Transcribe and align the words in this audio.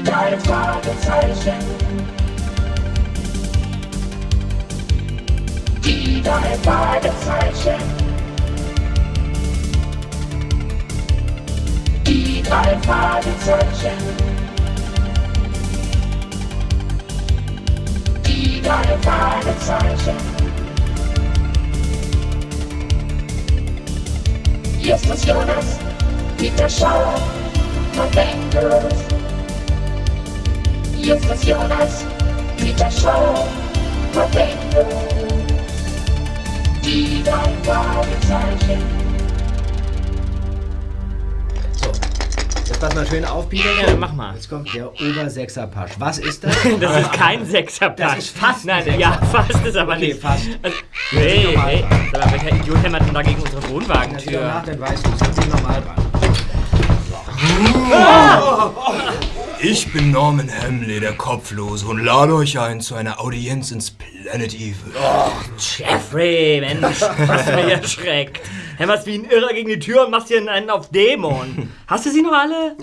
Die 0.00 0.06
drei 0.06 0.38
Fragezeichen. 0.38 1.58
Die 5.84 6.22
drei 6.22 6.56
Fragezeichen. 6.62 7.82
Die 12.06 12.42
drei 12.42 12.78
Fragezeichen. 12.78 13.98
Die 18.26 18.62
drei 18.62 18.98
Fragezeichen. 19.02 20.16
Das 24.82 25.26
Jonas, 25.26 25.78
Peter 26.38 26.68
Schauer 26.70 27.20
von 27.92 28.10
Bengals. 28.12 29.29
Das 31.06 31.44
Jonas, 31.44 32.04
Peter 32.56 32.90
Schauer 32.90 33.48
von 34.12 34.30
Bengals. 34.30 34.94
Die 36.84 37.22
drei 37.24 37.50
Fragezeichen. 37.64 38.82
So, 41.72 41.86
jetzt 42.66 42.80
pass 42.80 42.94
mal 42.94 43.06
schön 43.06 43.24
auf, 43.24 43.48
Peter. 43.48 43.64
Ja, 43.86 43.96
mach 43.96 44.12
mal. 44.12 44.34
Jetzt 44.34 44.50
kommt 44.50 44.72
der 44.74 44.90
Obersechserpasch. 44.92 45.92
Was 45.98 46.18
ist 46.18 46.44
das? 46.44 46.54
Das 46.80 47.00
ist 47.00 47.12
kein 47.12 47.46
Sechserpass. 47.46 48.10
Das 48.14 48.18
ist 48.18 48.36
fast 48.36 48.64
ein 48.64 48.66
Nein, 48.68 48.84
Sechser. 48.84 48.98
ja, 49.00 49.12
fast 49.32 49.66
ist 49.66 49.76
aber 49.76 49.92
Okay, 49.96 50.08
nicht. 50.08 50.20
fast. 50.20 50.42
Also, 50.62 50.76
hey, 51.10 51.56
hey. 51.56 51.84
Mal, 52.12 52.30
welcher 52.32 52.54
Idiot 52.56 52.82
hämmert 52.82 53.06
denn 53.06 53.14
da 53.14 53.22
gegen 53.22 53.40
unsere 53.40 53.60
Na, 53.60 53.66
sieh 53.66 53.72
doch 53.72 53.74
Wohnwagentür? 53.74 54.40
nach, 54.42 54.64
dann 54.64 54.80
weißt 54.80 55.06
du, 55.06 55.10
sind 55.24 55.34
Sie 55.42 55.48
normal 55.48 55.82
dran. 55.82 55.96
Ich 59.62 59.92
bin 59.92 60.10
Norman 60.10 60.50
Hamley, 60.50 61.00
der 61.00 61.12
Kopflose, 61.12 61.86
und 61.86 62.02
lade 62.02 62.34
euch 62.34 62.58
ein 62.58 62.80
zu 62.80 62.94
einer 62.94 63.20
Audienz 63.20 63.70
ins 63.70 63.90
Planet 63.90 64.54
Evil. 64.54 64.74
Jeffrey, 65.76 66.60
Mensch, 66.60 67.02
hast 67.02 67.48
du 67.48 67.56
mich 67.56 67.66
erschreckt. 67.66 68.40
Hämmerst 68.78 69.06
wie 69.06 69.16
ein 69.16 69.24
Irrer 69.24 69.52
gegen 69.52 69.68
die 69.68 69.78
Tür 69.78 70.06
und 70.06 70.12
machst 70.12 70.28
hier 70.28 70.38
einen 70.38 70.70
auf 70.70 70.88
Dämon. 70.88 71.68
Hast 71.86 72.06
du 72.06 72.10
sie 72.10 72.22
noch 72.22 72.32
alle? 72.32 72.74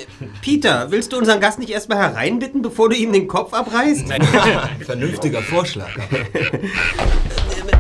Peter, 0.42 0.92
willst 0.92 1.14
du 1.14 1.18
unseren 1.18 1.40
Gast 1.40 1.58
nicht 1.58 1.72
erstmal 1.72 1.98
hereinbitten, 1.98 2.62
bevor 2.62 2.90
du 2.90 2.96
ihm 2.96 3.12
den 3.12 3.28
Kopf 3.28 3.54
abreißt? 3.54 4.06
Vernünftiger 4.86 5.42
Vorschlag. 5.42 5.90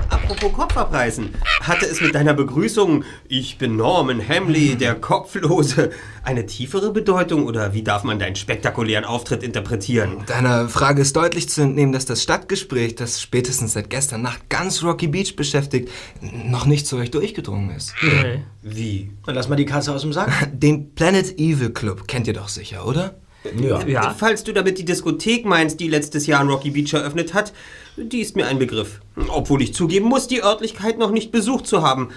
Apropos 0.10 0.54
Kopf 0.54 0.78
abreißen. 0.78 1.30
Hatte 1.62 1.86
es 1.86 2.02
mit 2.02 2.16
deiner 2.16 2.34
Begrüßung, 2.34 3.04
ich 3.28 3.58
bin 3.58 3.76
Norman 3.76 4.28
Hamley, 4.28 4.76
der 4.76 4.96
Kopflose, 4.96 5.92
eine 6.24 6.46
tiefere 6.46 6.92
Bedeutung 6.92 7.46
oder 7.46 7.74
wie 7.74 7.84
darf 7.84 8.04
man 8.04 8.20
deinen 8.20 8.36
spektakulären 8.36 9.06
Auftritt 9.06 9.44
interpretieren? 9.44 10.24
Deiner 10.28 10.70
Frage 10.70 11.02
ist 11.02 11.16
deutlich 11.16 11.50
zu 11.50 11.62
entnehmen, 11.62 11.92
dass 11.92 12.06
das 12.06 12.24
Stadtgespräch, 12.24 12.96
das 12.96 13.22
spätestens 13.22 13.74
seit 13.74 13.90
gestern 13.90 14.22
Nacht 14.22 14.50
ganz 14.50 14.84
Rocky 14.84 15.08
Beach 15.08 15.36
beschäftigt, 15.36 15.90
noch 16.22 16.66
nicht 16.66 16.88
zu 16.88 16.98
euch 16.98 17.12
durchgedrungen 17.12 17.76
ist. 17.76 17.94
Nee. 18.02 18.44
Wie? 18.62 19.12
Dann 19.26 19.36
lass 19.36 19.50
mal 19.50 19.56
die 19.56 19.66
Katze 19.66 19.94
aus 19.94 20.02
dem 20.02 20.14
Sack. 20.14 20.32
Den 20.54 20.94
Planet 20.94 21.38
Evil 21.40 21.72
Club 21.72 22.08
kennt 22.08 22.28
ihr 22.28 22.34
doch 22.34 22.50
sicher, 22.50 22.88
oder? 22.88 23.16
Ja. 23.60 23.86
Ja. 23.86 24.16
Falls 24.18 24.44
du 24.44 24.52
damit 24.52 24.78
die 24.78 24.86
Diskothek 24.86 25.46
meinst, 25.46 25.80
die 25.80 25.88
letztes 25.88 26.28
Jahr 26.28 26.42
in 26.42 26.50
Rocky 26.50 26.72
Beach 26.72 26.94
eröffnet 26.94 27.34
hat, 27.34 27.54
die 27.98 28.20
ist 28.20 28.36
mir 28.36 28.48
ein 28.48 28.60
Begriff. 28.60 29.02
Obwohl 29.30 29.62
ich 29.62 29.74
zugeben 29.74 30.08
muss, 30.08 30.28
die 30.28 30.44
Örtlichkeit 30.44 30.98
noch 30.98 31.12
nicht 31.12 31.32
besucht 31.32 31.68
zu 31.68 31.82
haben. 31.82 32.10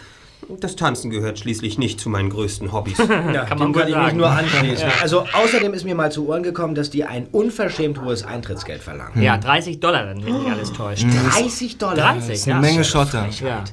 Das 0.59 0.75
Tanzen 0.75 1.11
gehört 1.11 1.39
schließlich 1.39 1.79
nicht 1.79 2.01
zu 2.01 2.09
meinen 2.09 2.31
größten 2.31 2.73
Hobbys. 2.73 2.99
Ja, 3.09 3.45
Kann 3.45 3.59
dem 3.59 3.71
man 3.71 3.73
kann 3.73 3.89
ich 3.89 3.95
mich 3.95 4.05
sagen. 4.05 4.17
nur 4.17 4.31
anschließen. 4.31 4.89
Also 5.01 5.27
außerdem 5.33 5.75
ist 5.75 5.85
mir 5.85 5.95
mal 5.95 6.11
zu 6.11 6.27
Ohren 6.29 6.43
gekommen, 6.43 6.75
dass 6.75 6.91
die 6.91 7.05
ein 7.05 7.27
unverschämt 7.31 8.01
hohes 8.03 8.25
Eintrittsgeld 8.25 8.83
verlangen. 8.83 9.23
Ja, 9.23 9.37
30 9.39 9.81
Dollar, 9.81 10.07
wenn 10.09 10.19
mich 10.19 10.33
nicht 10.33 10.51
alles 10.51 10.73
täuscht. 10.73 11.05
30 11.05 11.79
Dollar. 11.79 11.95
30, 11.95 12.29
Das 12.29 12.39
ist 12.39 12.49
eine 12.49 12.55
ja. 12.55 12.61
Menge 12.61 12.85
Schotter. 12.85 13.29
Ja. 13.41 13.65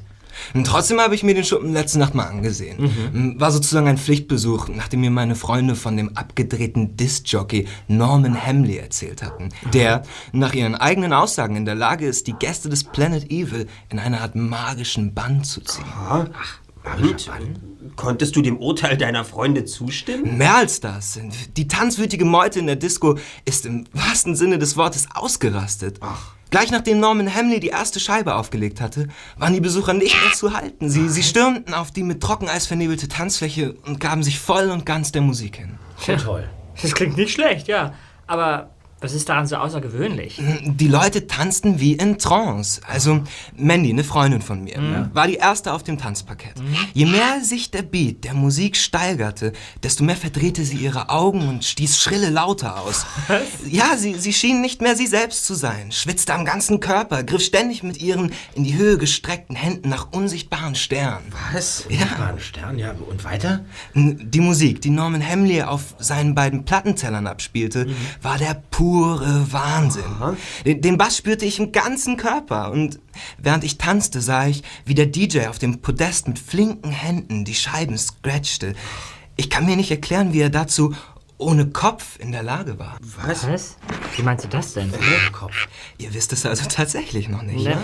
Und 0.54 0.66
trotzdem 0.66 1.00
habe 1.00 1.14
ich 1.14 1.22
mir 1.22 1.34
den 1.34 1.44
Schuppen 1.44 1.72
letzte 1.72 1.98
Nacht 1.98 2.14
mal 2.14 2.26
angesehen. 2.26 3.36
War 3.38 3.50
sozusagen 3.50 3.88
ein 3.88 3.98
Pflichtbesuch, 3.98 4.68
nachdem 4.68 5.00
mir 5.00 5.10
meine 5.10 5.34
Freunde 5.34 5.74
von 5.74 5.96
dem 5.96 6.16
abgedrehten 6.16 6.96
Disc-Jockey 6.96 7.66
Norman 7.88 8.44
Hamley 8.44 8.76
erzählt 8.76 9.22
hatten, 9.22 9.50
der 9.72 10.02
nach 10.32 10.54
ihren 10.54 10.74
eigenen 10.74 11.12
Aussagen 11.12 11.56
in 11.56 11.64
der 11.64 11.74
Lage 11.74 12.06
ist, 12.06 12.26
die 12.26 12.34
Gäste 12.34 12.68
des 12.68 12.84
Planet 12.84 13.30
Evil 13.30 13.66
in 13.88 13.98
eine 13.98 14.20
Art 14.20 14.34
magischen 14.34 15.14
Bann 15.14 15.44
zu 15.44 15.60
ziehen. 15.60 15.84
Und? 16.10 16.30
Konntest 17.96 18.36
du 18.36 18.42
dem 18.42 18.56
Urteil 18.58 18.96
deiner 18.96 19.24
Freunde 19.24 19.64
zustimmen? 19.64 20.38
Mehr 20.38 20.56
als 20.56 20.80
das. 20.80 21.18
Die 21.56 21.68
tanzwütige 21.68 22.24
Meute 22.24 22.60
in 22.60 22.66
der 22.66 22.76
Disco 22.76 23.18
ist 23.44 23.66
im 23.66 23.86
wahrsten 23.92 24.36
Sinne 24.36 24.58
des 24.58 24.76
Wortes 24.76 25.08
ausgerastet. 25.14 26.00
Gleich 26.50 26.70
nachdem 26.70 27.00
Norman 27.00 27.34
Hamley 27.34 27.60
die 27.60 27.68
erste 27.68 28.00
Scheibe 28.00 28.34
aufgelegt 28.34 28.80
hatte, 28.80 29.08
waren 29.36 29.52
die 29.52 29.60
Besucher 29.60 29.92
nicht 29.92 30.16
mehr 30.22 30.32
zu 30.32 30.54
halten. 30.54 30.88
Sie, 30.88 31.08
sie 31.08 31.22
stürmten 31.22 31.74
auf 31.74 31.90
die 31.90 32.02
mit 32.02 32.22
Trockeneis 32.22 32.66
vernebelte 32.66 33.08
Tanzfläche 33.08 33.74
und 33.84 34.00
gaben 34.00 34.22
sich 34.22 34.38
voll 34.38 34.70
und 34.70 34.86
ganz 34.86 35.12
der 35.12 35.22
Musik 35.22 35.56
hin. 35.56 35.78
Schon 36.04 36.18
toll. 36.18 36.48
Das 36.80 36.94
klingt 36.94 37.16
nicht 37.16 37.32
schlecht, 37.32 37.68
ja. 37.68 37.92
Aber 38.26 38.70
was 39.00 39.12
ist 39.12 39.28
daran 39.28 39.46
so 39.46 39.56
außergewöhnlich? 39.56 40.40
Die 40.64 40.88
Leute 40.88 41.26
tanzten 41.26 41.78
wie 41.78 41.92
in 41.92 42.18
Trance. 42.18 42.80
Also 42.86 43.22
Mandy, 43.56 43.90
eine 43.90 44.02
Freundin 44.02 44.42
von 44.42 44.64
mir, 44.64 45.10
war 45.12 45.28
die 45.28 45.36
erste 45.36 45.72
auf 45.72 45.84
dem 45.84 45.98
Tanzparkett. 45.98 46.54
Je 46.94 47.06
mehr 47.06 47.40
sich 47.42 47.70
der 47.70 47.82
Beat 47.82 48.24
der 48.24 48.34
Musik 48.34 48.76
steigerte, 48.76 49.52
desto 49.82 50.02
mehr 50.02 50.16
verdrehte 50.16 50.64
sie 50.64 50.78
ihre 50.78 51.10
Augen 51.10 51.48
und 51.48 51.64
stieß 51.64 51.98
schrille 51.98 52.30
Laute 52.30 52.74
aus. 52.76 53.06
Ja, 53.68 53.96
sie, 53.96 54.14
sie 54.14 54.32
schien 54.32 54.60
nicht 54.60 54.82
mehr 54.82 54.96
sie 54.96 55.06
selbst 55.06 55.46
zu 55.46 55.54
sein, 55.54 55.92
schwitzte 55.92 56.34
am 56.34 56.44
ganzen 56.44 56.80
Körper, 56.80 57.22
griff 57.22 57.42
ständig 57.42 57.82
mit 57.82 58.00
ihren 58.00 58.32
in 58.54 58.64
die 58.64 58.76
Höhe 58.76 58.98
gestreckten 58.98 59.54
Händen 59.54 59.88
nach 59.88 60.12
unsichtbaren 60.12 60.74
Sternen. 60.74 61.26
Was? 61.52 61.84
Ja. 61.88 62.18
War 62.18 62.28
ein 62.28 62.40
Stern, 62.40 62.78
ja. 62.78 62.94
Und 63.08 63.24
weiter? 63.24 63.64
Die 63.94 64.40
Musik, 64.40 64.80
die 64.80 64.90
Norman 64.90 65.26
Hamley 65.26 65.62
auf 65.62 65.94
seinen 65.98 66.34
beiden 66.34 66.64
Plattentellern 66.64 67.26
abspielte, 67.26 67.86
war 68.22 68.38
der 68.38 68.62
pure 68.70 68.87
Wahnsinn. 68.92 70.36
Den, 70.64 70.80
den 70.80 70.98
Bass 70.98 71.16
spürte 71.16 71.44
ich 71.44 71.58
im 71.58 71.72
ganzen 71.72 72.16
Körper 72.16 72.70
und 72.70 73.00
während 73.38 73.64
ich 73.64 73.78
tanzte, 73.78 74.20
sah 74.20 74.46
ich, 74.46 74.62
wie 74.84 74.94
der 74.94 75.06
DJ 75.06 75.46
auf 75.46 75.58
dem 75.58 75.80
Podest 75.80 76.28
mit 76.28 76.38
flinken 76.38 76.90
Händen 76.90 77.44
die 77.44 77.54
Scheiben 77.54 77.98
scratchte. 77.98 78.74
Ich 79.36 79.50
kann 79.50 79.66
mir 79.66 79.76
nicht 79.76 79.90
erklären, 79.90 80.32
wie 80.32 80.40
er 80.40 80.50
dazu 80.50 80.94
ohne 81.38 81.70
Kopf 81.70 82.18
in 82.18 82.32
der 82.32 82.42
Lage 82.42 82.78
war. 82.78 82.98
Was? 83.24 83.48
Was? 83.48 83.76
Wie 84.16 84.22
meinst 84.22 84.44
du 84.44 84.48
das 84.48 84.74
denn? 84.74 84.92
Kopf. 85.32 85.68
Ihr 85.96 86.12
wisst 86.12 86.32
es 86.32 86.44
also 86.44 86.64
tatsächlich 86.68 87.28
noch 87.28 87.42
nicht. 87.42 87.64
Ne. 87.64 87.78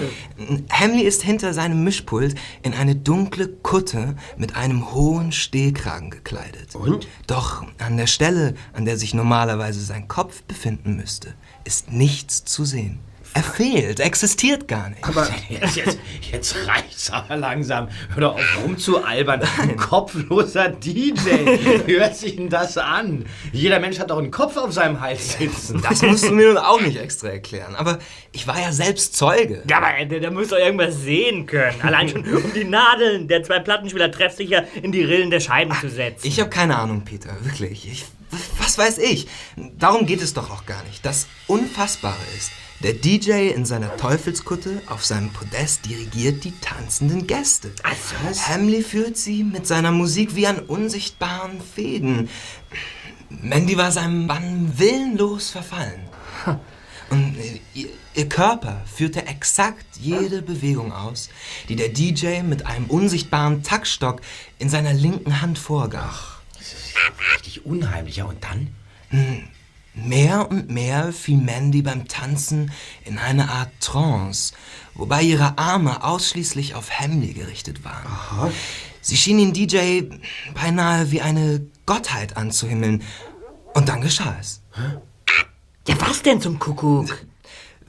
Hamley 0.71 1.03
ist 1.03 1.23
hinter 1.23 1.55
seinem 1.55 1.85
Mischpult 1.85 2.35
in 2.63 2.75
eine 2.75 2.97
dunkle 2.97 3.49
Kutte 3.49 4.17
mit 4.37 4.57
einem 4.57 4.93
hohen 4.93 5.31
Stehkragen 5.31 6.11
gekleidet. 6.11 6.75
Und? 6.75 7.07
Doch 7.29 7.65
an 7.79 7.97
der 7.97 8.09
Stelle, 8.09 8.55
an 8.73 8.85
der 8.85 8.99
sich 8.99 9.15
normalerweise 9.15 9.81
sein 9.81 10.09
Kopf 10.09 10.43
befinden 10.43 10.97
müsste, 10.97 11.35
ist 11.63 11.93
nichts 11.93 12.45
zu 12.45 12.65
sehen. 12.65 12.99
Er 13.37 13.43
fehlt, 13.43 13.99
existiert 13.99 14.69
gar 14.69 14.91
nicht. 14.91 15.03
Aber 15.03 15.29
jetzt, 15.49 15.75
jetzt, 15.75 15.99
jetzt 16.31 16.57
reicht's 16.69 17.11
aber 17.11 17.37
langsam. 17.37 17.89
Hör 18.15 18.21
doch 18.21 18.35
auf 18.37 18.59
rumzualbern. 18.63 19.43
Ein 19.61 19.77
kopfloser 19.77 20.69
DJ. 20.69 21.31
Hört 21.87 22.15
sich 22.17 22.37
denn 22.37 22.49
das 22.49 22.79
an? 22.79 23.25
Jeder 23.53 23.81
Mensch 23.81 23.99
hat 23.99 24.11
doch 24.11 24.19
einen 24.19 24.31
Kopf 24.31 24.57
auf 24.57 24.73
seinem 24.73 25.01
Hals 25.01 25.37
sitzen. 25.37 25.83
Das 25.83 26.03
musst 26.03 26.29
du 26.29 26.31
mir 26.31 26.47
nun 26.47 26.59
auch 26.59 26.81
nicht 26.81 26.97
extra 26.97 27.29
erklären. 27.29 27.75
Aber 27.75 27.99
ich 28.31 28.47
war 28.47 28.61
ja 28.61 28.71
selbst 28.71 29.17
Zeuge. 29.17 29.65
Ja, 29.69 29.79
aber 29.79 30.05
der, 30.05 30.21
der 30.21 30.31
muss 30.31 30.49
doch 30.49 30.59
irgendwas 30.59 31.03
sehen 31.03 31.47
können. 31.47 31.81
Allein 31.83 32.09
schon, 32.09 32.23
um 32.23 32.53
die 32.55 32.65
Nadeln 32.65 33.27
der 33.27 33.43
zwei 33.43 33.59
Plattenspieler 33.59 34.13
treffsicher 34.13 34.63
in 34.81 34.93
die 34.93 35.03
Rillen 35.03 35.31
der 35.31 35.41
Scheiben 35.41 35.75
zu 35.81 35.89
setzen. 35.89 36.25
Ich 36.25 36.39
habe 36.39 36.51
keine 36.51 36.79
Ahnung, 36.79 37.03
Peter, 37.05 37.31
wirklich. 37.43 37.91
Ich, 37.91 38.05
was 38.59 38.79
weiß 38.79 38.99
ich? 38.99 39.27
Darum 39.77 40.07
geht 40.07 40.23
es 40.23 40.35
doch 40.35 40.51
auch 40.51 40.67
gar 40.67 40.85
nicht. 40.85 41.05
Das 41.05 41.27
Unfassbare 41.49 42.15
ist, 42.37 42.53
der 42.85 42.93
DJ 42.93 43.49
in 43.49 43.65
seiner 43.65 43.97
Teufelskutte 43.97 44.83
auf 44.89 45.07
seinem 45.07 45.31
Podest 45.31 45.87
dirigiert 45.87 46.45
die 46.45 46.53
tanzenden 46.61 47.27
Gäste. 47.27 47.73
Was? 47.83 48.47
Hamley 48.47 48.83
führt 48.83 49.17
sie 49.17 49.43
mit 49.43 49.67
seiner 49.67 49.91
Musik 49.91 50.37
wie 50.37 50.47
an 50.47 50.59
unsichtbaren 50.59 51.63
Fäden. 51.63 52.29
Mandy 53.31 53.79
war 53.79 53.91
seinem 53.91 54.27
Bann 54.27 54.79
willenlos 54.79 55.49
verfallen. 55.49 56.03
Und 57.09 57.39
äh, 57.39 57.61
ihr, 57.73 57.89
ihr 58.15 58.29
Körper 58.29 58.83
führte 58.85 59.27
exakt 59.27 59.87
jede 59.99 60.43
Bewegung 60.43 60.93
aus, 60.93 61.31
die 61.71 61.77
der 61.77 61.89
DJ 61.89 62.43
mit 62.43 62.67
einem 62.67 62.85
unsichtbaren 62.87 63.63
Taktstock 63.63 64.21
in 64.59 64.69
seiner 64.69 64.93
linken 64.93 65.41
Hand 65.41 65.59
vorgab. 65.59 66.43
Richtig 67.35 67.65
unheimlich. 67.65 68.17
Ja, 68.17 68.27
und 68.27 68.45
dann? 68.45 68.69
Mehr 69.95 70.51
und 70.51 70.71
mehr 70.71 71.13
fiel 71.13 71.39
Mandy 71.39 71.83
beim 71.83 72.09
Tanzen 72.09 72.73
in 73.05 73.19
eine 73.19 73.49
Art 73.49 73.71
Trance, 73.81 74.55
wobei 74.95 75.23
ihre 75.23 75.57
Arme 75.57 76.03
ausschließlich 76.03 76.75
auf 76.75 76.91
Hamley 76.99 77.33
gerichtet 77.33 77.85
waren. 77.85 78.53
Sie 79.01 79.17
schien 79.17 79.39
den 79.39 79.53
DJ 79.53 80.03
beinahe 80.55 81.11
wie 81.11 81.21
eine 81.21 81.65
Gottheit 81.87 82.37
anzuhimmeln. 82.37 83.03
Und 83.75 83.89
dann 83.89 84.01
geschah 84.01 84.37
es. 84.41 84.63
Ja, 85.87 85.95
was 86.01 86.23
denn 86.23 86.41
zum 86.41 86.59
Kuckuck? 86.59 87.27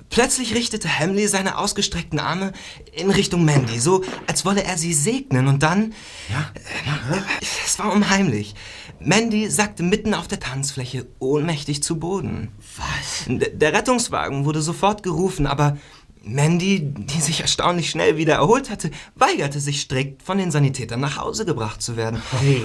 Plötzlich 0.10 0.54
richtete 0.56 0.88
Hamley 0.88 1.28
seine 1.28 1.58
ausgestreckten 1.58 2.20
Arme 2.20 2.54
in 2.94 3.10
Richtung 3.10 3.44
Mandy, 3.44 3.80
so 3.80 4.04
als 4.28 4.46
wolle 4.46 4.64
er 4.64 4.78
sie 4.78 4.94
segnen 4.94 5.48
und 5.48 5.64
dann... 5.64 5.94
Ja? 6.30 6.52
Es 7.66 7.80
war 7.80 7.92
unheimlich. 7.92 8.56
Mandy 9.00 9.50
sackte 9.50 9.84
mitten 9.84 10.14
auf 10.14 10.28
der 10.28 10.40
Tanzfläche 10.40 11.08
ohnmächtig 11.20 11.84
zu 11.84 12.00
Boden. 12.00 12.50
Was? 12.78 13.26
Der 13.28 13.74
Rettungswagen 13.74 14.46
wurde 14.46 14.62
sofort 14.62 15.04
gerufen, 15.04 15.48
aber 15.48 15.78
Mandy, 16.24 16.82
die 16.82 17.22
sich 17.22 17.42
erstaunlich 17.42 17.90
schnell 17.90 18.18
wieder 18.18 18.36
erholt 18.36 18.72
hatte, 18.72 18.90
weigerte 19.16 19.60
sich 19.60 19.82
strikt, 19.82 20.24
von 20.24 20.40
den 20.40 20.50
Sanitätern 20.50 21.00
nach 21.00 21.18
Hause 21.18 21.46
gebracht 21.46 21.82
zu 21.84 21.98
werden. 21.98 22.22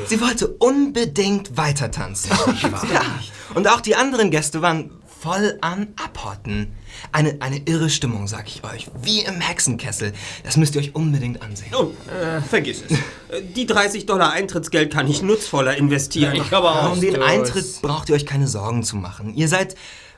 Sie 0.06 0.20
wollte 0.20 0.48
unbedingt 0.48 1.56
weiter 1.58 1.90
tanzen. 1.90 2.30
ja. 2.62 3.02
Und 3.54 3.68
auch 3.68 3.80
die 3.80 3.96
anderen 3.96 4.30
Gäste 4.30 4.62
waren 4.62 4.90
voll 5.20 5.58
am 5.60 5.88
Abhotten. 6.02 6.72
Eine, 7.12 7.36
eine 7.40 7.58
irre 7.66 7.90
Stimmung, 7.90 8.26
sag 8.26 8.48
ich 8.48 8.64
euch. 8.64 8.90
Wie 9.02 9.20
im 9.20 9.40
Hexenkessel. 9.40 10.12
Das 10.44 10.56
müsst 10.56 10.74
ihr 10.74 10.80
euch 10.80 10.94
unbedingt 10.94 11.42
ansehen. 11.42 11.72
Oh, 11.74 11.92
äh, 12.10 12.40
vergiss 12.40 12.82
es. 12.88 12.98
Die 13.54 13.66
30 13.66 14.06
Dollar 14.06 14.32
Eintrittsgeld 14.32 14.92
kann 14.92 15.08
ich 15.08 15.22
nutzvoller 15.22 15.76
investieren. 15.76 16.34
Ich 16.34 16.48
glaube 16.48 16.70
auch. 16.70 16.92
Um 16.92 17.00
den 17.00 17.22
Eintritt 17.22 17.82
braucht 17.82 18.08
ihr 18.08 18.14
euch 18.14 18.26
keine 18.26 18.46
Sorgen 18.46 18.82
zu 18.82 18.96
machen. 18.96 19.34
Ihr 19.34 19.48
seid 19.48 19.76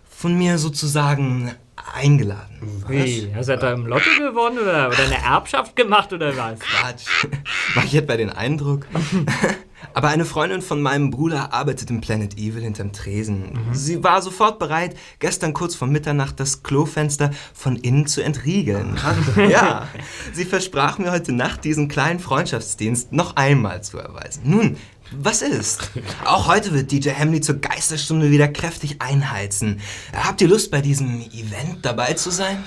von 0.09 0.39
mir 0.39 0.59
sozusagen 0.59 1.53
eingeladen. 1.95 2.85
Wie? 2.87 3.33
Hast 3.35 3.49
du 3.49 3.59
da 3.59 3.73
im 3.73 3.87
Lotto 3.87 4.09
gewonnen 4.19 4.59
oder, 4.59 4.89
oder 4.89 5.05
eine 5.05 5.19
Erbschaft 5.19 5.75
gemacht 5.75 6.13
oder 6.13 6.37
was? 6.37 6.61
Quatsch. 6.61 7.27
Mach 7.75 7.85
ich 7.85 7.95
etwa 7.95 8.17
den 8.17 8.31
Eindruck? 8.31 8.87
Aber 9.95 10.09
eine 10.09 10.25
Freundin 10.25 10.63
von 10.63 10.81
meinem 10.81 11.11
Bruder 11.11 11.53
arbeitet 11.53 11.91
im 11.91 12.01
Planet 12.01 12.39
Evil 12.39 12.63
hinterm 12.63 12.93
Tresen. 12.93 13.59
Sie 13.73 14.03
war 14.03 14.23
sofort 14.23 14.59
bereit, 14.59 14.97
gestern 15.19 15.53
kurz 15.53 15.75
vor 15.75 15.89
Mitternacht 15.89 16.41
das 16.41 16.63
Klofenster 16.63 17.31
von 17.55 17.77
innen 17.77 18.07
zu 18.07 18.23
entriegeln. 18.23 18.99
Ja, 19.53 19.89
sie 20.33 20.45
versprach 20.45 20.99
mir 20.99 21.11
heute 21.11 21.33
Nacht 21.33 21.65
diesen 21.65 21.89
kleinen 21.89 22.21
Freundschaftsdienst 22.21 23.13
noch 23.13 23.37
einmal 23.37 23.83
zu 23.83 23.99
erweisen. 23.99 24.43
Nun, 24.45 24.77
was 25.11 25.43
ist? 25.43 25.91
Auch 26.25 26.47
heute 26.49 26.73
wird 26.73 26.91
DJ 26.91 27.11
Hamley 27.11 27.41
zur 27.41 27.57
Geisterstunde 27.57 28.31
wieder 28.31 28.49
kräftig 28.49 28.97
einheizen. 29.01 29.81
Habt 30.15 30.41
ihr 30.41 30.49
Lust, 30.49 30.71
bei 30.71 30.81
diesem 30.81 31.21
Event 31.33 31.79
dabei 31.85 32.15
zu 32.15 32.31
sein? 32.31 32.65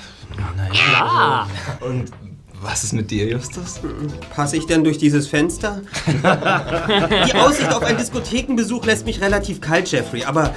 Klar. 0.72 1.50
Und 1.80 2.12
was 2.66 2.84
ist 2.84 2.94
mit 2.94 3.12
dir, 3.12 3.28
Justus? 3.28 3.80
Passe 4.34 4.58
ich 4.58 4.66
denn 4.66 4.84
durch 4.84 4.98
dieses 4.98 5.28
Fenster? 5.28 5.82
Die 6.08 7.36
Aussicht 7.36 7.72
auf 7.74 7.84
einen 7.84 7.98
Diskothekenbesuch 7.98 8.86
lässt 8.86 9.06
mich 9.06 9.22
relativ 9.22 9.62
kalt, 9.62 9.92
Jeffrey, 9.92 10.24
aber 10.24 10.54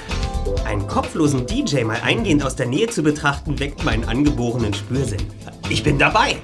einen 0.64 0.86
kopflosen 0.86 1.46
DJ 1.46 1.84
mal 1.84 2.00
eingehend 2.02 2.42
aus 2.42 2.56
der 2.56 2.66
Nähe 2.66 2.88
zu 2.88 3.02
betrachten, 3.02 3.58
weckt 3.58 3.84
meinen 3.84 4.04
angeborenen 4.04 4.74
Spürsinn. 4.74 5.22
Ich 5.68 5.82
bin 5.82 5.98
dabei. 5.98 6.36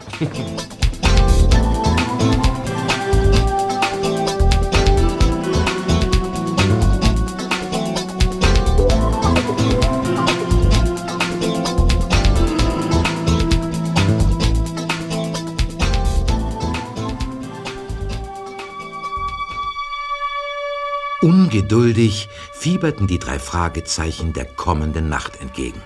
Ungeduldig 21.74 22.28
fieberten 22.52 23.08
die 23.08 23.18
drei 23.18 23.40
Fragezeichen 23.40 24.32
der 24.32 24.44
kommenden 24.44 25.08
Nacht 25.08 25.40
entgegen. 25.40 25.82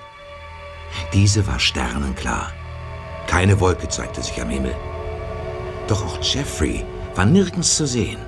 Diese 1.15 1.47
war 1.47 1.59
sternenklar. 1.59 2.53
Keine 3.27 3.59
Wolke 3.59 3.89
zeigte 3.89 4.23
sich 4.23 4.39
am 4.43 4.51
Himmel. 4.51 4.77
Doch 5.87 6.05
auch 6.05 6.23
Jeffrey 6.23 6.85
war 7.15 7.25
nirgends 7.25 7.79
zu 7.79 7.87
sehen. 7.87 8.19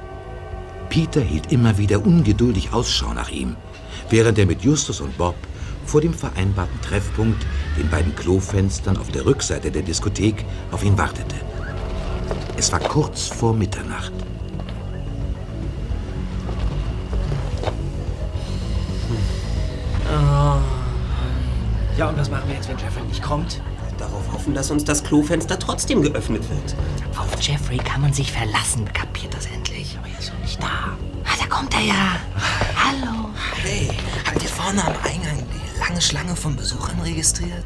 Peter 0.89 1.21
hielt 1.21 1.53
immer 1.53 1.77
wieder 1.77 2.03
ungeduldig 2.03 2.73
Ausschau 2.73 3.13
nach 3.13 3.29
ihm, 3.29 3.57
während 4.09 4.39
er 4.39 4.47
mit 4.47 4.63
Justus 4.63 5.03
und 5.03 5.19
Bob 5.19 5.37
vor 5.85 6.01
dem 6.01 6.15
vereinbarten 6.15 6.81
Treffpunkt, 6.81 7.45
den 7.77 7.91
beiden 7.91 8.17
Klofenstern 8.17 8.97
auf 8.97 9.11
der 9.11 9.27
Rückseite 9.27 9.71
der 9.71 9.83
Diskothek, 9.83 10.47
auf 10.71 10.83
ihn 10.83 10.97
wartete. 10.97 11.37
Es 12.57 12.73
war 12.73 12.81
kurz 12.81 13.27
vor 13.27 13.53
Mitternacht. 13.53 14.15
Ja, 21.97 22.09
und 22.09 22.17
was 22.17 22.31
machen 22.31 22.49
wir 22.49 22.55
jetzt, 22.55 22.69
wenn 22.69 22.79
Jeffrey 22.79 23.03
nicht 23.03 23.23
kommt? 23.23 23.61
Darauf 23.99 24.33
hoffen, 24.33 24.55
dass 24.55 24.71
uns 24.71 24.85
das 24.85 25.05
Klofenster 25.05 25.59
trotzdem 25.59 26.01
geöffnet 26.01 26.49
wird. 26.49 26.75
Auf 27.19 27.39
Jeffrey 27.43 27.77
kann 27.77 28.01
man 28.01 28.15
sich 28.15 28.33
verlassen, 28.33 28.91
kapiert 28.95 29.35
das 29.35 29.45
endlich. 29.47 29.99
Aber 29.99 30.09
er 30.09 30.19
ist 30.19 30.31
doch 30.31 30.39
nicht 30.39 30.63
da. 30.63 30.97
Ah, 31.25 31.37
da 31.39 31.47
kommt 31.47 31.75
er 31.75 31.83
ja. 31.83 32.17
Hallo. 32.75 33.29
Hey, 33.63 33.91
habt 34.27 34.43
ihr 34.43 34.49
vorne 34.49 34.83
am 34.83 34.95
Eingang 35.05 35.45
die 35.53 35.79
lange 35.79 36.01
Schlange 36.01 36.35
von 36.35 36.57
Besuchern 36.57 36.99
registriert? 37.01 37.65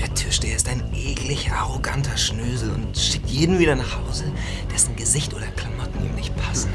Der 0.00 0.14
Türsteher 0.14 0.56
ist 0.56 0.68
ein 0.68 0.82
eklig 0.94 1.50
arroganter 1.52 2.16
Schnösel 2.16 2.70
und 2.70 2.96
schickt 2.96 3.28
jeden 3.28 3.58
wieder 3.58 3.76
nach 3.76 3.98
Hause, 3.98 4.24
dessen 4.72 4.96
Gesicht 4.96 5.34
oder 5.34 5.46
Klamotten 5.48 6.02
ihm 6.06 6.14
nicht 6.14 6.34
passen. 6.36 6.70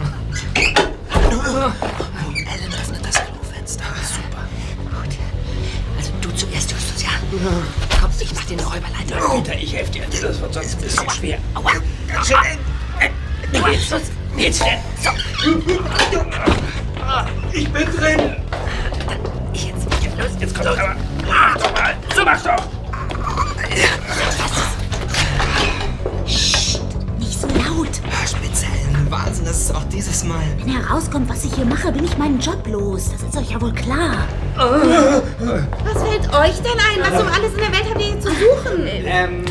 Ellen 2.52 2.74
öffnet 2.74 3.04
das 3.04 3.16
Klofenster. 3.16 3.86
Super. 4.04 4.48
Gut. 5.02 5.18
Also 5.98 6.12
du 6.22 6.30
zuerst, 6.36 6.72
Justus, 6.72 7.04
ja? 7.04 7.10
Komm, 8.00 8.12
ich 8.20 8.34
mach 8.36 8.46
den 8.46 8.60
Räuberleiter. 8.60 9.16
Peter, 9.36 9.56
ich 9.60 9.74
helfe 9.74 9.92
dir. 9.92 10.04
Das 10.10 10.40
wird 10.40 10.54
sonst 10.54 10.76
ein 10.76 10.82
bisschen 10.82 11.10
schwer. 11.10 11.38
Aua. 11.56 11.72
Ganz 12.08 12.28
schön 12.28 12.38
eng. 12.38 12.60
Du 13.52 13.68
jetzt, 13.68 13.94
jetzt, 14.38 14.64
Ich 17.52 17.70
bin 17.72 17.86
drin. 17.98 18.36
Jetzt, 19.54 19.88
los. 20.18 20.32
Jetzt 20.40 20.56
kommt 20.56 20.68
aber. 20.68 20.96
Mach 21.28 21.58
doch 21.58 21.74
mal. 21.74 21.96
So 22.16 22.24
mach's 22.24 22.44
doch. 22.44 22.64
Nicht 27.20 27.42
so 27.42 27.48
laut. 27.48 27.90
Ah, 28.10 28.28
Speziellen 28.28 28.71
Wahnsinn, 29.12 29.46
das 29.46 29.60
ist 29.60 29.76
auch 29.76 29.84
dieses 29.92 30.24
Mal. 30.24 30.40
Wenn 30.58 30.70
herauskommt, 30.74 31.30
was 31.30 31.44
ich 31.44 31.54
hier 31.54 31.66
mache, 31.66 31.92
bin 31.92 32.06
ich 32.06 32.18
meinen 32.18 32.40
Job 32.40 32.66
los. 32.68 33.10
Das 33.12 33.22
ist 33.22 33.38
euch 33.38 33.52
ja 33.52 33.62
wohl 33.62 33.74
klar. 33.74 34.16
Was 34.56 36.04
fällt 36.04 36.28
euch 36.34 36.62
denn 36.62 36.80
ein? 36.80 37.02
Was 37.02 37.22
um 37.22 37.28
alles 37.28 37.52
in 37.54 37.58
der 37.58 37.72
Welt 37.72 37.86
habt 37.90 38.00
ihr 38.02 38.08
hier 38.08 38.20
zu 38.22 38.30
suchen? 38.30 38.88
Ähm, 38.88 39.44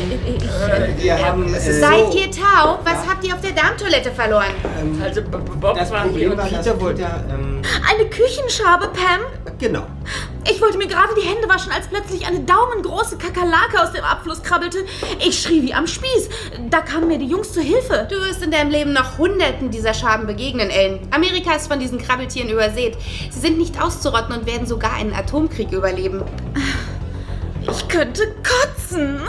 wir 0.97 1.25
haben. 1.25 1.53
Äh, 1.53 1.59
Seid 1.59 2.13
ihr 2.15 2.31
taub? 2.31 2.79
Was 2.83 3.07
habt 3.07 3.23
ihr 3.23 3.33
auf 3.35 3.41
der 3.41 3.51
Darmtoilette 3.51 4.11
verloren? 4.11 4.45
Also, 5.03 5.21
B- 5.21 5.29
B- 5.29 5.37
Bob 5.59 5.77
das 5.77 5.91
war 5.91 6.01
Problem 6.03 6.31
war, 6.37 6.49
dass 6.49 6.49
Peter 6.65 6.81
wollte... 6.81 7.03
Ähm, 7.03 7.50
Eine 7.89 8.09
Küchenschabe, 8.09 8.87
Pam? 8.87 9.21
Genau. 9.59 9.85
Ich 10.49 10.59
wollte 10.59 10.77
mir 10.77 10.87
gerade 10.87 11.13
die 11.15 11.27
Hände 11.27 11.47
waschen, 11.47 11.71
als 11.71 11.87
plötzlich 11.87 12.25
eine 12.25 12.39
daumengroße 12.39 13.17
Kakerlake 13.17 13.81
aus 13.81 13.91
dem 13.91 14.03
Abfluss 14.03 14.41
krabbelte. 14.41 14.79
Ich 15.19 15.39
schrie 15.39 15.61
wie 15.61 15.73
am 15.73 15.85
Spieß. 15.85 16.29
Da 16.69 16.81
kamen 16.81 17.07
mir 17.07 17.19
die 17.19 17.27
Jungs 17.27 17.53
zu 17.53 17.61
Hilfe. 17.61 18.07
Du 18.09 18.15
wirst 18.17 18.41
in 18.41 18.51
deinem 18.51 18.71
Leben 18.71 18.93
noch 18.93 19.17
Hunderten 19.17 19.69
dieser 19.69 19.93
Schaben 19.93 20.25
begegnen, 20.25 20.69
Ellen. 20.69 21.07
Amerika 21.11 21.53
ist 21.53 21.67
von 21.67 21.79
diesen 21.79 21.99
Krabbeltieren 21.99 22.49
übersät. 22.49 22.97
Sie 23.29 23.39
sind 23.39 23.59
nicht 23.59 23.79
auszurotten 23.81 24.35
und 24.35 24.45
werden 24.47 24.65
sogar 24.65 24.93
einen 24.93 25.13
Atomkrieg 25.13 25.71
überleben. 25.71 26.23
Ich 27.61 27.87
könnte 27.87 28.35
kotzen. 28.43 29.21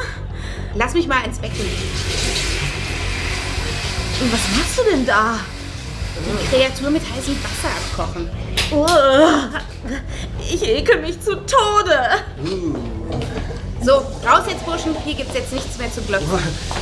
Lass 0.75 0.95
mich 0.95 1.07
mal 1.07 1.23
ins 1.27 1.39
Becken. 1.39 1.67
Und 4.21 4.33
was 4.33 4.41
machst 4.57 4.79
du 4.79 4.91
denn 4.91 5.05
da? 5.05 5.39
Die 6.25 6.57
Kreatur 6.57 6.91
mit 6.91 7.03
heißem 7.03 7.37
Wasser 7.43 7.69
abkochen. 7.77 8.31
Uah. 8.71 9.51
Ich 10.41 10.63
ekel 10.63 11.01
mich 11.01 11.21
zu 11.21 11.35
Tode. 11.37 11.99
So, 13.81 13.93
raus 14.27 14.45
jetzt, 14.49 14.65
Burschen. 14.65 14.95
Hier 15.05 15.15
gibt's 15.15 15.35
jetzt 15.35 15.53
nichts 15.53 15.77
mehr 15.79 15.93
zu 15.93 16.01
glotzen. 16.03 16.29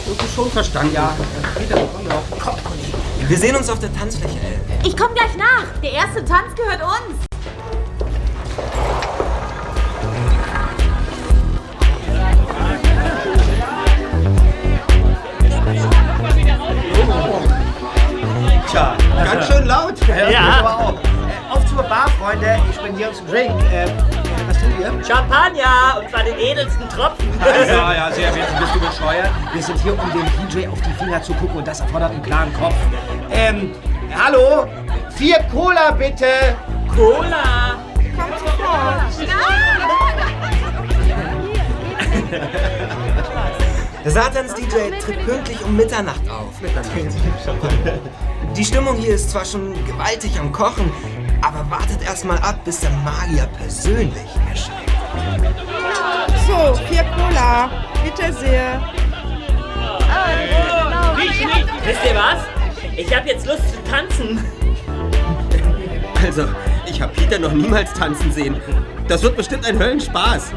Du 0.06 0.26
schon 0.34 0.50
verstanden. 0.50 0.94
Ja. 0.94 1.14
Wir 3.26 3.38
sehen 3.38 3.56
uns 3.56 3.70
auf 3.70 3.78
der 3.78 3.92
Tanzfläche, 3.94 4.38
Ellen. 4.38 4.60
Ich 4.84 4.96
komme 4.96 5.14
gleich 5.14 5.36
nach. 5.36 5.64
Der 5.82 5.92
erste 5.92 6.24
Tanz 6.24 6.54
gehört 6.54 6.82
uns. 6.82 7.30
tja. 18.70 19.09
Ganz 19.24 19.46
schön 19.46 19.66
laut. 19.66 19.94
Ja. 20.06 20.30
Ja. 20.30 20.60
Äh, 20.60 21.52
auf 21.52 21.66
zur 21.66 21.82
Bar, 21.82 22.08
Freunde. 22.20 22.58
Ich 22.68 22.76
spendiere 22.76 23.10
uns 23.10 23.18
einen 23.18 23.28
Drink. 23.28 23.72
Äh, 23.72 23.84
äh, 23.84 23.88
was 24.46 24.58
tut 24.58 24.70
ihr? 24.78 24.92
Champagner, 25.04 26.00
und 26.00 26.10
zwar 26.10 26.24
den 26.24 26.38
edelsten 26.38 26.88
Tropfen. 26.88 27.28
Ja, 27.40 27.92
ja, 27.92 28.12
sehr 28.12 28.34
wert. 28.34 28.48
Bist 28.58 28.74
du 28.74 28.80
bescheuert? 28.80 29.30
Wir 29.52 29.62
sind 29.62 29.80
hier, 29.80 29.92
um 29.92 30.10
dem 30.12 30.26
DJ 30.48 30.68
auf 30.68 30.80
die 30.80 30.92
Finger 30.92 31.22
zu 31.22 31.34
gucken 31.34 31.56
und 31.58 31.68
das 31.68 31.80
erfordert 31.80 32.12
einen 32.12 32.22
klaren 32.22 32.52
Kopf. 32.54 32.74
Ähm, 33.30 33.72
hallo? 34.14 34.66
Vier 35.16 35.38
Cola, 35.52 35.90
bitte. 35.92 36.26
Cola. 36.94 37.76
Ah, 38.62 39.04
Der 44.04 44.10
Satans-DJ 44.12 44.98
tritt 45.04 45.26
pünktlich 45.26 45.62
um 45.62 45.76
Mitternacht 45.76 46.22
auf. 46.30 46.54
Die 48.56 48.64
Stimmung 48.64 48.96
hier 48.96 49.14
ist 49.14 49.30
zwar 49.30 49.44
schon 49.44 49.72
gewaltig 49.86 50.38
am 50.38 50.52
Kochen, 50.52 50.90
aber 51.42 51.68
wartet 51.70 52.02
erstmal 52.02 52.38
ab, 52.38 52.64
bis 52.64 52.80
der 52.80 52.90
Magier 52.90 53.46
persönlich 53.58 54.28
erscheint. 54.48 54.90
So, 56.46 56.74
vier 56.88 57.04
Cola. 57.04 57.70
Bitte 58.04 58.32
sehr. 58.32 58.80
Wisst 61.84 62.00
ihr 62.04 62.14
was? 62.14 62.44
Ich 62.96 63.14
hab 63.14 63.26
jetzt 63.26 63.46
Lust 63.46 63.62
zu 63.70 63.82
tanzen. 63.90 64.44
Also, 66.22 66.46
ich 66.86 67.00
habe 67.00 67.12
Peter 67.14 67.38
noch 67.38 67.52
niemals 67.52 67.92
tanzen 67.94 68.32
sehen. 68.32 68.56
Das 69.08 69.22
wird 69.22 69.36
bestimmt 69.36 69.64
ein 69.64 69.78
Höllenspaß. 69.78 70.52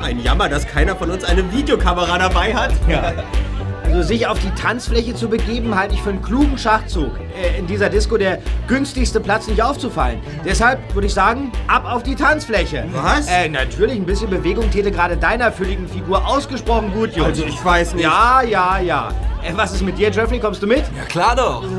Ein 0.00 0.20
Jammer, 0.20 0.48
dass 0.48 0.66
keiner 0.66 0.94
von 0.94 1.10
uns 1.10 1.24
eine 1.24 1.50
Videokamera 1.52 2.18
dabei 2.18 2.54
hat. 2.54 2.72
Also 3.88 4.02
sich 4.02 4.26
auf 4.26 4.38
die 4.38 4.50
Tanzfläche 4.50 5.14
zu 5.14 5.30
begeben, 5.30 5.74
halte 5.74 5.94
ich 5.94 6.02
für 6.02 6.10
einen 6.10 6.20
klugen 6.20 6.58
Schachzug. 6.58 7.10
Äh, 7.34 7.58
in 7.58 7.66
dieser 7.66 7.88
Disco 7.88 8.18
der 8.18 8.38
günstigste 8.66 9.18
Platz 9.18 9.48
nicht 9.48 9.62
aufzufallen. 9.62 10.20
Deshalb 10.44 10.94
würde 10.94 11.06
ich 11.06 11.14
sagen, 11.14 11.50
ab 11.68 11.90
auf 11.90 12.02
die 12.02 12.14
Tanzfläche. 12.14 12.84
Was? 12.92 13.26
Äh, 13.28 13.48
natürlich, 13.48 13.96
ein 13.96 14.04
bisschen 14.04 14.28
Bewegung 14.28 14.70
täte 14.70 14.90
gerade 14.90 15.16
deiner 15.16 15.50
fülligen 15.50 15.88
Figur 15.88 16.26
ausgesprochen 16.28 16.92
gut, 16.92 17.16
Jungs. 17.16 17.28
Also, 17.28 17.44
ich 17.46 17.64
weiß 17.64 17.94
nicht. 17.94 18.04
Ja, 18.04 18.42
ja, 18.42 18.78
ja. 18.78 19.08
Äh, 19.42 19.52
was 19.56 19.72
ist 19.72 19.82
mit 19.82 19.96
dir, 19.96 20.10
Jeffrey? 20.10 20.38
Kommst 20.38 20.62
du 20.62 20.66
mit? 20.66 20.84
Ja 20.94 21.04
klar 21.08 21.34
doch. 21.34 21.64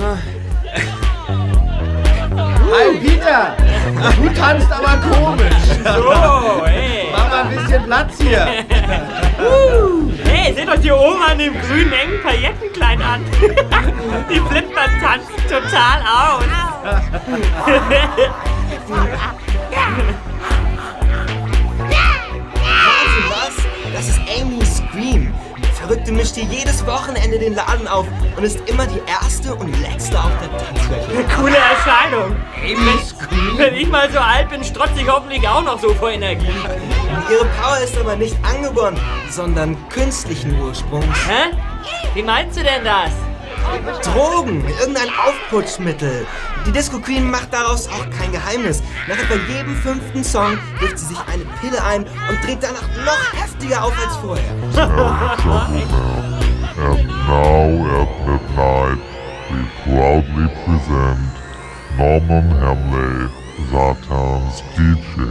Hi, 2.72 2.98
Peter! 3.00 3.56
Du 4.16 4.30
tanzt 4.34 4.72
aber 4.72 4.98
komisch. 5.10 5.54
Oh, 5.86 6.66
hey. 6.66 7.08
Mach 7.12 7.30
mal 7.30 7.44
ein 7.44 7.56
bisschen 7.56 7.84
Platz 7.84 8.18
hier. 8.20 8.48
Hey, 10.31 10.53
seht 10.53 10.69
euch 10.69 10.81
die 10.81 10.91
Oma 10.91 11.25
an 11.31 11.39
dem 11.39 11.59
grünen 11.59 11.91
engen 11.91 12.21
Paillettenkleid 12.21 13.01
an. 13.01 13.25
Die 14.29 14.39
flippt 14.39 14.75
beim 14.75 15.01
Tanzen 15.01 15.36
total 15.50 16.01
aus. 16.03 16.43
Was? 23.29 23.55
Das 23.91 24.09
ist 24.09 24.19
Amy 24.39 24.63
Scream. 24.63 25.33
Verrückte 25.89 26.12
mischt 26.12 26.36
hier 26.36 26.43
jedes 26.43 26.86
Wochenende 26.86 27.39
den 27.39 27.55
Laden 27.55 27.88
auf 27.88 28.05
und 28.38 28.43
ist 28.43 28.60
immer 28.69 28.86
die 28.86 29.01
erste 29.08 29.55
und 29.55 29.75
letzte 29.81 30.19
auf 30.19 30.29
der 30.39 30.55
Tanzfläche. 30.55 31.25
Coole 31.36 31.58
Erscheinung. 31.58 32.36
Wenn, 32.62 33.58
wenn 33.58 33.74
ich 33.74 33.88
mal 33.88 34.08
so 34.12 34.19
alt 34.19 34.50
bin, 34.50 34.63
strotze 34.63 35.01
ich 35.01 35.12
hoffentlich 35.12 35.48
auch 35.48 35.63
noch 35.63 35.79
so 35.79 35.91
vor 35.96 36.12
Energie. 36.12 36.46
Ihre 37.31 37.46
Power 37.60 37.79
ist 37.84 37.98
aber 37.98 38.15
nicht 38.15 38.36
angeboren, 38.43 39.00
sondern 39.31 39.75
künstlichen 39.89 40.62
Ursprungs. 40.62 41.27
Hä? 41.27 41.58
Wie 42.13 42.22
meinst 42.22 42.60
du 42.60 42.63
denn 42.63 42.84
das? 42.84 43.28
Drogen, 44.03 44.63
irgendein 44.79 45.09
Aufputschmittel. 45.09 46.25
Die 46.65 46.71
Disco 46.71 46.99
Queen 46.99 47.29
macht 47.29 47.53
daraus 47.53 47.88
auch 47.88 48.09
kein 48.17 48.31
Geheimnis. 48.31 48.81
Nach 49.07 49.17
etwa 49.17 49.35
jedem 49.51 49.75
fünften 49.75 50.23
Song 50.23 50.57
wirft 50.79 50.99
sie 50.99 51.05
sich 51.07 51.19
eine 51.31 51.45
Pille 51.61 51.83
ein 51.83 52.03
und 52.03 52.45
dreht 52.45 52.61
danach 52.61 52.88
noch 53.05 53.33
heftiger 53.41 53.83
auf 53.83 53.93
als 54.05 54.15
vorher. 54.17 54.51
And 56.79 57.07
now 57.27 57.67
at 57.99 58.09
midnight, 58.25 58.99
we 59.51 59.59
proudly 59.83 60.47
present 60.63 61.29
Norman 61.97 62.47
Hamley, 62.61 63.29
Satan's 63.69 64.63
DJ. 64.77 65.27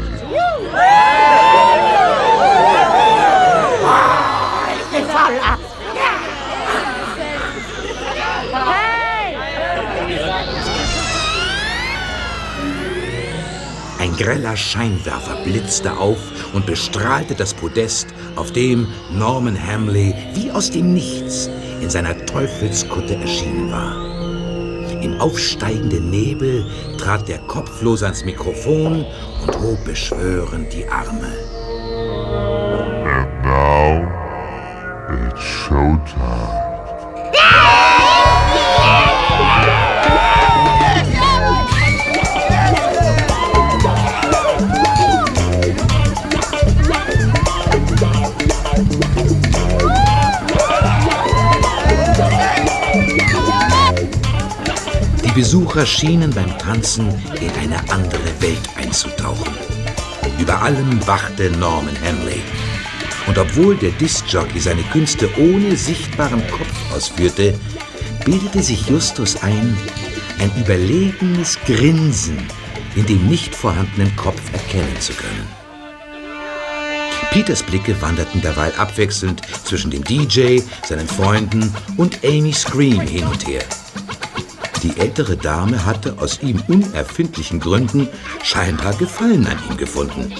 Ein 4.66 5.77
greller 14.18 14.56
Scheinwerfer 14.56 15.36
blitzte 15.44 15.96
auf 15.96 16.18
und 16.52 16.66
bestrahlte 16.66 17.34
das 17.34 17.54
Podest, 17.54 18.08
auf 18.36 18.52
dem 18.52 18.88
Norman 19.12 19.56
Hamley 19.56 20.14
wie 20.34 20.50
aus 20.50 20.70
dem 20.70 20.92
Nichts 20.92 21.48
in 21.80 21.88
seiner 21.88 22.16
Teufelskutte 22.26 23.14
erschienen 23.14 23.70
war. 23.70 24.08
Im 25.00 25.20
aufsteigenden 25.20 26.10
Nebel 26.10 26.66
trat 26.98 27.28
der 27.28 27.38
Kopflose 27.38 28.06
ans 28.06 28.24
Mikrofon 28.24 29.06
und 29.46 29.60
hob 29.60 29.84
beschwörend 29.84 30.72
die 30.72 30.86
Arme. 30.88 31.32
And 33.06 33.44
now, 33.44 34.08
it's 35.28 35.40
showtime. 35.40 36.57
Besucher 55.38 55.86
schienen 55.86 56.32
beim 56.32 56.58
Tanzen 56.58 57.10
in 57.40 57.50
eine 57.62 57.78
andere 57.92 58.28
Welt 58.40 58.68
einzutauchen. 58.74 59.54
Über 60.36 60.60
allem 60.62 61.06
wachte 61.06 61.48
Norman 61.52 61.96
Hamley. 62.02 62.40
Und 63.28 63.38
obwohl 63.38 63.76
der 63.76 63.92
Diskjockey 63.92 64.58
seine 64.58 64.82
Künste 64.82 65.30
ohne 65.38 65.76
sichtbaren 65.76 66.42
Kopf 66.50 66.92
ausführte, 66.92 67.54
bildete 68.24 68.64
sich 68.64 68.88
Justus 68.88 69.40
ein, 69.40 69.78
ein 70.40 70.50
überlegenes 70.60 71.56
Grinsen 71.66 72.38
in 72.96 73.06
dem 73.06 73.28
nicht 73.28 73.54
vorhandenen 73.54 74.16
Kopf 74.16 74.42
erkennen 74.52 74.96
zu 74.98 75.12
können. 75.12 75.46
Peters 77.30 77.62
Blicke 77.62 77.94
wanderten 78.02 78.40
derweil 78.40 78.72
abwechselnd 78.76 79.42
zwischen 79.62 79.92
dem 79.92 80.02
DJ, 80.02 80.62
seinen 80.84 81.06
Freunden 81.06 81.72
und 81.96 82.24
Amy 82.24 82.52
Scream 82.52 83.02
hin 83.02 83.24
und 83.28 83.46
her. 83.46 83.62
Die 84.82 84.96
ältere 84.96 85.36
Dame 85.36 85.84
hatte 85.84 86.14
aus 86.18 86.40
ihm 86.40 86.62
unerfindlichen 86.68 87.58
Gründen 87.58 88.08
scheinbar 88.44 88.94
Gefallen 88.94 89.46
an 89.46 89.58
ihm 89.68 89.76
gefunden. 89.76 90.32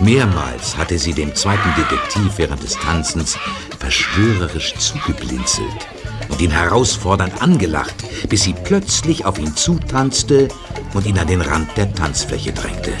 Mehrmals 0.00 0.76
hatte 0.76 0.98
sie 0.98 1.12
dem 1.12 1.34
zweiten 1.34 1.68
Detektiv 1.76 2.32
während 2.36 2.62
des 2.62 2.78
Tanzens 2.78 3.36
verschwörerisch 3.78 4.74
zugeblinzelt 4.76 5.68
und 6.28 6.40
ihn 6.40 6.50
herausfordernd 6.50 7.42
angelacht, 7.42 7.94
bis 8.28 8.44
sie 8.44 8.54
plötzlich 8.64 9.26
auf 9.26 9.38
ihn 9.38 9.54
zutanzte 9.54 10.48
und 10.94 11.06
ihn 11.06 11.18
an 11.18 11.26
den 11.26 11.42
Rand 11.42 11.76
der 11.76 11.92
Tanzfläche 11.94 12.52
drängte. 12.52 12.92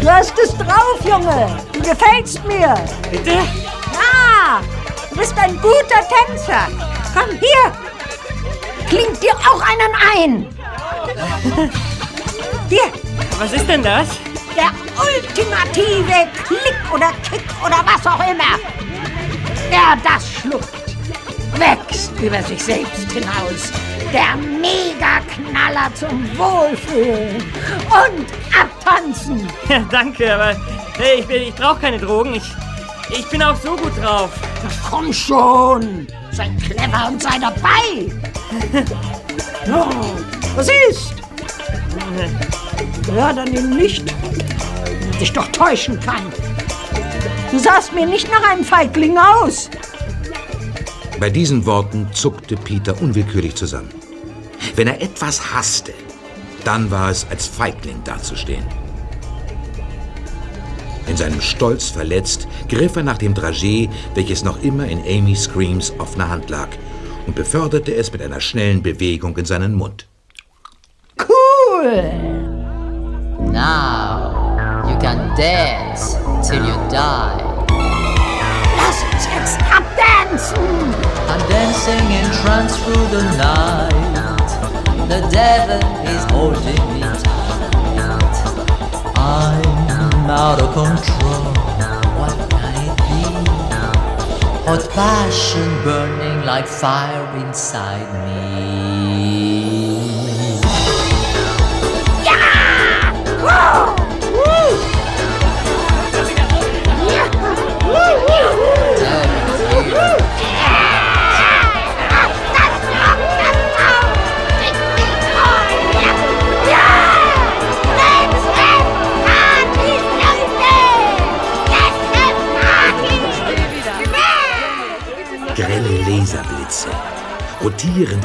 Du 0.00 0.08
hast 0.08 0.34
es 0.42 0.56
drauf, 0.56 0.98
Junge. 1.04 1.58
Du 1.72 1.80
gefällst 1.80 2.44
mir. 2.46 2.74
Bitte? 3.10 3.32
Ja, 3.32 4.60
du 5.10 5.16
bist 5.16 5.34
ein 5.38 5.60
guter 5.60 6.00
Tänzer. 6.08 6.68
Komm 7.14 7.30
hier. 7.38 7.72
Kling 8.88 9.18
dir 9.20 9.34
auch 9.34 9.60
einen 9.62 9.94
ein. 10.16 10.46
Hier, 12.68 12.92
Was 13.38 13.52
ist 13.52 13.68
denn 13.68 13.82
das? 13.82 14.08
der 14.56 14.70
ultimative 15.00 16.28
Klick 16.46 16.92
oder 16.92 17.12
Kick 17.28 17.42
oder 17.64 17.84
was 17.84 18.06
auch 18.06 18.20
immer. 18.20 18.58
Wer 19.70 19.96
das 20.04 20.28
schluckt, 20.28 20.96
wächst 21.56 22.12
über 22.20 22.42
sich 22.42 22.62
selbst 22.62 23.10
hinaus. 23.12 23.72
Der 24.12 24.36
Mega-Knaller 24.36 25.94
zum 25.94 26.28
Wohlfühlen 26.36 27.36
und 27.86 28.26
abtanzen. 28.58 29.48
Ja, 29.68 29.80
danke, 29.90 30.34
aber 30.34 30.56
hey, 30.98 31.20
ich, 31.20 31.30
ich 31.30 31.54
brauche 31.54 31.80
keine 31.80 31.98
Drogen. 31.98 32.34
Ich, 32.34 32.42
ich 33.10 33.28
bin 33.28 33.42
auch 33.42 33.56
so 33.56 33.76
gut 33.76 33.96
drauf. 34.00 34.30
Komm 34.88 35.12
schon, 35.12 36.06
sei 36.32 36.50
clever 36.64 37.08
und 37.08 37.22
sei 37.22 37.38
dabei. 37.38 38.84
Oh, 39.66 40.16
was 40.56 40.68
ist? 40.88 41.14
Ja, 43.14 43.32
dann 43.32 43.54
eben 43.54 43.76
nicht. 43.76 44.04
Dich 45.20 45.32
doch 45.32 45.46
täuschen 45.48 46.00
kann. 46.00 46.22
Du 47.50 47.58
sahst 47.58 47.92
mir 47.92 48.06
nicht 48.06 48.28
nach 48.30 48.42
einem 48.50 48.64
Feigling 48.64 49.18
aus. 49.18 49.68
Bei 51.20 51.28
diesen 51.28 51.66
Worten 51.66 52.08
zuckte 52.12 52.56
Peter 52.56 53.00
unwillkürlich 53.02 53.54
zusammen. 53.54 53.90
Wenn 54.76 54.88
er 54.88 55.02
etwas 55.02 55.52
hasste, 55.52 55.92
dann 56.64 56.90
war 56.90 57.10
es 57.10 57.26
als 57.30 57.46
Feigling 57.46 58.02
dazustehen. 58.04 58.64
In 61.10 61.16
seinem 61.16 61.40
Stolz 61.40 61.88
verletzt, 61.88 62.46
griff 62.68 62.94
er 62.94 63.02
nach 63.02 63.18
dem 63.18 63.34
Dragé, 63.34 63.88
welches 64.14 64.44
noch 64.44 64.62
immer 64.62 64.86
in 64.86 65.00
Amy 65.00 65.34
Screams 65.34 65.92
offener 65.98 66.28
Hand 66.28 66.48
lag, 66.50 66.68
und 67.26 67.34
beförderte 67.34 67.92
es 67.92 68.12
mit 68.12 68.22
einer 68.22 68.40
schnellen 68.40 68.80
Bewegung 68.80 69.36
in 69.36 69.44
seinen 69.44 69.74
Mund. 69.74 70.06
Cool. 71.18 72.12
Now, 73.52 74.86
you 74.88 74.96
can 75.00 75.34
dance 75.36 76.16
till 76.48 76.64
you 76.64 76.76
die. 76.88 77.42
Lass 78.76 79.02
uns 79.12 79.26
jetzt 79.34 79.58
abdancen! 79.62 80.94
I'm 81.26 81.42
dancing 81.48 82.06
in 82.12 82.30
trance 82.40 82.76
through 82.84 83.08
the 83.10 83.22
night. 83.36 83.90
The 85.08 85.28
devil 85.32 85.80
is 86.06 86.24
holding 86.30 86.94
me 86.94 87.00
tight. 87.00 87.50
I'm 89.16 89.79
out 90.30 90.60
of 90.62 90.72
control. 90.72 91.52
What 92.18 92.50
can 92.50 92.74
it 92.86 92.96
be? 92.96 93.22
Hot 94.66 94.88
passion 94.90 95.82
burning 95.82 96.46
like 96.46 96.66
fire 96.68 97.26
inside 97.44 98.08
me. 98.24 98.79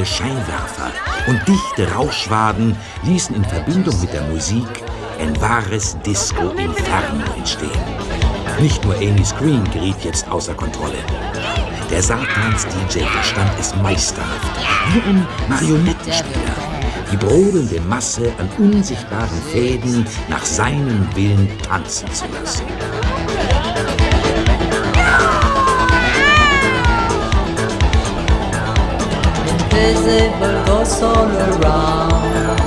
Scheinwerfer 0.06 0.92
und 1.28 1.42
dichte 1.48 1.92
Rauchschwaden 1.94 2.76
ließen 3.04 3.36
in 3.36 3.46
Verbindung 3.46 4.00
mit 4.00 4.14
der 4.14 4.24
Musik 4.24 4.68
ein 5.20 5.40
wahres 5.42 5.98
Disco 6.06 6.50
Inferno 6.50 7.24
entstehen. 7.36 7.70
Nicht 8.60 8.84
nur 8.86 8.96
Amy 8.96 9.26
Screen 9.26 9.64
geriet 9.72 9.98
jetzt 10.04 10.30
außer 10.30 10.54
Kontrolle. 10.54 10.98
Der 11.90 12.02
Satans-DJ 12.02 13.06
verstand 13.06 13.52
es 13.60 13.76
meisterhaft, 13.76 14.58
wie 14.94 15.10
ein 15.10 15.28
Marionettenspieler, 15.50 16.56
die 17.12 17.18
brodelnde 17.18 17.82
Masse 17.82 18.32
an 18.38 18.50
unsichtbaren 18.58 19.42
Fäden 19.52 20.06
nach 20.30 20.44
seinem 20.46 21.08
Willen 21.16 21.50
tanzen 21.60 22.12
zu 22.12 22.26
lassen. 22.34 22.66
Invisible 29.76 30.64
ghosts 30.66 31.02
all 31.02 31.28
around, 31.28 32.58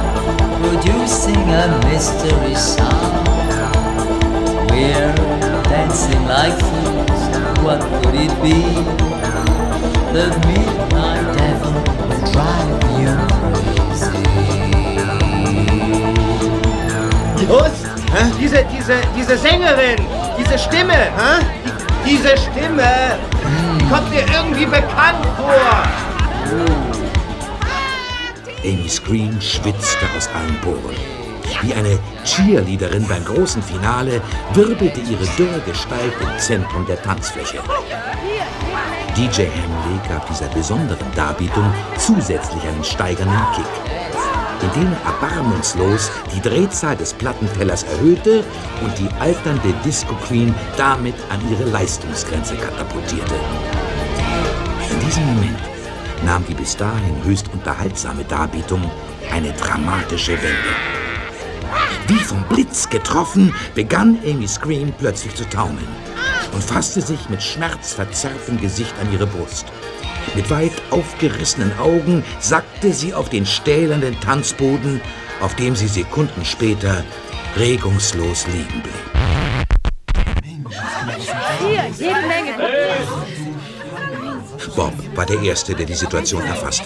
producing 0.60 1.40
a 1.48 1.80
mystery 1.88 2.54
sound. 2.54 3.26
We're 4.70 5.14
dancing 5.64 6.26
like 6.26 6.52
fools. 6.60 7.22
What 7.64 7.80
could 8.02 8.14
it 8.14 8.34
be? 8.42 8.60
The 10.12 10.28
midnight 10.46 11.26
devil 11.38 11.72
will 12.08 12.24
drive 12.30 12.84
you 13.00 13.16
crazy. 13.48 14.20
Just! 17.46 17.88
Diese, 18.38 18.64
diese, 18.64 18.96
diese 19.16 19.36
Sängerin, 19.38 19.96
diese 20.38 20.58
Stimme, 20.58 20.92
hä? 20.92 21.40
Die, 22.04 22.10
diese 22.10 22.36
Stimme, 22.36 23.18
die 23.80 23.88
kommt 23.88 24.10
mir 24.10 24.24
irgendwie 24.30 24.66
bekannt 24.66 25.26
vor. 25.38 26.77
Amy 28.68 28.88
Scream 28.88 29.40
schwitzte 29.40 30.04
aus 30.14 30.28
allen 30.34 30.54
Poren. 30.60 30.94
Wie 31.62 31.72
eine 31.72 31.98
Cheerleaderin 32.24 33.06
beim 33.08 33.24
großen 33.24 33.62
Finale 33.62 34.20
wirbelte 34.52 35.00
ihre 35.00 35.24
dürre 35.38 35.60
Gestalt 35.64 36.12
im 36.20 36.38
Zentrum 36.38 36.84
der 36.86 37.00
Tanzfläche. 37.00 37.60
DJ 39.16 39.46
Hamley 39.46 39.98
gab 40.06 40.28
dieser 40.28 40.48
besonderen 40.48 41.06
Darbietung 41.16 41.72
zusätzlich 41.96 42.62
einen 42.62 42.84
steigernden 42.84 43.40
Kick, 43.56 43.64
indem 44.62 44.92
er 44.92 45.12
erbarmungslos 45.12 46.10
die 46.34 46.42
Drehzahl 46.42 46.96
des 46.96 47.14
Plattentellers 47.14 47.84
erhöhte 47.84 48.44
und 48.82 48.98
die 48.98 49.08
alternde 49.18 49.72
Disco 49.82 50.14
Queen 50.26 50.54
damit 50.76 51.14
an 51.30 51.40
ihre 51.50 51.64
Leistungsgrenze 51.70 52.54
katapultierte. 52.56 53.34
In 54.90 55.00
diesem 55.06 55.24
Moment 55.24 55.77
nahm 56.24 56.44
die 56.46 56.54
bis 56.54 56.76
dahin 56.76 57.22
höchst 57.24 57.52
unterhaltsame 57.52 58.24
Darbietung 58.24 58.82
eine 59.32 59.52
dramatische 59.52 60.32
Wende. 60.32 60.74
Wie 62.06 62.18
vom 62.18 62.42
Blitz 62.44 62.88
getroffen, 62.88 63.54
begann 63.74 64.18
Amy 64.24 64.48
Scream 64.48 64.92
plötzlich 64.98 65.34
zu 65.34 65.48
taumeln 65.48 65.88
und 66.52 66.64
fasste 66.64 67.00
sich 67.00 67.28
mit 67.28 67.42
schmerzverzerrtem 67.42 68.60
Gesicht 68.60 68.94
an 69.00 69.12
ihre 69.12 69.26
Brust. 69.26 69.66
Mit 70.34 70.50
weit 70.50 70.72
aufgerissenen 70.90 71.78
Augen 71.78 72.24
sackte 72.40 72.92
sie 72.92 73.14
auf 73.14 73.28
den 73.28 73.46
stählernen 73.46 74.18
Tanzboden, 74.20 75.00
auf 75.40 75.54
dem 75.56 75.76
sie 75.76 75.88
Sekunden 75.88 76.44
später 76.44 77.04
regungslos 77.56 78.46
liegen 78.46 78.82
blieb. 78.82 79.18
Hier, 81.60 81.86
jede 81.96 82.26
Menge. 82.26 82.67
Bob 84.74 84.92
war 85.14 85.26
der 85.26 85.40
Erste, 85.42 85.74
der 85.74 85.86
die 85.86 85.94
Situation 85.94 86.42
erfasste. 86.42 86.84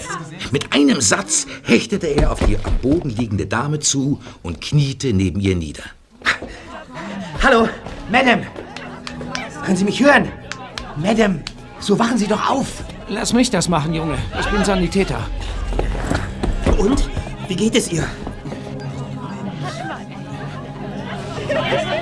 Mit 0.51 0.73
einem 0.73 1.01
Satz 1.01 1.47
hechtete 1.65 2.07
er 2.07 2.33
auf 2.33 2.41
die 2.41 2.57
am 2.63 2.77
Boden 2.79 3.11
liegende 3.11 3.47
Dame 3.47 3.79
zu 3.81 4.21
und 4.43 4.61
kniete 4.61 5.13
neben 5.13 5.41
ihr 5.41 5.57
nieder. 5.57 5.85
Hallo, 7.43 7.69
Madame. 8.11 8.47
Können 9.65 9.77
Sie 9.77 9.85
mich 9.85 10.03
hören? 10.03 10.29
Madame, 10.97 11.43
so 11.81 11.99
wachen 11.99 12.19
Sie 12.19 12.27
doch 12.27 12.51
auf. 12.51 12.85
Lass 13.09 13.33
mich 13.33 13.51
das 13.51 13.69
machen, 13.69 13.95
Junge. 13.95 14.17
Ich 14.41 14.47
bin 14.47 14.65
Sanitäter. 14.65 15.21
Und? 16.79 17.09
Wie 17.49 17.57
geht 17.57 17.75
es 17.75 17.91
ihr? 17.93 18.05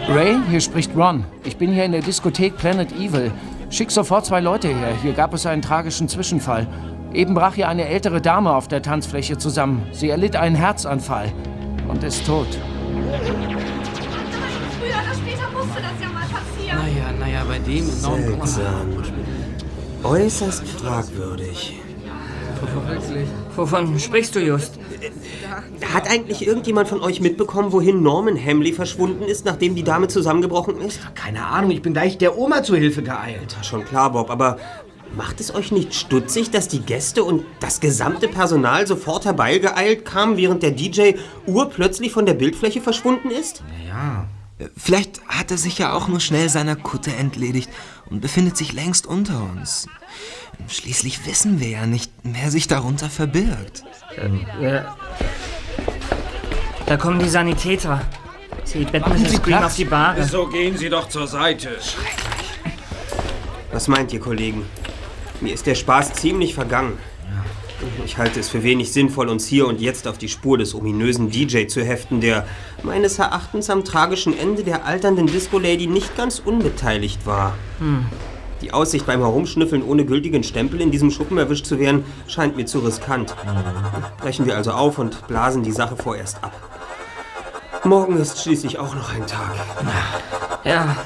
Ray, 0.08 0.36
hier 0.48 0.60
spricht 0.60 0.94
Ron. 0.96 1.24
Ich 1.44 1.56
bin 1.56 1.72
hier 1.72 1.84
in 1.84 1.92
der 1.92 2.02
Diskothek 2.02 2.56
Planet 2.56 2.92
Evil. 2.92 3.32
Schick 3.70 3.92
sofort 3.92 4.26
zwei 4.26 4.40
Leute 4.40 4.66
her. 4.66 4.92
Hier 5.00 5.12
gab 5.12 5.32
es 5.32 5.46
einen 5.46 5.62
tragischen 5.62 6.08
Zwischenfall. 6.08 6.66
Eben 7.12 7.34
brach 7.34 7.54
hier 7.54 7.68
eine 7.68 7.86
ältere 7.86 8.20
Dame 8.20 8.52
auf 8.52 8.66
der 8.66 8.82
Tanzfläche 8.82 9.38
zusammen. 9.38 9.86
Sie 9.92 10.10
erlitt 10.10 10.34
einen 10.34 10.56
Herzanfall 10.56 11.32
und 11.86 12.02
ist 12.02 12.26
tot. 12.26 12.48
Früher 12.48 12.58
oder 14.90 15.14
später 15.14 15.48
musste 15.52 15.80
das 15.82 15.92
ja 16.02 16.08
mal 16.08 16.26
passieren. 16.26 16.78
Naja, 16.78 17.12
naja, 17.18 17.44
bei 17.46 17.58
dem 17.60 17.88
enormen 17.88 18.46
Seltsam. 18.46 19.04
Äußerst 20.02 20.68
fragwürdig. 20.68 21.80
Wovon 23.54 23.98
sprichst 24.00 24.34
du, 24.34 24.40
Just? 24.40 24.79
Hat 25.92 26.10
eigentlich 26.10 26.46
irgendjemand 26.46 26.88
von 26.88 27.00
euch 27.00 27.20
mitbekommen, 27.20 27.72
wohin 27.72 28.02
Norman 28.02 28.36
Hamley 28.42 28.72
verschwunden 28.72 29.22
ist, 29.22 29.44
nachdem 29.44 29.74
die 29.74 29.82
Dame 29.82 30.08
zusammengebrochen 30.08 30.80
ist? 30.80 31.00
Keine 31.14 31.46
Ahnung, 31.46 31.70
ich 31.70 31.82
bin 31.82 31.92
gleich 31.92 32.18
der 32.18 32.38
Oma 32.38 32.62
zu 32.62 32.76
Hilfe 32.76 33.02
geeilt. 33.02 33.56
Schon 33.62 33.84
klar, 33.84 34.12
Bob, 34.12 34.30
aber 34.30 34.58
macht 35.16 35.40
es 35.40 35.54
euch 35.54 35.72
nicht 35.72 35.94
stutzig, 35.94 36.50
dass 36.50 36.68
die 36.68 36.80
Gäste 36.80 37.24
und 37.24 37.44
das 37.60 37.80
gesamte 37.80 38.28
Personal 38.28 38.86
sofort 38.86 39.24
herbeigeeilt 39.24 40.04
kamen, 40.04 40.36
während 40.36 40.62
der 40.62 40.70
DJ 40.70 41.12
urplötzlich 41.46 42.12
von 42.12 42.26
der 42.26 42.34
Bildfläche 42.34 42.80
verschwunden 42.80 43.30
ist? 43.30 43.62
Ja. 43.88 44.26
Vielleicht 44.76 45.22
hat 45.26 45.50
er 45.50 45.56
sich 45.56 45.78
ja 45.78 45.94
auch 45.94 46.08
nur 46.08 46.20
schnell 46.20 46.50
seiner 46.50 46.76
Kutte 46.76 47.14
entledigt 47.16 47.70
und 48.10 48.20
befindet 48.20 48.56
sich 48.56 48.72
längst 48.72 49.06
unter 49.06 49.42
uns. 49.42 49.86
Schließlich 50.68 51.26
wissen 51.26 51.60
wir 51.60 51.68
ja 51.68 51.86
nicht, 51.86 52.10
wer 52.22 52.50
sich 52.50 52.68
darunter 52.68 53.10
verbirgt. 53.10 53.84
Ja. 54.60 54.96
Da 56.86 56.96
kommen 56.96 57.18
die 57.18 57.28
Sanitäter. 57.28 58.02
Sie 58.64 58.84
betten 58.84 59.10
Mrs. 59.12 59.36
Scream 59.36 59.62
auf 59.62 59.74
die 59.74 59.84
Bahre. 59.84 60.24
So 60.24 60.46
gehen 60.46 60.76
Sie 60.76 60.88
doch 60.88 61.08
zur 61.08 61.26
Seite. 61.26 61.78
Was 63.72 63.88
meint 63.88 64.12
ihr, 64.12 64.20
Kollegen? 64.20 64.64
Mir 65.40 65.54
ist 65.54 65.66
der 65.66 65.74
Spaß 65.74 66.14
ziemlich 66.14 66.54
vergangen. 66.54 66.98
Ich 68.04 68.18
halte 68.18 68.40
es 68.40 68.48
für 68.48 68.62
wenig 68.62 68.92
sinnvoll, 68.92 69.28
uns 69.28 69.46
hier 69.46 69.66
und 69.66 69.80
jetzt 69.80 70.06
auf 70.06 70.18
die 70.18 70.28
Spur 70.28 70.58
des 70.58 70.74
ominösen 70.74 71.30
DJ 71.30 71.66
zu 71.66 71.82
heften, 71.82 72.20
der 72.20 72.46
meines 72.82 73.18
Erachtens 73.18 73.70
am 73.70 73.84
tragischen 73.84 74.38
Ende 74.38 74.64
der 74.64 74.84
alternden 74.84 75.26
Disco-Lady 75.26 75.86
nicht 75.86 76.16
ganz 76.16 76.40
unbeteiligt 76.40 77.24
war. 77.24 77.54
Hm. 77.78 78.06
Die 78.60 78.72
Aussicht 78.72 79.06
beim 79.06 79.20
Herumschnüffeln 79.20 79.82
ohne 79.82 80.04
gültigen 80.04 80.42
Stempel 80.42 80.80
in 80.80 80.90
diesem 80.90 81.10
Schuppen 81.10 81.38
erwischt 81.38 81.66
zu 81.66 81.78
werden, 81.78 82.04
scheint 82.26 82.56
mir 82.56 82.66
zu 82.66 82.80
riskant. 82.80 83.34
Brechen 84.18 84.46
wir 84.46 84.56
also 84.56 84.72
auf 84.72 84.98
und 84.98 85.26
blasen 85.26 85.62
die 85.62 85.72
Sache 85.72 85.96
vorerst 85.96 86.42
ab. 86.44 86.52
Morgen 87.84 88.18
ist 88.18 88.42
schließlich 88.42 88.78
auch 88.78 88.94
noch 88.94 89.14
ein 89.14 89.26
Tag. 89.26 89.54
Ja. 90.64 90.96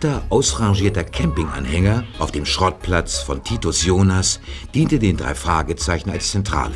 Alter, 0.00 0.22
ausrangierter 0.30 1.04
Campinganhänger 1.04 2.04
auf 2.18 2.32
dem 2.32 2.46
Schrottplatz 2.46 3.18
von 3.18 3.44
Titus 3.44 3.84
Jonas 3.84 4.40
diente 4.74 4.98
den 4.98 5.18
drei 5.18 5.34
Fragezeichen 5.34 6.08
als 6.08 6.30
Zentrale. 6.30 6.74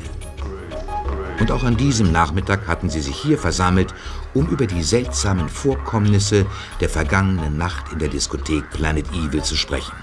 Und 1.41 1.51
auch 1.51 1.65
an 1.65 1.79
diesem 1.79 2.13
Nachmittag 2.13 2.67
hatten 2.67 2.91
sie 2.91 3.01
sich 3.01 3.17
hier 3.17 3.39
versammelt, 3.39 3.95
um 4.35 4.47
über 4.49 4.67
die 4.67 4.83
seltsamen 4.83 5.49
Vorkommnisse 5.49 6.45
der 6.81 6.91
vergangenen 6.91 7.57
Nacht 7.57 7.93
in 7.93 7.99
der 7.99 8.09
Diskothek 8.09 8.69
Planet 8.71 9.07
Evil 9.13 9.43
zu 9.43 9.57
sprechen. 9.57 9.95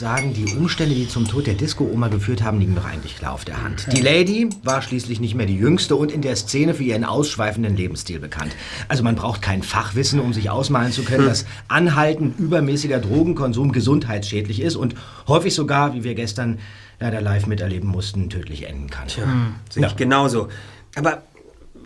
Sagen, 0.00 0.34
die 0.34 0.56
Umstände, 0.56 0.94
die 0.94 1.06
zum 1.06 1.28
Tod 1.28 1.46
der 1.46 1.54
Disco-Oma 1.54 2.08
geführt 2.08 2.42
haben, 2.42 2.58
liegen 2.58 2.74
doch 2.74 2.86
eigentlich 2.86 3.16
klar 3.16 3.32
auf 3.32 3.44
der 3.44 3.62
Hand. 3.62 3.86
Die 3.92 4.00
Lady 4.00 4.48
war 4.64 4.82
schließlich 4.82 5.20
nicht 5.20 5.34
mehr 5.34 5.46
die 5.46 5.56
Jüngste 5.56 5.94
und 5.94 6.10
in 6.10 6.22
der 6.22 6.34
Szene 6.34 6.74
für 6.74 6.82
ihren 6.82 7.04
ausschweifenden 7.04 7.76
Lebensstil 7.76 8.18
bekannt. 8.18 8.56
Also 8.88 9.04
man 9.04 9.14
braucht 9.14 9.42
kein 9.42 9.62
Fachwissen, 9.62 10.18
um 10.18 10.32
sich 10.32 10.50
ausmalen 10.50 10.90
zu 10.90 11.04
können, 11.04 11.26
dass 11.26 11.44
anhaltend 11.68 12.40
übermäßiger 12.40 12.98
Drogenkonsum 12.98 13.72
gesundheitsschädlich 13.72 14.60
ist 14.60 14.74
und 14.74 14.94
häufig 15.28 15.54
sogar, 15.54 15.94
wie 15.94 16.02
wir 16.02 16.14
gestern 16.14 16.58
leider 16.98 17.20
live 17.20 17.46
miterleben 17.46 17.88
mussten, 17.88 18.30
tödlich 18.30 18.66
enden 18.66 18.90
kann. 18.90 19.08
Tja, 19.08 19.24
sehe 19.68 19.86
ich 19.86 19.96
genauso. 19.96 20.48
Aber 20.96 21.22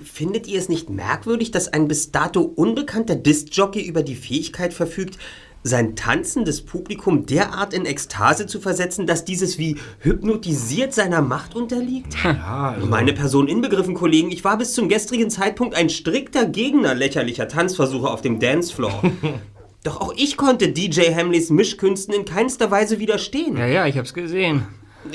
findet 0.02 0.46
ihr 0.46 0.58
es 0.58 0.68
nicht 0.68 0.88
merkwürdig, 0.88 1.50
dass 1.50 1.68
ein 1.68 1.88
bis 1.88 2.12
dato 2.12 2.40
unbekannter 2.40 3.16
Disc-Jockey 3.16 3.80
über 3.80 4.02
die 4.02 4.14
Fähigkeit 4.14 4.72
verfügt, 4.72 5.18
sein 5.64 5.96
tanzendes 5.96 6.60
Publikum 6.60 7.24
derart 7.24 7.72
in 7.72 7.86
Ekstase 7.86 8.46
zu 8.46 8.60
versetzen, 8.60 9.06
dass 9.06 9.24
dieses 9.24 9.58
wie 9.58 9.76
hypnotisiert 10.00 10.92
seiner 10.92 11.22
Macht 11.22 11.56
unterliegt? 11.56 12.14
Ja, 12.22 12.74
also 12.76 12.86
Meine 12.86 13.14
Person 13.14 13.48
inbegriffen, 13.48 13.94
Kollegen, 13.94 14.30
ich 14.30 14.44
war 14.44 14.58
bis 14.58 14.74
zum 14.74 14.88
gestrigen 14.88 15.30
Zeitpunkt 15.30 15.74
ein 15.74 15.88
strikter 15.88 16.44
Gegner 16.44 16.94
lächerlicher 16.94 17.48
Tanzversuche 17.48 18.08
auf 18.08 18.20
dem 18.20 18.38
Dancefloor. 18.38 19.02
Doch 19.84 20.00
auch 20.00 20.14
ich 20.16 20.36
konnte 20.36 20.68
DJ 20.68 21.14
Hamleys 21.14 21.50
Mischkünsten 21.50 22.14
in 22.14 22.24
keinster 22.24 22.70
Weise 22.70 22.98
widerstehen. 22.98 23.56
Ja, 23.56 23.66
ja, 23.66 23.86
ich 23.86 23.98
hab's 23.98 24.14
gesehen. 24.14 24.66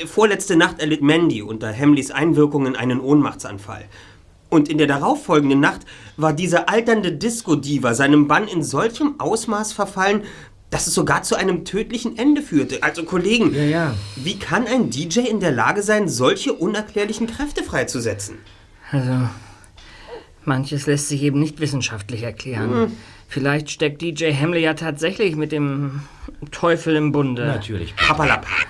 Vorletzte 0.06 0.56
Nacht 0.56 0.80
erlitt 0.80 1.02
Mandy 1.02 1.42
unter 1.42 1.76
Hamleys 1.76 2.10
Einwirkungen 2.12 2.76
einen 2.76 3.00
Ohnmachtsanfall. 3.00 3.84
Und 4.50 4.68
in 4.68 4.78
der 4.78 4.88
darauffolgenden 4.88 5.60
Nacht 5.60 5.82
war 6.16 6.32
diese 6.32 6.68
alternde 6.68 7.12
Disco-Diva 7.12 7.94
seinem 7.94 8.28
Bann 8.28 8.48
in 8.48 8.62
solchem 8.62 9.14
Ausmaß 9.18 9.72
verfallen, 9.72 10.22
dass 10.70 10.86
es 10.86 10.94
sogar 10.94 11.22
zu 11.22 11.36
einem 11.36 11.64
tödlichen 11.64 12.18
Ende 12.18 12.42
führte. 12.42 12.82
Also 12.82 13.04
Kollegen, 13.04 13.54
ja, 13.54 13.62
ja. 13.62 13.94
wie 14.16 14.38
kann 14.38 14.66
ein 14.66 14.90
DJ 14.90 15.20
in 15.20 15.40
der 15.40 15.50
Lage 15.50 15.82
sein, 15.82 16.08
solche 16.08 16.52
unerklärlichen 16.52 17.26
Kräfte 17.26 17.62
freizusetzen? 17.62 18.38
Also, 18.92 19.28
manches 20.44 20.86
lässt 20.86 21.08
sich 21.08 21.22
eben 21.22 21.40
nicht 21.40 21.60
wissenschaftlich 21.60 22.22
erklären. 22.22 22.70
Hm. 22.70 22.92
Vielleicht 23.28 23.70
steckt 23.70 24.02
DJ 24.02 24.32
Hamley 24.32 24.62
ja 24.62 24.74
tatsächlich 24.74 25.36
mit 25.36 25.52
dem 25.52 26.02
Teufel 26.50 26.96
im 26.96 27.12
Bunde. 27.12 27.46
Natürlich. 27.46 27.94
Papalapap. 27.94 28.66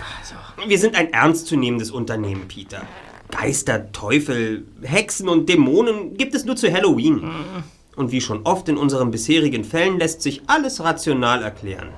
Wir 0.66 0.78
sind 0.78 0.94
ein 0.94 1.12
ernstzunehmendes 1.12 1.90
Unternehmen, 1.90 2.46
Peter. 2.48 2.82
Geister, 3.30 3.90
Teufel, 3.92 4.64
Hexen 4.82 5.28
und 5.28 5.48
Dämonen 5.48 6.16
gibt 6.16 6.34
es 6.34 6.44
nur 6.44 6.56
zu 6.56 6.72
Halloween. 6.72 7.22
Und 7.96 8.12
wie 8.12 8.20
schon 8.20 8.42
oft 8.44 8.68
in 8.68 8.76
unseren 8.76 9.10
bisherigen 9.10 9.64
Fällen 9.64 9.98
lässt 9.98 10.22
sich 10.22 10.42
alles 10.46 10.82
rational 10.82 11.42
erklären. 11.42 11.88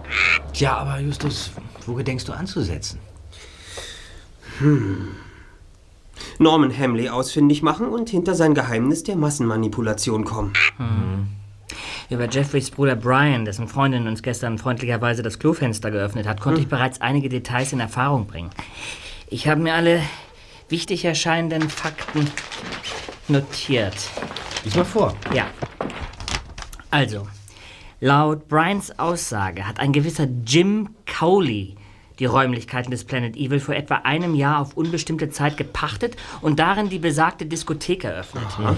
Tja, 0.52 0.76
aber 0.76 0.98
Justus, 1.00 1.50
wo 1.86 1.94
gedenkst 1.94 2.26
du 2.28 2.32
anzusetzen? 2.32 2.98
Hm. 4.58 5.08
Norman 6.38 6.76
Hamley 6.76 7.08
ausfindig 7.08 7.62
machen 7.62 7.86
und 7.88 8.10
hinter 8.10 8.34
sein 8.34 8.54
Geheimnis 8.54 9.02
der 9.04 9.16
Massenmanipulation 9.16 10.24
kommen. 10.24 10.52
Hm. 10.76 11.28
Über 12.10 12.28
Jeffreys 12.28 12.70
Bruder 12.70 12.96
Brian, 12.96 13.44
dessen 13.44 13.68
Freundin 13.68 14.06
uns 14.06 14.22
gestern 14.22 14.58
freundlicherweise 14.58 15.22
das 15.22 15.38
Klofenster 15.38 15.90
geöffnet 15.90 16.26
hat, 16.26 16.40
konnte 16.40 16.58
Hm. 16.58 16.64
ich 16.64 16.68
bereits 16.68 17.00
einige 17.00 17.28
Details 17.28 17.72
in 17.72 17.80
Erfahrung 17.80 18.26
bringen. 18.26 18.50
Ich 19.28 19.48
habe 19.48 19.60
mir 19.60 19.74
alle 19.74 20.02
wichtig 20.68 21.04
erscheinenden 21.04 21.68
Fakten 21.68 22.30
notiert. 23.28 23.96
Lies 24.64 24.76
mal 24.76 24.84
vor. 24.84 25.16
Ja. 25.34 25.46
Also, 26.90 27.26
laut 28.00 28.48
Brians 28.48 28.98
Aussage 28.98 29.66
hat 29.66 29.80
ein 29.80 29.92
gewisser 29.92 30.28
Jim 30.44 30.90
Cowley 31.06 31.76
die 32.18 32.26
Räumlichkeiten 32.26 32.92
des 32.92 33.04
Planet 33.04 33.36
Evil 33.36 33.58
vor 33.58 33.74
etwa 33.74 33.96
einem 34.04 34.34
Jahr 34.36 34.60
auf 34.60 34.76
unbestimmte 34.76 35.30
Zeit 35.30 35.56
gepachtet 35.56 36.16
und 36.40 36.60
darin 36.60 36.88
die 36.88 37.00
besagte 37.00 37.46
Diskothek 37.46 38.04
eröffnet. 38.04 38.44
Aha. 38.58 38.76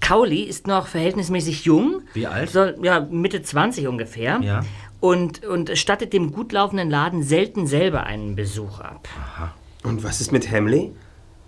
Cowley 0.00 0.42
ist 0.42 0.66
noch 0.66 0.86
verhältnismäßig 0.86 1.64
jung. 1.66 2.02
Wie 2.14 2.26
alt? 2.26 2.48
Soll, 2.50 2.78
ja, 2.82 3.00
Mitte 3.00 3.42
20 3.42 3.86
ungefähr. 3.88 4.40
Ja. 4.42 4.60
Und, 5.00 5.44
und 5.44 5.76
stattet 5.76 6.12
dem 6.12 6.32
gut 6.32 6.52
laufenden 6.52 6.88
Laden 6.88 7.22
selten 7.22 7.66
selber 7.66 8.04
einen 8.04 8.34
Besuch 8.34 8.80
ab. 8.80 9.08
Und 9.82 10.02
was 10.02 10.20
ist 10.20 10.32
mit 10.32 10.50
Hamley? 10.50 10.92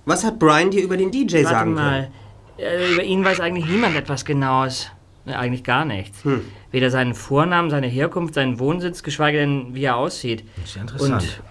Was 0.09 0.25
hat 0.25 0.39
Brian 0.39 0.71
dir 0.71 0.83
über 0.83 0.97
den 0.97 1.11
DJ 1.11 1.45
Warte 1.45 1.49
sagen 1.49 1.75
mal. 1.75 2.11
Äh, 2.57 2.95
über 2.95 3.03
ihn 3.03 3.23
weiß 3.23 3.41
eigentlich 3.41 3.67
niemand 3.67 3.95
etwas 3.95 4.25
Genaues. 4.25 4.91
Eigentlich 5.27 5.65
gar 5.65 5.85
nichts. 5.85 6.25
Hm. 6.25 6.41
Weder 6.71 6.91
seinen 6.91 7.13
Vornamen, 7.13 7.69
seine 7.69 7.89
Herkunft, 7.89 8.33
seinen 8.33 8.59
Wohnsitz, 8.59 9.03
geschweige 9.03 9.37
denn, 9.37 9.75
wie 9.75 9.85
er 9.85 9.97
aussieht. 9.97 10.45
Das 10.57 10.71
ist 10.71 10.77
ja 10.77 10.81
interessant. 10.81 11.43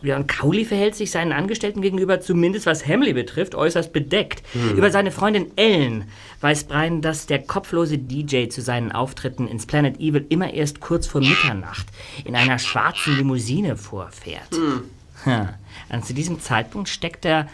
Und, 0.00 0.08
ja, 0.08 0.16
und 0.16 0.26
Cowley 0.26 0.64
verhält 0.64 0.94
sich 0.94 1.10
seinen 1.10 1.32
Angestellten 1.32 1.82
gegenüber, 1.82 2.18
zumindest 2.22 2.64
was 2.64 2.86
Hamley 2.86 3.12
betrifft, 3.12 3.54
äußerst 3.54 3.92
bedeckt. 3.92 4.42
Hm. 4.54 4.78
Über 4.78 4.90
seine 4.90 5.10
Freundin 5.10 5.48
Ellen 5.56 6.04
weiß 6.40 6.64
Brian, 6.64 7.02
dass 7.02 7.26
der 7.26 7.42
kopflose 7.42 7.98
DJ 7.98 8.48
zu 8.48 8.62
seinen 8.62 8.90
Auftritten 8.90 9.46
ins 9.46 9.66
Planet 9.66 10.00
Evil 10.00 10.24
immer 10.30 10.54
erst 10.54 10.80
kurz 10.80 11.06
vor 11.06 11.20
Mitternacht 11.20 11.86
in 12.24 12.34
einer 12.34 12.58
schwarzen 12.58 13.18
Limousine 13.18 13.76
vorfährt. 13.76 14.54
Hm. 14.54 14.84
Ja. 15.26 15.58
Und 15.90 16.06
zu 16.06 16.14
diesem 16.14 16.40
Zeitpunkt 16.40 16.88
steckt 16.88 17.26
er 17.26 17.48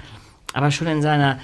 aber 0.54 0.70
schon 0.70 0.86
in 0.86 1.02
seiner 1.02 1.38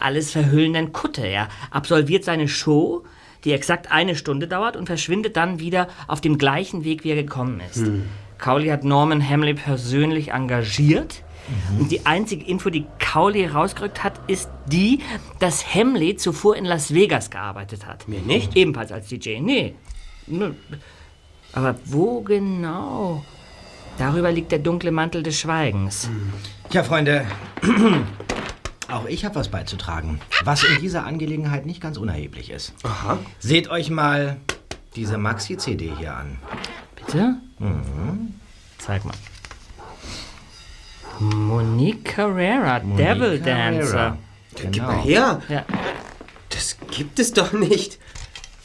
alles 0.00 0.30
verhüllenden 0.30 0.92
Kutte. 0.92 1.26
Er 1.26 1.48
absolviert 1.70 2.24
seine 2.24 2.48
Show, 2.48 3.04
die 3.44 3.52
exakt 3.52 3.92
eine 3.92 4.16
Stunde 4.16 4.48
dauert 4.48 4.76
und 4.76 4.86
verschwindet 4.86 5.36
dann 5.36 5.60
wieder 5.60 5.88
auf 6.06 6.22
dem 6.22 6.38
gleichen 6.38 6.84
Weg, 6.84 7.04
wie 7.04 7.10
er 7.10 7.22
gekommen 7.22 7.60
ist. 7.60 7.84
Hm. 7.84 8.04
Cowley 8.38 8.68
hat 8.68 8.84
Norman 8.84 9.28
Hamley 9.28 9.54
persönlich 9.54 10.30
engagiert. 10.32 11.22
Und 11.78 11.92
die 11.92 12.06
einzige 12.06 12.42
Info, 12.46 12.70
die 12.70 12.86
Cowley 12.98 13.46
rausgerückt 13.46 14.02
hat, 14.02 14.18
ist 14.28 14.48
die, 14.66 15.00
dass 15.40 15.74
Hamley 15.74 16.16
zuvor 16.16 16.56
in 16.56 16.64
Las 16.64 16.94
Vegas 16.94 17.28
gearbeitet 17.28 17.86
hat. 17.86 18.08
Mir 18.08 18.20
nicht? 18.20 18.56
Ebenfalls 18.56 18.92
als 18.92 19.08
DJ. 19.08 19.40
Nee. 19.40 19.74
Aber 21.52 21.76
wo 21.84 22.22
genau? 22.22 23.22
Darüber 23.98 24.32
liegt 24.32 24.52
der 24.52 24.58
dunkle 24.58 24.90
Mantel 24.90 25.22
des 25.22 25.38
Schweigens. 25.38 26.08
Tja, 26.74 26.82
Freunde, 26.82 27.24
auch 28.90 29.06
ich 29.06 29.24
habe 29.24 29.36
was 29.36 29.46
beizutragen, 29.46 30.20
was 30.42 30.64
in 30.64 30.80
dieser 30.80 31.06
Angelegenheit 31.06 31.66
nicht 31.66 31.80
ganz 31.80 31.98
unerheblich 31.98 32.50
ist. 32.50 32.74
Aha. 32.82 33.20
Seht 33.38 33.68
euch 33.68 33.90
mal 33.90 34.38
diese 34.96 35.16
Maxi-CD 35.16 35.92
hier 35.96 36.16
an. 36.16 36.40
Bitte? 36.96 37.36
Mhm. 37.60 38.34
Zeig 38.78 39.04
mal. 39.04 39.14
Monique 41.20 42.06
Carrera, 42.06 42.80
Monique 42.80 43.06
Devil 43.06 43.38
Carrera. 43.38 43.70
Dancer. 43.70 44.18
Genau. 44.56 44.70
Gib 44.72 44.82
mal 44.82 45.00
her. 45.02 45.42
Ja. 45.48 45.64
Das 46.48 46.76
gibt 46.90 47.20
es 47.20 47.32
doch 47.32 47.52
nicht. 47.52 48.00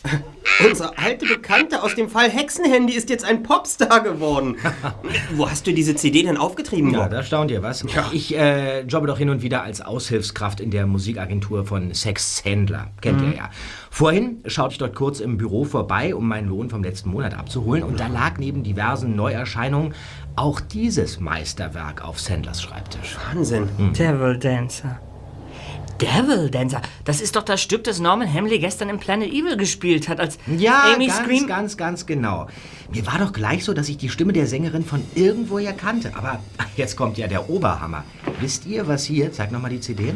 Unsere 0.65 0.97
alte 0.97 1.25
Bekannte 1.25 1.83
aus 1.83 1.95
dem 1.95 2.09
Fall 2.09 2.29
Hexenhandy 2.29 2.93
ist 2.93 3.09
jetzt 3.09 3.23
ein 3.23 3.43
Popstar 3.43 4.01
geworden. 4.01 4.57
Wo 5.35 5.49
hast 5.49 5.65
du 5.67 5.73
diese 5.73 5.95
CD 5.95 6.23
denn 6.23 6.35
aufgetrieben, 6.37 6.91
Ja, 6.91 7.03
Bob? 7.03 7.11
da 7.11 7.23
staunt 7.23 7.49
ihr 7.51 7.63
was. 7.63 7.85
Ich 8.11 8.35
äh, 8.35 8.81
jobbe 8.81 9.07
doch 9.07 9.17
hin 9.17 9.29
und 9.29 9.41
wieder 9.41 9.63
als 9.63 9.79
Aushilfskraft 9.81 10.59
in 10.59 10.71
der 10.71 10.85
Musikagentur 10.85 11.65
von 11.65 11.93
Sex 11.93 12.43
Händler. 12.43 12.91
Kennt 13.01 13.21
Mhm. 13.21 13.31
ihr 13.31 13.37
ja. 13.37 13.49
Vorhin 13.89 14.41
schaute 14.47 14.73
ich 14.73 14.77
dort 14.79 14.95
kurz 14.95 15.19
im 15.21 15.37
Büro 15.37 15.63
vorbei, 15.65 16.13
um 16.13 16.27
meinen 16.27 16.47
Lohn 16.49 16.69
vom 16.69 16.83
letzten 16.83 17.09
Monat 17.09 17.33
abzuholen. 17.37 17.83
Und 17.83 17.99
da 17.99 18.07
lag 18.07 18.37
neben 18.37 18.63
diversen 18.63 19.15
Neuerscheinungen 19.15 19.93
auch 20.35 20.59
dieses 20.61 21.19
Meisterwerk 21.19 22.03
auf 22.05 22.19
Sandlers 22.19 22.61
Schreibtisch. 22.61 23.17
Wahnsinn. 23.33 23.67
Devil 23.97 24.37
Dancer. 24.37 24.99
Devil 26.01 26.49
Dancer, 26.49 26.81
das 27.03 27.21
ist 27.21 27.35
doch 27.35 27.43
das 27.43 27.61
Stück, 27.61 27.83
das 27.83 27.99
Norman 27.99 28.31
Hamley 28.33 28.59
gestern 28.59 28.89
im 28.89 28.99
Planet 28.99 29.31
Evil 29.31 29.57
gespielt 29.57 30.07
hat, 30.07 30.19
als 30.19 30.37
Ja, 30.57 30.93
Amy 30.93 31.07
ganz, 31.07 31.19
Scream. 31.19 31.47
ganz, 31.47 31.77
ganz 31.77 32.05
genau. 32.05 32.47
Mir 32.93 33.05
war 33.05 33.19
doch 33.19 33.33
gleich 33.33 33.63
so, 33.65 33.73
dass 33.73 33.89
ich 33.89 33.97
die 33.97 34.09
Stimme 34.09 34.33
der 34.33 34.47
Sängerin 34.47 34.83
von 34.85 35.01
irgendwoher 35.15 35.73
kannte. 35.73 36.11
Aber 36.15 36.39
jetzt 36.77 36.95
kommt 36.95 37.17
ja 37.17 37.27
der 37.27 37.49
Oberhammer. 37.49 38.03
Wisst 38.39 38.65
ihr, 38.65 38.87
was 38.87 39.03
hier, 39.03 39.31
zeig 39.31 39.51
nochmal 39.51 39.71
die 39.71 39.79
CD, 39.81 40.13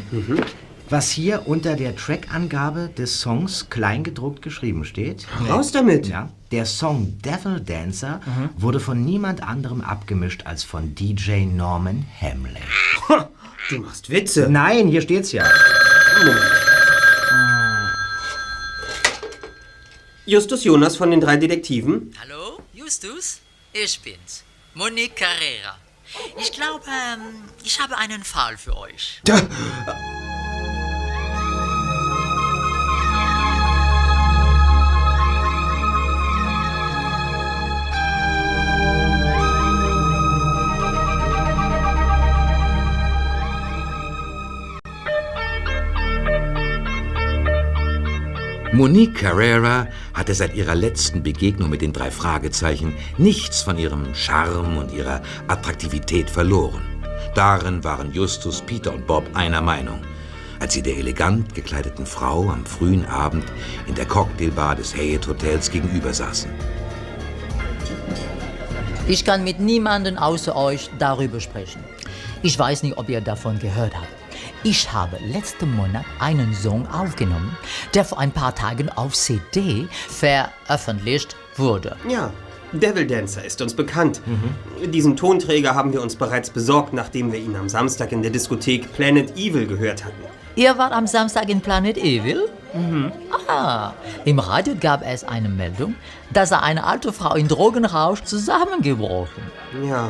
was 0.89 1.10
hier 1.12 1.48
unter 1.48 1.76
der 1.76 1.96
Trackangabe 1.96 2.89
des 2.98 3.19
Songs 3.22 3.69
kleingedruckt 3.69 4.41
geschrieben 4.41 4.86
steht? 4.86 5.28
Raus 5.50 5.72
damit. 5.72 6.08
Ja, 6.08 6.30
der 6.52 6.65
Song 6.65 7.17
Devil 7.22 7.60
Dancer 7.62 8.22
wurde 8.58 8.80
von 8.80 9.04
niemand 9.04 9.41
anderem 9.43 9.82
abgemischt 9.82 10.46
als 10.46 10.63
von 10.63 10.93
DJ 10.96 11.46
Norman 11.46 12.06
Hamley. 12.22 12.62
Du 13.69 13.80
machst 13.80 14.10
Witze. 14.10 14.49
Nein, 14.49 14.88
hier 14.88 15.02
steht's 15.02 15.32
ja. 15.32 15.49
Justus 20.26 20.63
Jonas 20.63 20.97
von 20.97 21.12
den 21.12 21.21
drei 21.21 21.38
Detektiven. 21.38 22.13
Hallo, 22.19 22.62
Justus? 22.73 23.39
Ich 23.71 23.99
bin's. 24.02 24.43
Monique 24.73 25.15
Carrera. 25.15 25.78
Ich 26.39 26.52
glaube, 26.52 26.84
ähm, 26.88 27.43
ich 27.63 27.80
habe 27.80 27.97
einen 27.97 28.23
Fall 28.23 28.58
für 28.58 28.78
euch. 28.78 29.21
Monique 48.74 49.14
Carrera 49.14 49.88
hatte 50.16 50.34
seit 50.34 50.56
ihrer 50.56 50.74
letzten 50.74 51.22
Begegnung 51.22 51.70
mit 51.70 51.84
den 51.84 51.94
drei 51.94 52.10
Fragezeichen 52.10 52.96
nichts 53.20 53.62
von 53.62 53.78
ihrem 53.78 54.16
Charme 54.16 54.78
und 54.80 54.92
ihrer 54.92 55.22
Attraktivität 55.48 56.28
verloren. 56.28 56.82
Darin 57.36 57.84
waren 57.84 58.12
Justus, 58.12 58.62
Peter 58.62 58.92
und 58.92 59.06
Bob 59.06 59.30
einer 59.36 59.62
Meinung, 59.62 60.00
als 60.60 60.74
sie 60.74 60.82
der 60.82 60.98
elegant 60.98 61.54
gekleideten 61.54 62.08
Frau 62.08 62.50
am 62.50 62.66
frühen 62.66 63.06
Abend 63.06 63.46
in 63.86 63.94
der 63.94 64.08
Cocktailbar 64.08 64.76
des 64.76 64.96
Hyatt 64.96 65.28
Hotels 65.28 65.70
gegenüber 65.70 66.12
saßen. 66.12 66.50
Ich 69.08 69.24
kann 69.24 69.44
mit 69.44 69.60
niemandem 69.60 70.18
außer 70.18 70.56
euch 70.56 70.90
darüber 70.98 71.40
sprechen. 71.40 71.84
Ich 72.42 72.58
weiß 72.58 72.82
nicht, 72.82 72.98
ob 72.98 73.08
ihr 73.08 73.22
davon 73.22 73.60
gehört 73.60 73.94
habt. 73.96 74.12
Ich 74.63 74.91
habe 74.91 75.17
letzten 75.19 75.76
Monat 75.76 76.06
einen 76.19 76.54
Song 76.54 76.88
aufgenommen, 76.88 77.58
der 77.93 78.06
vor 78.06 78.19
ein 78.19 78.32
paar 78.32 78.56
Tagen 78.56 78.89
auf 78.89 79.13
CD 79.13 79.88
veröffentlicht 80.10 81.36
wurde. 81.56 81.96
Ja, 82.08 82.32
Devil 82.72 83.06
Dancer 83.06 83.46
ist 83.46 83.62
uns 83.62 83.74
bekannt. 83.74 84.22
Diesen 84.86 85.15
Tonträger 85.15 85.76
haben 85.76 85.93
wir 85.93 86.02
uns 86.02 86.15
bereits 86.15 86.50
besorgt, 86.50 86.93
nachdem 86.93 87.32
wir 87.32 87.39
ihn 87.39 87.56
am 87.56 87.69
Samstag 87.69 88.12
in 88.12 88.22
der 88.22 88.32
Diskothek 88.32 88.93
Planet 88.93 89.38
Evil 89.38 89.67
gehört 89.67 90.04
hatten. 90.04 90.24
Ihr 90.56 90.78
wart 90.78 90.93
am 90.93 91.08
Samstag 91.08 91.50
in 91.50 91.62
Planet 91.62 91.98
Evil? 91.98 92.50
Ah, 93.48 93.93
im 94.26 94.39
Radio 94.39 94.74
gab 94.80 95.04
es 95.06 95.24
eine 95.24 95.50
Meldung, 95.50 95.96
dass 96.32 96.52
eine 96.52 96.84
alte 96.84 97.13
Frau 97.13 97.36
in 97.36 97.48
Drogenrausch 97.48 98.24
zusammengebrochen. 98.24 99.43
Ja. 99.88 100.10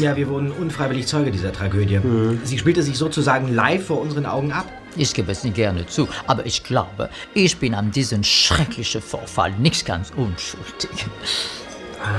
Ja, 0.00 0.16
wir 0.16 0.28
wurden 0.28 0.50
unfreiwillig 0.50 1.06
Zeuge 1.06 1.30
dieser 1.30 1.52
Tragödie. 1.52 2.00
Sie 2.44 2.58
spielte 2.58 2.82
sich 2.82 2.96
sozusagen 2.96 3.54
live 3.54 3.86
vor 3.86 4.00
unseren 4.00 4.26
Augen 4.26 4.52
ab. 4.52 4.66
Ich 4.96 5.14
gebe 5.14 5.30
es 5.32 5.44
nicht 5.44 5.56
gerne 5.56 5.86
zu, 5.86 6.08
aber 6.26 6.46
ich 6.46 6.64
glaube, 6.64 7.10
ich 7.34 7.56
bin 7.58 7.74
an 7.74 7.90
diesem 7.90 8.22
schrecklichen 8.24 9.02
Vorfall 9.02 9.52
nicht 9.58 9.84
ganz 9.84 10.10
unschuldig. 10.16 11.06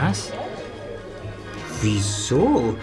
Was? 0.01 0.31
Wieso? 1.81 2.75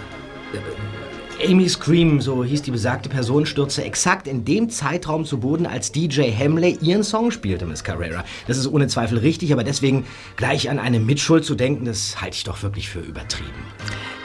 Amy 1.44 1.68
Scream, 1.68 2.20
so 2.20 2.44
hieß 2.44 2.62
die 2.62 2.70
besagte 2.70 3.08
Person, 3.08 3.44
stürzte 3.44 3.82
exakt 3.82 4.28
in 4.28 4.44
dem 4.44 4.70
Zeitraum 4.70 5.24
zu 5.24 5.38
Boden, 5.40 5.66
als 5.66 5.90
DJ 5.90 6.30
Hamley 6.32 6.78
ihren 6.80 7.02
Song 7.02 7.32
spielte, 7.32 7.66
Miss 7.66 7.82
Carrera. 7.82 8.24
Das 8.46 8.56
ist 8.56 8.68
ohne 8.68 8.86
Zweifel 8.86 9.18
richtig, 9.18 9.52
aber 9.52 9.64
deswegen 9.64 10.06
gleich 10.36 10.70
an 10.70 10.78
eine 10.78 11.00
Mitschuld 11.00 11.44
zu 11.44 11.56
denken, 11.56 11.84
das 11.86 12.20
halte 12.20 12.36
ich 12.36 12.44
doch 12.44 12.62
wirklich 12.62 12.88
für 12.88 13.00
übertrieben. 13.00 13.50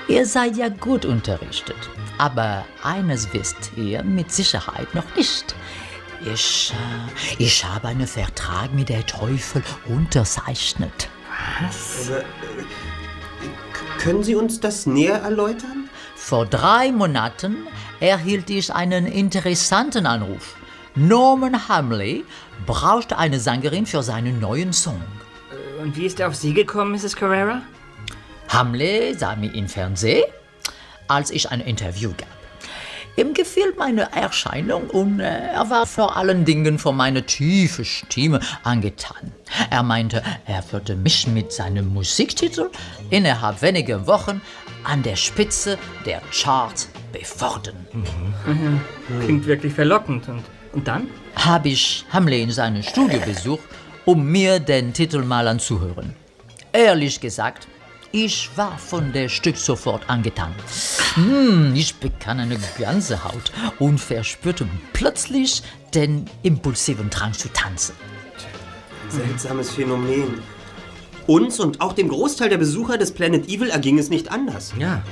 Ihr 0.10 0.26
seid 0.26 0.58
ja 0.58 0.70
gut 0.70 1.06
unterrichtet. 1.06 1.78
Aber 2.18 2.66
eines 2.82 3.32
wisst 3.32 3.72
ihr 3.78 4.04
mit 4.04 4.32
Sicherheit 4.32 4.94
noch 4.96 5.16
nicht. 5.16 5.56
Ich, 6.34 6.74
äh, 6.74 7.44
ich 7.44 7.64
habe 7.64 7.90
einen 7.90 8.08
Vertrag 8.08 8.74
mit 8.74 8.90
der 8.90 9.06
Teufel 9.06 9.62
unterzeichnet. 9.88 11.10
Aber, 11.60 12.18
äh, 12.18 12.24
können 14.00 14.24
Sie 14.24 14.34
uns 14.34 14.60
das 14.60 14.88
näher 14.88 15.22
erläutern? 15.22 15.90
Vor 16.16 16.48
drei 16.48 16.92
Monaten 16.92 17.68
erhielt 18.00 18.50
ich 18.50 18.74
einen 18.74 19.06
interessanten 19.06 20.08
Anruf. 20.08 20.56
Norman 20.96 21.70
Hamley 21.70 22.26
brauchte 22.66 23.20
eine 23.20 23.40
Sängerin 23.40 23.86
für 23.86 24.02
seinen 24.02 24.40
neuen 24.40 24.74
Song. 24.74 25.02
Und 25.80 25.96
wie 25.96 26.08
ist 26.08 26.20
er 26.20 26.30
auf 26.30 26.36
Sie 26.36 26.56
gekommen, 26.56 26.94
Mrs. 26.94 27.16
Carrera? 27.16 27.62
Hamley 28.50 29.14
sah 29.14 29.36
mich 29.36 29.54
im 29.54 29.70
Fernsehen, 29.70 30.24
als 31.08 31.30
ich 31.30 31.50
ein 31.52 31.62
Interview 31.62 32.12
gab. 32.18 32.28
Ihm 33.16 33.34
gefiel 33.34 33.74
meine 33.78 34.12
Erscheinung 34.14 34.90
und 34.90 35.20
äh, 35.20 35.52
er 35.54 35.70
war 35.70 35.86
vor 35.86 36.16
allen 36.16 36.46
Dingen 36.46 36.80
von 36.80 36.96
meiner 36.96 37.26
tiefen 37.26 37.86
Stimme 37.86 38.40
angetan. 38.64 39.32
Er 39.70 39.84
meinte, 39.84 40.24
er 40.46 40.64
würde 40.72 40.96
mich 40.96 41.28
mit 41.28 41.52
seinem 41.52 41.94
Musiktitel 41.94 42.70
innerhalb 43.10 43.62
weniger 43.62 44.08
Wochen 44.08 44.42
an 44.84 45.04
der 45.04 45.16
Spitze 45.16 45.78
der 46.06 46.22
Charts 46.32 46.90
befördern. 47.12 47.76
Mhm. 47.92 48.82
Klingt 49.22 49.46
wirklich 49.46 49.74
verlockend. 49.74 50.28
Und, 50.30 50.44
und 50.74 50.88
dann? 50.88 51.08
Habe 51.36 51.70
ich 51.70 52.06
Hamley 52.12 52.42
in 52.42 52.52
seinem 52.52 52.84
Studio 52.84 53.20
besucht, 53.20 53.64
um 54.06 54.26
mir 54.26 54.60
den 54.60 54.94
Titel 54.94 55.24
mal 55.24 55.48
anzuhören. 55.48 56.16
Ehrlich 56.72 57.20
gesagt, 57.20 57.68
ich 58.12 58.50
war 58.56 58.78
von 58.78 59.14
der 59.14 59.30
Stück 59.30 59.58
sofort 59.58 60.10
angetan. 60.10 60.54
Hm, 61.16 61.74
ich 61.76 61.96
bekam 61.96 62.40
eine 62.40 62.58
ganze 62.78 63.24
Haut 63.24 63.52
und 63.78 64.00
verspürte 64.00 64.68
plötzlich 64.94 65.64
den 65.94 66.26
impulsiven 66.44 67.10
Drang 67.10 67.34
zu 67.34 67.50
tanzen. 67.50 67.96
Seltsames 69.10 69.72
Phänomen. 69.72 70.42
Uns 71.28 71.60
und 71.60 71.82
auch 71.82 71.94
dem 71.94 72.10
Großteil 72.10 72.50
der 72.50 72.58
Besucher 72.58 72.98
des 72.98 73.12
Planet 73.12 73.48
Evil 73.48 73.70
erging 73.70 74.00
es 74.00 74.10
nicht 74.10 74.32
anders. 74.32 74.74
Ja. 74.80 75.04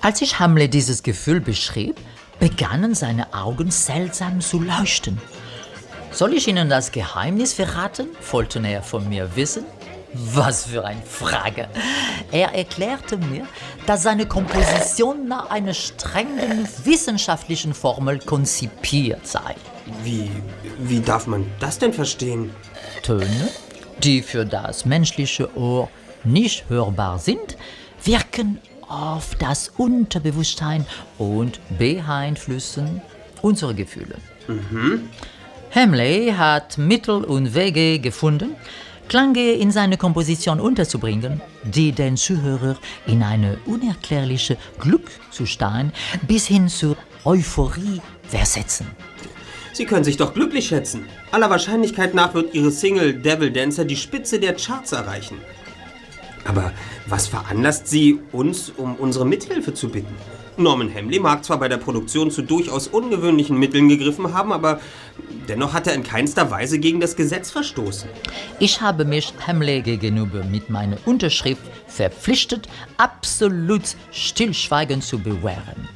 Als 0.00 0.20
ich 0.20 0.38
Hamlet 0.38 0.74
dieses 0.74 1.02
Gefühl 1.02 1.40
beschrieb, 1.40 1.96
begannen 2.38 2.94
seine 2.94 3.34
Augen 3.34 3.70
seltsam 3.70 4.40
zu 4.40 4.60
leuchten. 4.60 5.18
Soll 6.10 6.34
ich 6.34 6.46
Ihnen 6.46 6.68
das 6.68 6.92
Geheimnis 6.92 7.52
verraten? 7.52 8.08
wollte 8.30 8.60
er 8.66 8.82
von 8.82 9.08
mir 9.08 9.34
wissen. 9.34 9.64
Was 10.14 10.66
für 10.66 10.84
eine 10.84 11.02
Frage. 11.02 11.68
Er 12.30 12.54
erklärte 12.54 13.16
mir, 13.16 13.46
dass 13.86 14.02
seine 14.02 14.26
Komposition 14.26 15.26
nach 15.26 15.50
einer 15.50 15.74
strengen 15.74 16.68
wissenschaftlichen 16.84 17.72
Formel 17.74 18.18
konzipiert 18.18 19.26
sei. 19.26 19.54
Wie, 20.04 20.30
wie 20.78 21.00
darf 21.00 21.26
man 21.26 21.46
das 21.60 21.78
denn 21.78 21.92
verstehen? 21.92 22.50
Töne, 23.02 23.48
die 24.02 24.22
für 24.22 24.44
das 24.44 24.84
menschliche 24.84 25.56
Ohr 25.56 25.88
nicht 26.24 26.68
hörbar 26.68 27.18
sind, 27.18 27.56
wirken 28.04 28.58
auf 28.88 29.34
das 29.36 29.70
Unterbewusstsein 29.76 30.86
und 31.18 31.60
beeinflussen 31.78 33.00
unsere 33.40 33.74
Gefühle. 33.74 34.16
Mhm. 34.46 35.08
Hamley 35.74 36.34
hat 36.36 36.76
Mittel 36.76 37.24
und 37.24 37.54
Wege 37.54 37.98
gefunden, 37.98 38.54
Klänge 39.12 39.52
in 39.52 39.70
seine 39.70 39.98
Komposition 39.98 40.58
unterzubringen, 40.58 41.42
die 41.64 41.92
den 41.92 42.16
Zuhörer 42.16 42.78
in 43.06 43.22
eine 43.22 43.58
unerklärliche 43.66 44.56
Glückzustand 44.78 45.92
bis 46.26 46.46
hin 46.46 46.66
zur 46.70 46.96
Euphorie 47.26 48.00
versetzen. 48.22 48.86
Sie 49.74 49.84
können 49.84 50.04
sich 50.04 50.16
doch 50.16 50.32
glücklich 50.32 50.68
schätzen. 50.68 51.04
Aller 51.30 51.50
Wahrscheinlichkeit 51.50 52.14
nach 52.14 52.32
wird 52.32 52.54
Ihre 52.54 52.70
Single 52.70 53.12
Devil 53.12 53.52
Dancer 53.52 53.84
die 53.84 53.96
Spitze 53.96 54.40
der 54.40 54.54
Charts 54.54 54.92
erreichen. 54.92 55.36
Aber 56.46 56.72
was 57.06 57.26
veranlasst 57.26 57.88
Sie, 57.88 58.18
uns 58.32 58.70
um 58.70 58.94
unsere 58.94 59.26
Mithilfe 59.26 59.74
zu 59.74 59.90
bitten? 59.90 60.14
Norman 60.56 60.94
Hamley 60.94 61.18
mag 61.18 61.44
zwar 61.44 61.58
bei 61.58 61.68
der 61.68 61.78
Produktion 61.78 62.30
zu 62.30 62.42
durchaus 62.42 62.88
ungewöhnlichen 62.88 63.58
Mitteln 63.58 63.88
gegriffen 63.88 64.34
haben, 64.34 64.52
aber 64.52 64.80
dennoch 65.48 65.72
hat 65.72 65.86
er 65.86 65.94
in 65.94 66.02
keinster 66.02 66.50
Weise 66.50 66.78
gegen 66.78 67.00
das 67.00 67.16
Gesetz 67.16 67.50
verstoßen. 67.50 68.08
Ich 68.58 68.80
habe 68.80 69.04
mich 69.04 69.32
Hamley 69.46 69.82
gegenüber 69.82 70.44
mit 70.44 70.70
meiner 70.70 70.98
Unterschrift 71.06 71.62
verpflichtet, 71.86 72.68
absolut 72.96 73.82
Stillschweigen 74.10 75.00
zu 75.00 75.18
bewahren. 75.18 75.88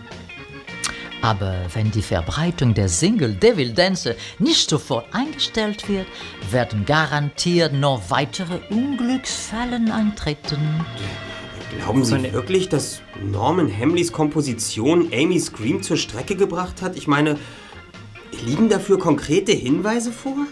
Aber 1.23 1.57
wenn 1.75 1.91
die 1.91 2.03
Verbreitung 2.03 2.73
der 2.75 2.89
Single 2.89 3.35
Devil 3.35 3.73
Dancer 3.73 4.15
nicht 4.39 4.71
sofort 4.71 5.07
eingestellt 5.13 5.89
wird, 5.89 6.07
werden 6.51 6.85
garantiert 6.85 7.73
noch 7.73 8.11
weitere 8.11 8.61
Unglücksfälle 8.71 9.81
eintreten. 9.93 10.85
Glauben 11.79 12.05
Sie 12.05 12.33
wirklich, 12.33 12.69
dass 12.69 13.03
Norman 13.23 13.71
Hamleys 13.71 14.13
Komposition 14.13 15.13
Amy 15.13 15.39
Scream 15.39 15.83
zur 15.83 15.97
Strecke 15.97 16.37
gebracht 16.37 16.83
hat? 16.83 16.97
Ich 16.97 17.07
meine, 17.07 17.39
liegen 18.45 18.69
dafür 18.69 18.99
konkrete 18.99 19.53
Hinweise 19.53 20.13
vor? 20.13 20.47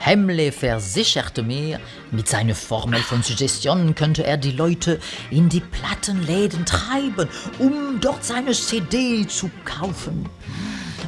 Hamley 0.00 0.52
versicherte 0.52 1.42
mir, 1.42 1.80
mit 2.10 2.28
seiner 2.28 2.54
Formel 2.54 3.00
von 3.00 3.22
Suggestionen 3.22 3.94
könnte 3.94 4.24
er 4.24 4.36
die 4.36 4.50
Leute 4.50 5.00
in 5.30 5.48
die 5.48 5.60
Plattenläden 5.60 6.66
treiben, 6.66 7.28
um 7.58 8.00
dort 8.00 8.22
seine 8.22 8.52
CD 8.52 9.26
zu 9.26 9.50
kaufen. 9.64 10.28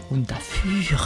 Und 0.09 0.31
dafür 0.31 0.99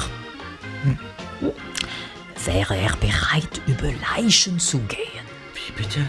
wäre 2.44 2.76
er 2.76 2.96
bereit, 2.96 3.60
über 3.66 3.90
Leichen 4.14 4.60
zu 4.60 4.78
gehen. 4.78 5.26
Wie 5.54 5.72
bitte? 5.72 6.06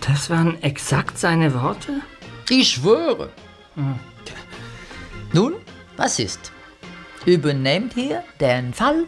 Das 0.00 0.30
waren 0.30 0.62
exakt 0.62 1.18
seine 1.18 1.54
Worte? 1.54 2.00
Ich 2.50 2.70
schwöre. 2.70 3.30
Nun, 5.32 5.54
was 5.96 6.18
ist? 6.18 6.52
Übernehmt 7.24 7.96
ihr 7.96 8.22
den 8.40 8.74
Fall? 8.74 9.04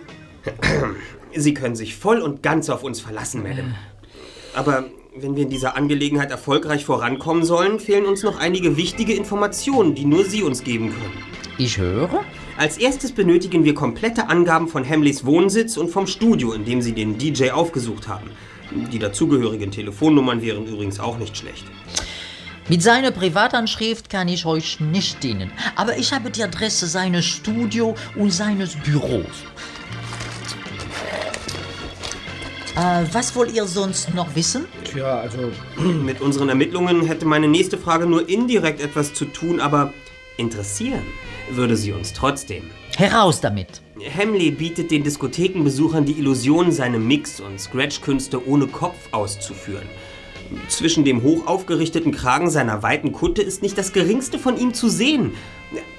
Sie 1.35 1.55
können 1.55 1.77
sich 1.77 1.97
voll 1.97 2.21
und 2.21 2.43
ganz 2.43 2.71
auf 2.71 2.85
uns 2.85 3.01
verlassen, 3.01 3.43
Madame. 3.43 3.75
Aber 4.55 4.85
wenn 5.17 5.37
wir 5.37 5.45
in 5.45 5.51
dieser 5.51 5.77
Angelegenheit 5.77 6.31
erfolgreich 6.31 6.85
vorankommen 6.85 7.45
sollen, 7.45 7.81
fehlen 7.81 8.07
uns 8.07 8.23
noch 8.23 8.39
einige 8.39 8.77
wichtige 8.77 9.15
Informationen, 9.15 9.95
die 9.95 10.05
nur 10.05 10.25
Sie 10.25 10.43
uns 10.43 10.65
geben 10.65 10.91
können. 10.91 11.25
Ich 11.59 11.79
höre. 11.79 12.25
Als 12.57 12.79
erstes 12.79 13.13
benötigen 13.13 13.65
wir 13.65 13.75
komplette 13.75 14.29
Angaben 14.29 14.69
von 14.69 14.89
Hamleys 14.89 15.25
Wohnsitz 15.25 15.77
und 15.77 15.89
vom 15.91 16.07
Studio, 16.07 16.53
in 16.53 16.65
dem 16.65 16.83
Sie 16.83 16.93
den 16.93 17.19
DJ 17.19 17.51
aufgesucht 17.51 18.09
haben. 18.09 18.31
Die 18.71 18.99
dazugehörigen 18.99 19.71
Telefonnummern 19.71 20.43
wären 20.43 20.67
übrigens 20.67 21.01
auch 21.01 21.19
nicht 21.19 21.37
schlecht. 21.37 21.65
Mit 22.69 22.83
seiner 22.83 23.11
Privatanschrift 23.11 24.09
kann 24.09 24.27
ich 24.29 24.47
euch 24.47 24.81
nicht 24.81 25.23
dienen, 25.23 25.53
aber 25.77 25.99
ich 25.99 26.13
habe 26.13 26.31
die 26.31 26.43
Adresse 26.43 26.87
seines 26.87 27.27
Studio 27.27 27.95
und 28.17 28.33
seines 28.33 28.75
Büros. 28.77 29.27
Äh, 32.77 33.05
was 33.13 33.37
wollt 33.37 33.53
ihr 33.53 33.67
sonst 33.67 34.15
noch 34.15 34.35
wissen? 34.35 34.65
Tja, 34.85 35.21
also. 35.21 35.53
Mit 35.77 36.21
unseren 36.21 36.49
Ermittlungen 36.49 37.05
hätte 37.05 37.27
meine 37.27 37.49
nächste 37.49 37.79
Frage 37.79 38.07
nur 38.07 38.29
indirekt 38.29 38.81
etwas 38.81 39.15
zu 39.15 39.27
tun, 39.27 39.61
aber 39.61 39.93
interessieren 40.39 41.05
würde 41.51 41.77
sie 41.77 41.93
uns 41.93 42.13
trotzdem. 42.13 42.71
Heraus 42.97 43.41
damit! 43.41 43.84
Hamley 44.01 44.51
bietet 44.51 44.91
den 44.91 45.05
Diskothekenbesuchern 45.05 46.05
die 46.05 46.19
Illusion, 46.19 46.73
seine 46.73 46.99
Mix- 46.99 47.41
und 47.41 47.61
Scratch-Künste 47.61 48.47
ohne 48.49 48.67
Kopf 48.67 48.97
auszuführen. 49.13 49.87
Zwischen 50.69 51.05
dem 51.05 51.23
hoch 51.23 51.47
aufgerichteten 51.47 52.13
Kragen 52.13 52.51
seiner 52.51 52.83
weiten 52.83 53.13
Kutte 53.13 53.43
ist 53.43 53.63
nicht 53.63 53.79
das 53.79 53.93
geringste 53.93 54.39
von 54.39 54.59
ihm 54.59 54.75
zu 54.75 54.89
sehen. 54.89 55.33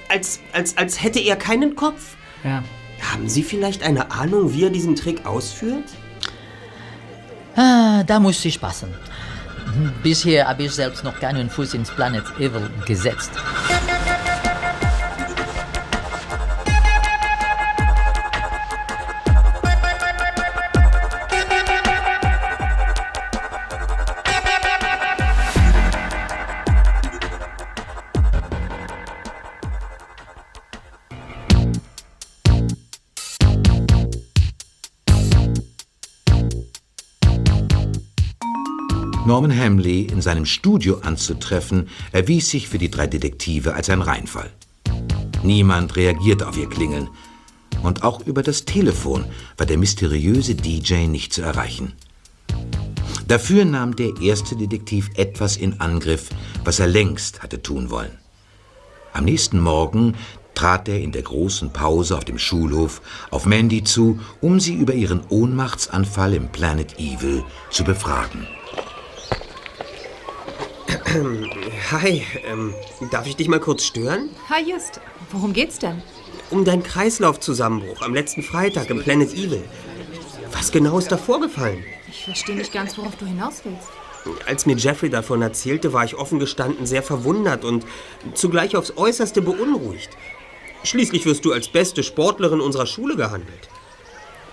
Als, 0.10 0.40
als, 0.52 0.78
als 0.78 1.02
hätte 1.02 1.20
er 1.20 1.36
keinen 1.36 1.76
Kopf. 1.76 2.16
Ja. 2.44 2.64
Haben 3.02 3.28
Sie 3.28 3.44
vielleicht 3.44 3.84
eine 3.84 4.12
Ahnung, 4.12 4.54
wie 4.54 4.64
er 4.64 4.70
diesen 4.70 4.96
Trick 4.96 5.26
ausführt? 5.26 5.86
Ah, 7.56 8.04
da 8.04 8.20
muss 8.20 8.44
ich 8.44 8.60
passen. 8.60 8.94
Bisher 10.04 10.48
habe 10.48 10.64
ich 10.64 10.72
selbst 10.72 11.04
noch 11.04 11.20
keinen 11.20 11.50
Fuß 11.50 11.74
ins 11.74 11.92
Planet 11.92 12.24
Evil 12.40 12.70
gesetzt. 12.86 13.32
Norman 39.26 39.58
Hamley 39.58 40.04
in 40.04 40.22
seinem 40.22 40.46
Studio 40.46 41.00
anzutreffen, 41.02 41.90
erwies 42.12 42.52
sich 42.52 42.70
für 42.70 42.78
die 42.78 42.92
drei 42.92 43.08
Detektive 43.08 43.74
als 43.74 43.90
ein 43.90 44.04
Reinfall. 44.04 44.52
Niemand 45.42 45.96
reagierte 45.96 46.48
auf 46.48 46.58
ihr 46.58 46.70
Klingeln. 46.70 47.10
Und 47.82 48.04
auch 48.04 48.26
über 48.28 48.44
das 48.44 48.66
Telefon 48.66 49.26
war 49.58 49.66
der 49.66 49.80
mysteriöse 49.80 50.54
DJ 50.54 51.08
nicht 51.08 51.34
zu 51.34 51.42
erreichen. 51.42 51.94
Dafür 53.28 53.66
nahm 53.66 53.96
der 53.96 54.12
erste 54.22 54.56
Detektiv 54.56 55.10
etwas 55.16 55.58
in 55.58 55.82
Angriff, 55.82 56.30
was 56.64 56.80
er 56.80 56.88
längst 56.88 57.42
hatte 57.42 57.64
tun 57.64 57.90
wollen. 57.90 58.12
Am 59.14 59.26
nächsten 59.26 59.60
Morgen 59.60 60.14
trat 60.54 60.88
er 60.88 61.02
in 61.02 61.12
der 61.12 61.24
großen 61.24 61.74
Pause 61.74 62.16
auf 62.16 62.26
dem 62.26 62.38
Schulhof 62.38 63.02
auf 63.32 63.48
Mandy 63.48 63.84
zu, 63.84 64.20
um 64.42 64.60
sie 64.60 64.76
über 64.76 64.94
ihren 64.94 65.22
Ohnmachtsanfall 65.30 66.36
im 66.36 66.50
Planet 66.50 67.00
Evil 67.00 67.44
zu 67.72 67.84
befragen. 67.84 68.46
Hi, 71.92 72.24
ähm, 72.46 72.74
darf 73.12 73.28
ich 73.28 73.36
dich 73.36 73.48
mal 73.48 73.60
kurz 73.60 73.84
stören? 73.84 74.30
Hi 74.50 74.62
Just, 74.62 75.00
worum 75.32 75.54
geht's 75.54 75.80
denn? 75.80 76.02
Um 76.52 76.64
deinen 76.64 76.84
Kreislaufzusammenbruch 76.84 78.02
am 78.02 78.14
letzten 78.14 78.44
Freitag 78.44 78.90
im 78.90 79.02
Planet 79.02 79.34
Evil. 79.34 79.64
Was 80.52 80.72
genau 80.72 80.98
ist 80.98 81.12
da 81.12 81.18
vorgefallen? 81.18 81.84
Ich 82.10 82.24
verstehe 82.24 82.56
nicht 82.56 82.72
ganz, 82.72 82.98
worauf 82.98 83.16
du 83.16 83.26
hinaus 83.26 83.62
willst. 83.64 83.88
Als 84.46 84.66
mir 84.66 84.76
Jeffrey 84.76 85.10
davon 85.10 85.42
erzählte, 85.42 85.94
war 85.94 86.06
ich 86.06 86.16
offen 86.16 86.40
gestanden 86.40 86.86
sehr 86.86 87.04
verwundert 87.04 87.66
und 87.66 87.86
zugleich 88.34 88.76
aufs 88.76 88.94
äußerste 88.96 89.42
beunruhigt. 89.42 90.10
Schließlich 90.84 91.26
wirst 91.26 91.46
du 91.46 91.52
als 91.52 91.68
beste 91.68 92.04
Sportlerin 92.04 92.62
unserer 92.62 92.86
Schule 92.86 93.16
gehandelt. 93.16 93.70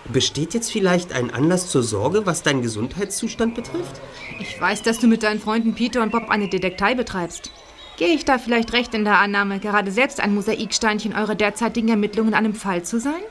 Besteht 0.08 0.52
jetzt 0.52 0.72
vielleicht 0.72 1.12
ein 1.12 1.32
Anlass 1.32 1.70
zur 1.70 1.82
Sorge, 1.82 2.26
was 2.26 2.42
deinen 2.42 2.62
Gesundheitszustand 2.62 3.54
betrifft? 3.54 4.00
Ich 4.40 4.60
weiß, 4.60 4.82
dass 4.82 4.98
du 4.98 5.06
mit 5.06 5.22
deinen 5.22 5.40
Freunden 5.40 5.74
Peter 5.74 6.02
und 6.02 6.10
Bob 6.10 6.28
eine 6.28 6.48
Detektei 6.48 6.94
betreibst. 6.94 7.52
Gehe 7.98 8.14
ich 8.14 8.24
da 8.24 8.38
vielleicht 8.38 8.72
recht 8.72 8.94
in 8.94 9.04
der 9.04 9.18
Annahme, 9.18 9.60
gerade 9.60 9.92
selbst 9.92 10.18
ein 10.18 10.34
Mosaiksteinchen 10.34 11.14
eurer 11.14 11.34
derzeitigen 11.34 11.88
Ermittlungen 11.88 12.34
an 12.34 12.44
einem 12.44 12.54
Fall 12.54 12.82
zu 12.82 12.98
sein? 12.98 13.22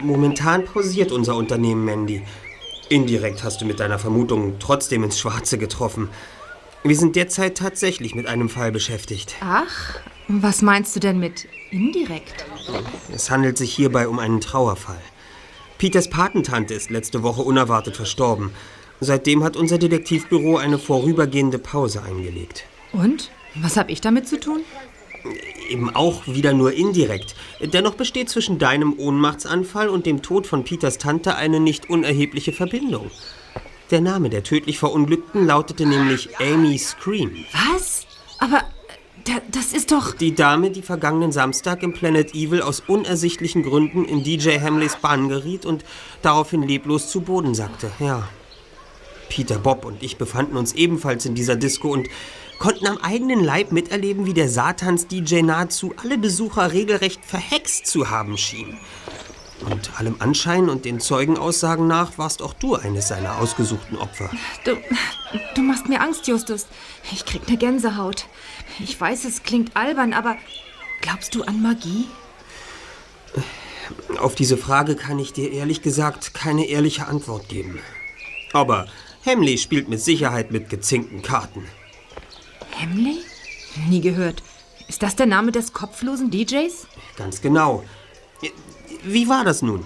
Momentan 0.00 0.64
pausiert 0.64 1.10
unser 1.10 1.34
Unternehmen, 1.34 1.84
Mandy. 1.84 2.22
Indirekt 2.88 3.42
hast 3.42 3.60
du 3.60 3.64
mit 3.64 3.80
deiner 3.80 3.98
Vermutung 3.98 4.58
trotzdem 4.60 5.02
ins 5.02 5.18
Schwarze 5.18 5.58
getroffen. 5.58 6.10
Wir 6.84 6.94
sind 6.94 7.16
derzeit 7.16 7.56
tatsächlich 7.56 8.14
mit 8.14 8.26
einem 8.26 8.48
Fall 8.48 8.70
beschäftigt. 8.70 9.34
Ach, 9.40 9.98
was 10.28 10.62
meinst 10.62 10.94
du 10.94 11.00
denn 11.00 11.18
mit 11.18 11.48
indirekt? 11.70 12.46
Es 13.12 13.30
handelt 13.30 13.58
sich 13.58 13.74
hierbei 13.74 14.06
um 14.06 14.20
einen 14.20 14.40
Trauerfall. 14.40 15.00
Peters 15.78 16.08
Patentante 16.08 16.72
ist 16.72 16.90
letzte 16.90 17.22
Woche 17.22 17.42
unerwartet 17.42 17.96
verstorben. 17.96 18.50
Seitdem 19.00 19.44
hat 19.44 19.56
unser 19.56 19.76
Detektivbüro 19.76 20.56
eine 20.56 20.78
vorübergehende 20.78 21.58
Pause 21.58 22.02
eingelegt. 22.02 22.64
Und? 22.92 23.30
Was 23.56 23.76
habe 23.76 23.92
ich 23.92 24.00
damit 24.00 24.26
zu 24.26 24.40
tun? 24.40 24.62
Eben 25.68 25.94
auch 25.94 26.26
wieder 26.26 26.54
nur 26.54 26.72
indirekt. 26.72 27.34
Dennoch 27.60 27.94
besteht 27.94 28.30
zwischen 28.30 28.58
deinem 28.58 28.98
Ohnmachtsanfall 28.98 29.88
und 29.88 30.06
dem 30.06 30.22
Tod 30.22 30.46
von 30.46 30.64
Peters 30.64 30.98
Tante 30.98 31.36
eine 31.36 31.60
nicht 31.60 31.90
unerhebliche 31.90 32.52
Verbindung. 32.52 33.10
Der 33.90 34.00
Name 34.00 34.30
der 34.30 34.42
tödlich 34.42 34.78
Verunglückten 34.78 35.46
lautete 35.46 35.86
nämlich 35.86 36.28
Amy 36.40 36.78
Scream. 36.78 37.44
Was? 37.52 38.06
Aber 38.38 38.62
da, 39.26 39.34
das 39.50 39.72
ist 39.72 39.92
doch... 39.92 40.14
Die 40.14 40.34
Dame, 40.34 40.70
die 40.70 40.82
vergangenen 40.82 41.32
Samstag 41.32 41.82
im 41.82 41.92
Planet 41.92 42.34
Evil 42.34 42.62
aus 42.62 42.82
unersichtlichen 42.86 43.62
Gründen 43.62 44.04
in 44.04 44.24
DJ 44.24 44.58
Hamleys 44.60 44.96
Bahn 44.96 45.28
geriet 45.28 45.66
und 45.66 45.84
daraufhin 46.22 46.62
leblos 46.62 47.10
zu 47.10 47.20
Boden 47.20 47.54
sackte. 47.54 47.90
Ja. 47.98 48.28
Peter, 49.28 49.58
Bob 49.58 49.84
und 49.84 50.02
ich 50.02 50.16
befanden 50.16 50.56
uns 50.56 50.72
ebenfalls 50.72 51.26
in 51.26 51.34
dieser 51.34 51.56
Disco 51.56 51.90
und 51.90 52.08
konnten 52.58 52.86
am 52.86 52.98
eigenen 52.98 53.42
Leib 53.42 53.72
miterleben, 53.72 54.24
wie 54.24 54.34
der 54.34 54.48
Satans-DJ 54.48 55.42
nahezu 55.42 55.94
alle 56.02 56.16
Besucher 56.16 56.72
regelrecht 56.72 57.24
verhext 57.24 57.86
zu 57.86 58.08
haben 58.10 58.38
schien. 58.38 58.78
Und 59.70 59.98
allem 59.98 60.16
Anschein 60.18 60.68
und 60.68 60.84
den 60.84 61.00
Zeugenaussagen 61.00 61.86
nach 61.86 62.18
warst 62.18 62.42
auch 62.42 62.52
du 62.52 62.74
eines 62.74 63.08
seiner 63.08 63.38
ausgesuchten 63.38 63.96
Opfer. 63.96 64.30
Du, 64.64 64.76
du 65.54 65.62
machst 65.62 65.88
mir 65.88 66.00
Angst, 66.00 66.28
Justus. 66.28 66.66
Ich 67.12 67.24
krieg 67.24 67.42
eine 67.48 67.56
Gänsehaut. 67.56 68.26
Ich 68.78 69.00
weiß, 69.00 69.24
es 69.24 69.42
klingt 69.42 69.76
albern, 69.76 70.12
aber 70.12 70.36
glaubst 71.00 71.34
du 71.34 71.42
an 71.42 71.62
Magie? 71.62 72.06
Auf 74.18 74.34
diese 74.34 74.56
Frage 74.56 74.96
kann 74.96 75.18
ich 75.18 75.32
dir 75.32 75.52
ehrlich 75.52 75.82
gesagt 75.82 76.34
keine 76.34 76.66
ehrliche 76.66 77.06
Antwort 77.06 77.48
geben. 77.48 77.78
Aber 78.52 78.86
Hamley 79.24 79.58
spielt 79.58 79.88
mit 79.88 80.00
Sicherheit 80.00 80.50
mit 80.50 80.70
gezinkten 80.70 81.22
Karten. 81.22 81.66
Hamley? 82.80 83.18
Nie 83.88 84.00
gehört. 84.00 84.42
Ist 84.88 85.02
das 85.02 85.16
der 85.16 85.26
Name 85.26 85.52
des 85.52 85.72
kopflosen 85.72 86.30
DJs? 86.30 86.86
Ganz 87.16 87.42
genau. 87.42 87.84
Wie 89.02 89.28
war 89.28 89.44
das 89.44 89.62
nun? 89.62 89.84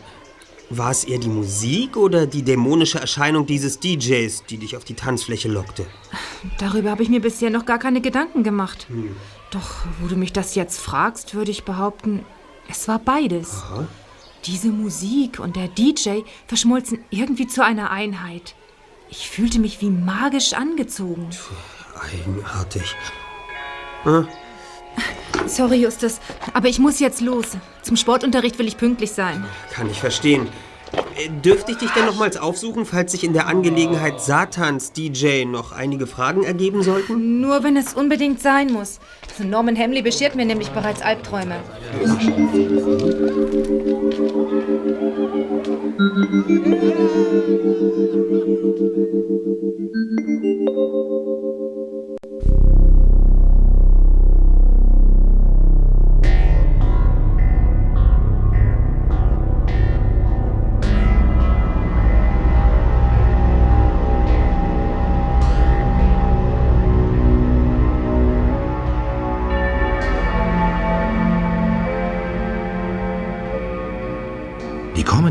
War 0.72 0.92
es 0.92 1.02
eher 1.02 1.18
die 1.18 1.28
Musik 1.28 1.96
oder 1.96 2.26
die 2.26 2.42
dämonische 2.42 3.00
Erscheinung 3.00 3.44
dieses 3.44 3.80
DJs, 3.80 4.44
die 4.48 4.56
dich 4.56 4.76
auf 4.76 4.84
die 4.84 4.94
Tanzfläche 4.94 5.48
lockte? 5.48 5.84
Darüber 6.58 6.92
habe 6.92 7.02
ich 7.02 7.08
mir 7.08 7.20
bisher 7.20 7.50
noch 7.50 7.66
gar 7.66 7.78
keine 7.78 8.00
Gedanken 8.00 8.44
gemacht. 8.44 8.86
Hm. 8.88 9.16
Doch, 9.50 9.84
wo 10.00 10.06
du 10.06 10.14
mich 10.14 10.32
das 10.32 10.54
jetzt 10.54 10.78
fragst, 10.78 11.34
würde 11.34 11.50
ich 11.50 11.64
behaupten, 11.64 12.24
es 12.68 12.86
war 12.86 13.00
beides. 13.00 13.64
Aha. 13.64 13.88
Diese 14.44 14.68
Musik 14.68 15.40
und 15.40 15.56
der 15.56 15.66
DJ 15.66 16.20
verschmolzen 16.46 17.00
irgendwie 17.10 17.48
zu 17.48 17.64
einer 17.64 17.90
Einheit. 17.90 18.54
Ich 19.08 19.28
fühlte 19.28 19.58
mich 19.58 19.80
wie 19.80 19.90
magisch 19.90 20.52
angezogen. 20.52 21.30
Eigenartig. 22.00 22.94
Hm? 24.04 24.28
Sorry, 25.46 25.82
Justus, 25.82 26.20
aber 26.52 26.68
ich 26.68 26.78
muss 26.78 27.00
jetzt 27.00 27.20
los. 27.20 27.46
Zum 27.82 27.96
Sportunterricht 27.96 28.58
will 28.58 28.68
ich 28.68 28.76
pünktlich 28.76 29.12
sein. 29.12 29.44
Kann 29.72 29.90
ich 29.90 30.00
verstehen. 30.00 30.48
Äh, 31.16 31.28
Dürfte 31.28 31.72
ich 31.72 31.78
dich 31.78 31.90
denn 31.90 32.06
nochmals 32.06 32.36
aufsuchen, 32.36 32.84
falls 32.84 33.12
sich 33.12 33.24
in 33.24 33.32
der 33.32 33.46
Angelegenheit 33.46 34.20
Satans 34.20 34.92
DJ 34.92 35.44
noch 35.44 35.72
einige 35.72 36.06
Fragen 36.06 36.44
ergeben 36.44 36.82
sollten? 36.82 37.40
Nur 37.40 37.62
wenn 37.62 37.76
es 37.76 37.94
unbedingt 37.94 38.40
sein 38.40 38.72
muss. 38.72 39.00
Norman 39.38 39.76
Hamley 39.78 40.02
beschert 40.02 40.34
mir 40.34 40.44
nämlich 40.44 40.68
bereits 40.70 41.00
Albträume. 41.00 41.56
Die 46.48 46.99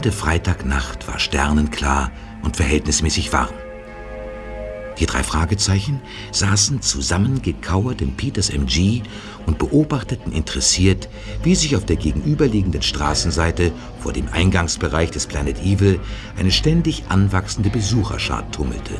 kommende 0.09 0.11
Freitagnacht 0.11 1.07
war 1.07 1.19
sternenklar 1.19 2.11
und 2.41 2.55
verhältnismäßig 2.55 3.31
warm. 3.31 3.53
Die 4.97 5.05
drei 5.05 5.21
Fragezeichen 5.23 6.01
saßen 6.31 6.81
zusammengekauert 6.81 8.01
im 8.01 8.15
Peters 8.15 8.49
MG 8.49 9.03
und 9.45 9.59
beobachteten 9.59 10.31
interessiert, 10.33 11.09
wie 11.43 11.53
sich 11.53 11.75
auf 11.75 11.85
der 11.85 11.95
gegenüberliegenden 11.95 12.81
Straßenseite 12.81 13.71
vor 13.99 14.11
dem 14.11 14.27
Eingangsbereich 14.29 15.11
des 15.11 15.27
Planet 15.27 15.59
Evil 15.59 15.99
eine 16.37 16.51
ständig 16.51 17.03
anwachsende 17.09 17.69
Besucherschar 17.69 18.49
tummelte. 18.51 18.95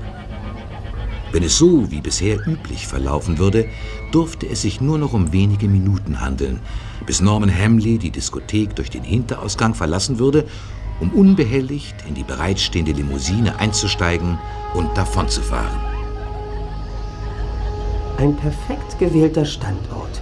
Wenn 1.31 1.43
es 1.43 1.57
so 1.57 1.91
wie 1.91 2.01
bisher 2.01 2.47
üblich 2.47 2.87
verlaufen 2.87 3.37
würde, 3.37 3.67
durfte 4.11 4.47
es 4.47 4.61
sich 4.61 4.81
nur 4.81 4.97
noch 4.97 5.13
um 5.13 5.31
wenige 5.31 5.67
Minuten 5.67 6.21
handeln, 6.21 6.59
bis 7.05 7.21
Norman 7.21 7.55
Hamley 7.55 7.97
die 7.97 8.11
Diskothek 8.11 8.75
durch 8.75 8.89
den 8.89 9.03
Hinterausgang 9.03 9.75
verlassen 9.75 10.17
würde, 10.17 10.45
um 10.99 11.09
unbehelligt 11.11 11.95
in 12.07 12.15
die 12.15 12.23
bereitstehende 12.23 12.91
Limousine 12.91 13.59
einzusteigen 13.59 14.37
und 14.73 14.95
davonzufahren. 14.97 15.79
Ein 18.17 18.35
perfekt 18.35 18.99
gewählter 18.99 19.45
Standort. 19.45 20.21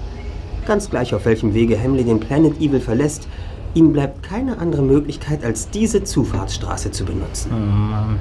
Ganz 0.67 0.89
gleich 0.89 1.15
auf 1.15 1.25
welchem 1.25 1.53
Wege 1.53 1.82
Hamley 1.82 2.03
den 2.03 2.19
Planet 2.19 2.59
Evil 2.59 2.80
verlässt, 2.80 3.28
ihm 3.73 3.93
bleibt 3.93 4.21
keine 4.21 4.59
andere 4.59 4.82
Möglichkeit, 4.82 5.43
als 5.43 5.69
diese 5.69 6.03
Zufahrtsstraße 6.03 6.91
zu 6.91 7.05
benutzen. 7.05 7.51
Mann. 7.89 8.19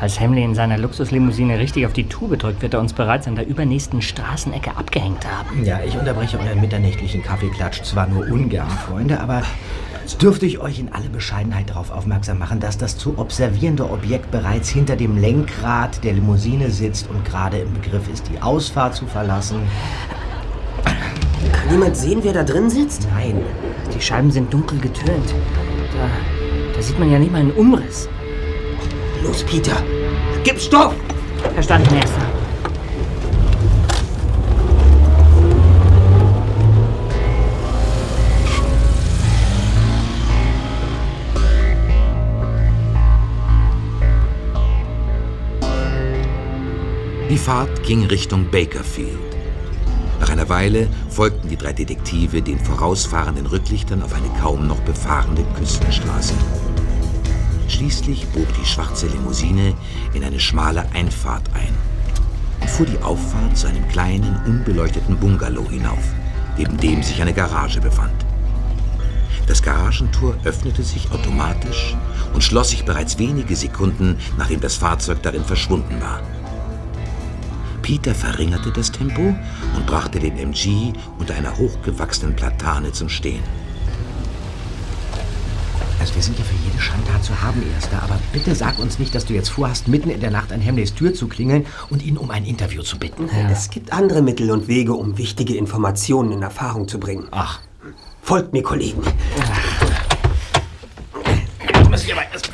Als 0.00 0.20
Hamley 0.20 0.44
in 0.44 0.54
seiner 0.54 0.78
Luxuslimousine 0.78 1.58
richtig 1.58 1.84
auf 1.84 1.92
die 1.92 2.08
Tube 2.08 2.38
drückt, 2.38 2.62
wird 2.62 2.72
er 2.72 2.80
uns 2.80 2.92
bereits 2.92 3.26
an 3.26 3.34
der 3.34 3.48
übernächsten 3.48 4.00
Straßenecke 4.00 4.76
abgehängt 4.76 5.26
haben. 5.26 5.64
Ja, 5.64 5.80
ich 5.84 5.98
unterbreche 5.98 6.38
euren 6.38 6.60
mitternächtlichen 6.60 7.20
Kaffeeklatsch 7.24 7.82
zwar 7.82 8.06
nur 8.06 8.24
ungern, 8.30 8.70
Freunde, 8.70 9.18
aber 9.18 9.42
dürfte 10.16 10.46
ich 10.46 10.58
euch 10.58 10.78
in 10.78 10.92
alle 10.92 11.10
Bescheidenheit 11.10 11.70
darauf 11.70 11.90
aufmerksam 11.90 12.38
machen, 12.38 12.60
dass 12.60 12.78
das 12.78 12.96
zu 12.96 13.18
observierende 13.18 13.90
Objekt 13.90 14.30
bereits 14.30 14.70
hinter 14.70 14.96
dem 14.96 15.18
Lenkrad 15.18 16.02
der 16.02 16.14
Limousine 16.14 16.70
sitzt 16.70 17.10
und 17.10 17.24
gerade 17.24 17.58
im 17.58 17.74
Begriff 17.74 18.08
ist, 18.10 18.28
die 18.32 18.40
Ausfahrt 18.40 18.94
zu 18.94 19.06
verlassen. 19.06 19.58
Kann 21.52 21.68
niemand 21.70 21.96
sehen, 21.96 22.20
wer 22.22 22.32
da 22.32 22.42
drin 22.42 22.70
sitzt? 22.70 23.06
Nein. 23.12 23.42
Die 23.94 24.00
Scheiben 24.00 24.30
sind 24.30 24.52
dunkel 24.52 24.78
getönt. 24.78 25.34
Da, 25.92 26.08
da 26.74 26.82
sieht 26.82 26.98
man 26.98 27.10
ja 27.10 27.18
nicht 27.18 27.32
mal 27.32 27.40
einen 27.40 27.52
Umriss. 27.52 28.08
Los, 29.22 29.42
Peter, 29.44 29.76
gib 30.44 30.58
Stoff! 30.58 30.94
Verstanden, 31.54 31.94
Erster. 31.96 32.27
Die 47.30 47.36
Fahrt 47.36 47.82
ging 47.82 48.06
Richtung 48.06 48.50
Bakerfield. 48.50 49.18
Nach 50.18 50.30
einer 50.30 50.48
Weile 50.48 50.88
folgten 51.10 51.50
die 51.50 51.58
drei 51.58 51.74
Detektive 51.74 52.40
den 52.40 52.58
vorausfahrenden 52.58 53.44
Rücklichtern 53.44 54.02
auf 54.02 54.14
eine 54.14 54.30
kaum 54.40 54.66
noch 54.66 54.80
befahrene 54.80 55.44
Küstenstraße. 55.58 56.32
Schließlich 57.68 58.26
bog 58.28 58.46
die 58.58 58.64
schwarze 58.64 59.08
Limousine 59.08 59.74
in 60.14 60.24
eine 60.24 60.40
schmale 60.40 60.86
Einfahrt 60.94 61.42
ein 61.52 61.74
und 62.62 62.70
fuhr 62.70 62.86
die 62.86 63.02
Auffahrt 63.02 63.58
zu 63.58 63.66
einem 63.66 63.86
kleinen, 63.88 64.40
unbeleuchteten 64.46 65.18
Bungalow 65.18 65.68
hinauf, 65.68 66.14
neben 66.56 66.78
dem 66.78 67.02
sich 67.02 67.20
eine 67.20 67.34
Garage 67.34 67.82
befand. 67.82 68.24
Das 69.46 69.62
Garagentor 69.62 70.34
öffnete 70.44 70.82
sich 70.82 71.12
automatisch 71.12 71.94
und 72.32 72.42
schloss 72.42 72.70
sich 72.70 72.86
bereits 72.86 73.18
wenige 73.18 73.54
Sekunden, 73.54 74.16
nachdem 74.38 74.62
das 74.62 74.76
Fahrzeug 74.76 75.22
darin 75.22 75.44
verschwunden 75.44 76.00
war. 76.00 76.22
Peter 77.88 78.14
verringerte 78.14 78.70
das 78.70 78.92
Tempo 78.92 79.34
und 79.74 79.86
brachte 79.86 80.18
den 80.18 80.36
MG 80.36 80.92
unter 81.18 81.34
einer 81.34 81.56
hochgewachsenen 81.56 82.36
Platane 82.36 82.92
zum 82.92 83.08
Stehen. 83.08 83.42
Also 85.98 86.14
wir 86.14 86.20
sind 86.20 86.38
ja 86.38 86.44
für 86.44 86.54
jede 86.66 86.78
Schandtat 86.82 87.24
zu 87.24 87.40
haben, 87.40 87.62
Erster, 87.74 88.02
aber 88.02 88.18
bitte 88.30 88.54
sag 88.54 88.78
uns 88.78 88.98
nicht, 88.98 89.14
dass 89.14 89.24
du 89.24 89.32
jetzt 89.32 89.48
vorhast, 89.48 89.88
mitten 89.88 90.10
in 90.10 90.20
der 90.20 90.30
Nacht 90.30 90.52
an 90.52 90.62
Hamleys 90.62 90.92
Tür 90.92 91.14
zu 91.14 91.28
klingeln 91.28 91.64
und 91.88 92.02
ihn 92.02 92.18
um 92.18 92.30
ein 92.30 92.44
Interview 92.44 92.82
zu 92.82 92.98
bitten. 92.98 93.30
Es 93.50 93.70
gibt 93.70 93.90
andere 93.90 94.20
Mittel 94.20 94.50
und 94.50 94.68
Wege, 94.68 94.92
um 94.92 95.16
wichtige 95.16 95.56
Informationen 95.56 96.32
in 96.32 96.42
Erfahrung 96.42 96.88
zu 96.88 97.00
bringen. 97.00 97.28
Ach. 97.30 97.60
Folgt 98.20 98.52
mir, 98.52 98.62
Kollegen. 98.62 99.00
Muss 101.88 102.04
ich 102.04 102.12
aber 102.12 102.24
erst... 102.30 102.50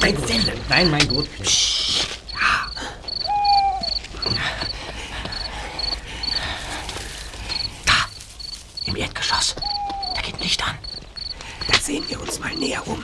Mein 0.00 0.14
Gott. 0.14 0.30
Nein, 0.68 0.88
mein 0.88 1.08
Gott. 1.08 1.26
Im 8.86 8.96
Erdgeschoss. 8.96 9.54
Da 10.16 10.20
geht 10.20 10.34
ein 10.34 10.42
Licht 10.42 10.66
an. 10.66 10.76
Da 11.68 11.79
sehen 11.90 12.08
wir 12.08 12.20
uns 12.20 12.38
mal 12.38 12.54
näher 12.54 12.86
um. 12.86 13.02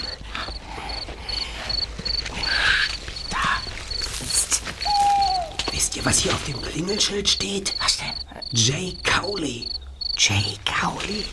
Da. 3.29 3.61
Wisst 5.73 5.97
ihr, 5.97 6.05
was 6.05 6.21
hier 6.21 6.33
auf 6.33 6.45
dem 6.45 6.63
Klingelschild 6.63 7.29
steht? 7.29 7.75
Was 7.81 7.97
denn? 7.97 8.15
Jay 8.53 8.97
Cowley. 9.03 9.69
Jay 10.17 10.57
Cowley. 10.65 11.25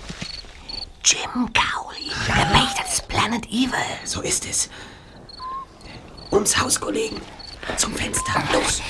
Jim 1.05 1.47
Cowley. 1.53 2.11
Der 2.27 2.45
Pächter 2.57 2.83
des 2.85 3.01
Planet 3.01 3.45
Evil. 3.45 3.99
So 4.03 4.21
ist 4.21 4.47
es. 4.47 4.69
Ums 6.31 6.59
Haus, 6.59 6.79
Kollegen. 6.79 7.21
Zum 7.77 7.93
Fenster. 7.93 8.43
Los. 8.51 8.81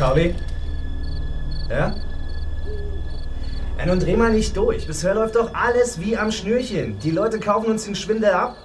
Cowley? 0.00 0.34
Ja? 1.68 1.94
Ja, 3.76 3.86
nun 3.86 4.00
dreh 4.00 4.16
mal 4.16 4.32
nicht 4.32 4.56
durch. 4.56 4.86
Bisher 4.86 5.12
läuft 5.14 5.36
doch 5.36 5.52
alles 5.52 6.00
wie 6.00 6.16
am 6.16 6.32
Schnürchen. 6.32 6.98
Die 7.00 7.10
Leute 7.10 7.38
kaufen 7.38 7.70
uns 7.70 7.84
den 7.84 7.94
Schwindel 7.94 8.30
ab. 8.30 8.56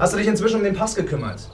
Hast 0.00 0.12
du 0.12 0.18
dich 0.18 0.26
inzwischen 0.26 0.56
um 0.56 0.64
den 0.64 0.74
Pass 0.74 0.96
gekümmert? 0.96 1.48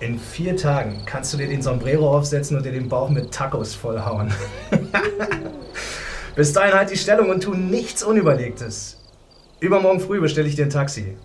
In 0.00 0.18
vier 0.18 0.56
Tagen 0.56 1.02
kannst 1.04 1.34
du 1.34 1.36
dir 1.36 1.48
den 1.48 1.60
Sombrero 1.60 2.16
aufsetzen 2.16 2.56
und 2.56 2.64
dir 2.64 2.72
den 2.72 2.88
Bauch 2.88 3.10
mit 3.10 3.30
Tacos 3.30 3.74
vollhauen. 3.74 4.32
Bis 6.36 6.54
dahin 6.54 6.72
halt 6.72 6.90
die 6.90 6.96
Stellung 6.96 7.28
und 7.28 7.42
tu 7.42 7.52
nichts 7.52 8.02
Unüberlegtes. 8.02 8.96
Übermorgen 9.60 10.00
früh 10.00 10.22
bestelle 10.22 10.48
ich 10.48 10.56
dir 10.56 10.64
ein 10.64 10.70
Taxi. 10.70 11.18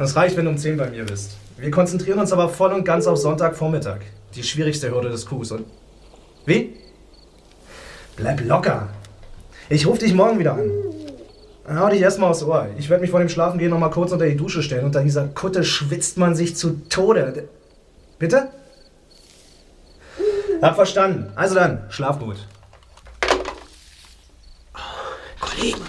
Das 0.00 0.16
reicht, 0.16 0.34
wenn 0.38 0.46
du 0.46 0.52
um 0.52 0.56
10 0.56 0.78
bei 0.78 0.88
mir 0.88 1.04
bist. 1.04 1.32
Wir 1.58 1.70
konzentrieren 1.70 2.18
uns 2.18 2.32
aber 2.32 2.48
voll 2.48 2.72
und 2.72 2.84
ganz 2.84 3.06
auf 3.06 3.18
Sonntagvormittag. 3.18 3.98
Die 4.34 4.42
schwierigste 4.42 4.90
Hürde 4.90 5.10
des 5.10 5.26
Coups. 5.26 5.50
Und. 5.50 5.66
Wie? 6.46 6.74
Bleib 8.16 8.40
locker. 8.46 8.88
Ich 9.68 9.86
rufe 9.86 9.98
dich 9.98 10.14
morgen 10.14 10.38
wieder 10.38 10.54
an. 10.54 10.70
Hau 11.68 11.90
dich 11.90 12.00
erstmal 12.00 12.30
aufs 12.30 12.42
Ohr. 12.42 12.68
Ich 12.78 12.88
werde 12.88 13.02
mich 13.02 13.10
vor 13.10 13.20
dem 13.20 13.28
Schlafengehen 13.28 13.68
noch 13.68 13.78
mal 13.78 13.90
kurz 13.90 14.10
unter 14.10 14.24
die 14.24 14.38
Dusche 14.38 14.62
stellen. 14.62 14.86
Unter 14.86 15.02
dieser 15.02 15.28
Kutte 15.28 15.64
schwitzt 15.64 16.16
man 16.16 16.34
sich 16.34 16.56
zu 16.56 16.80
Tode. 16.88 17.50
Bitte? 18.18 18.48
Hab 20.62 20.76
verstanden. 20.76 21.30
Also 21.36 21.56
dann, 21.56 21.84
schlaf 21.90 22.18
gut. 22.18 22.36
Kollegen, 25.40 25.82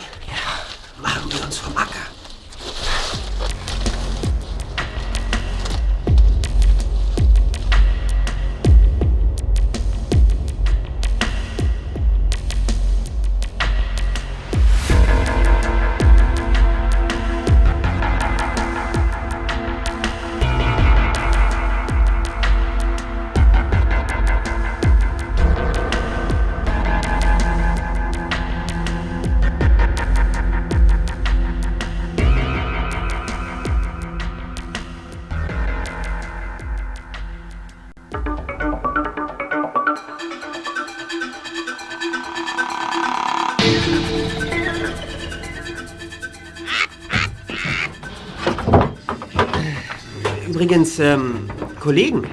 ähm, 51.01 51.49
Kollegen, 51.79 52.23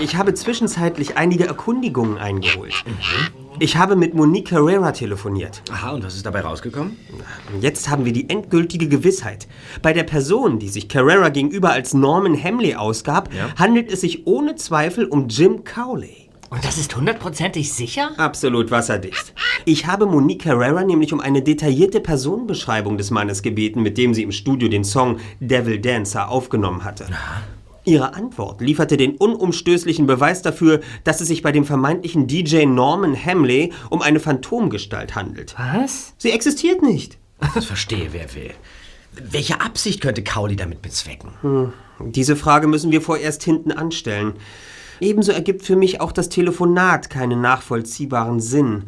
ich 0.00 0.16
habe 0.16 0.34
zwischenzeitlich 0.34 1.16
einige 1.16 1.46
Erkundigungen 1.46 2.18
eingeholt. 2.18 2.74
Ich 3.58 3.76
habe 3.76 3.96
mit 3.96 4.14
Monique 4.14 4.48
Carrera 4.48 4.92
telefoniert. 4.92 5.62
Aha, 5.70 5.92
und 5.92 6.04
was 6.04 6.14
ist 6.14 6.26
dabei 6.26 6.40
rausgekommen? 6.40 6.96
Jetzt 7.60 7.88
haben 7.88 8.04
wir 8.04 8.12
die 8.12 8.28
endgültige 8.28 8.88
Gewissheit. 8.88 9.46
Bei 9.82 9.92
der 9.92 10.04
Person, 10.04 10.58
die 10.58 10.68
sich 10.68 10.88
Carrera 10.88 11.28
gegenüber 11.28 11.70
als 11.70 11.94
Norman 11.94 12.40
Hamley 12.42 12.74
ausgab, 12.74 13.28
handelt 13.56 13.92
es 13.92 14.00
sich 14.00 14.26
ohne 14.26 14.56
Zweifel 14.56 15.06
um 15.06 15.28
Jim 15.28 15.64
Cowley. 15.64 16.28
Und 16.50 16.64
das 16.66 16.76
ist 16.76 16.94
hundertprozentig 16.94 17.72
sicher? 17.72 18.10
Absolut 18.18 18.70
wasserdicht. 18.70 19.32
Ich 19.64 19.86
habe 19.86 20.04
Monique 20.04 20.42
Carrera 20.42 20.84
nämlich 20.84 21.12
um 21.14 21.20
eine 21.20 21.40
detaillierte 21.40 22.00
Personenbeschreibung 22.00 22.98
des 22.98 23.10
Mannes 23.10 23.42
gebeten, 23.42 23.80
mit 23.80 23.96
dem 23.96 24.12
sie 24.12 24.22
im 24.22 24.32
Studio 24.32 24.68
den 24.68 24.84
Song 24.84 25.18
Devil 25.40 25.78
Dancer 25.78 26.28
aufgenommen 26.28 26.84
hatte. 26.84 27.06
Ihre 27.84 28.14
Antwort 28.14 28.60
lieferte 28.60 28.96
den 28.96 29.16
unumstößlichen 29.16 30.06
Beweis 30.06 30.42
dafür, 30.42 30.80
dass 31.02 31.20
es 31.20 31.28
sich 31.28 31.42
bei 31.42 31.50
dem 31.50 31.64
vermeintlichen 31.64 32.28
DJ 32.28 32.64
Norman 32.66 33.16
Hamley 33.16 33.72
um 33.90 34.02
eine 34.02 34.20
Phantomgestalt 34.20 35.16
handelt. 35.16 35.56
Was? 35.58 36.14
Sie 36.18 36.30
existiert 36.30 36.82
nicht. 36.82 37.18
Das 37.54 37.64
verstehe, 37.64 38.12
wer 38.12 38.32
will. 38.34 38.52
Welche 39.12 39.60
Absicht 39.60 40.00
könnte 40.00 40.22
Cowley 40.22 40.54
damit 40.54 40.80
bezwecken? 40.80 41.30
Hm, 41.42 41.72
diese 42.12 42.36
Frage 42.36 42.68
müssen 42.68 42.92
wir 42.92 43.02
vorerst 43.02 43.42
hinten 43.42 43.72
anstellen. 43.72 44.34
Ebenso 45.00 45.32
ergibt 45.32 45.64
für 45.64 45.74
mich 45.74 46.00
auch 46.00 46.12
das 46.12 46.28
Telefonat 46.28 47.10
keinen 47.10 47.40
nachvollziehbaren 47.40 48.40
Sinn. 48.40 48.84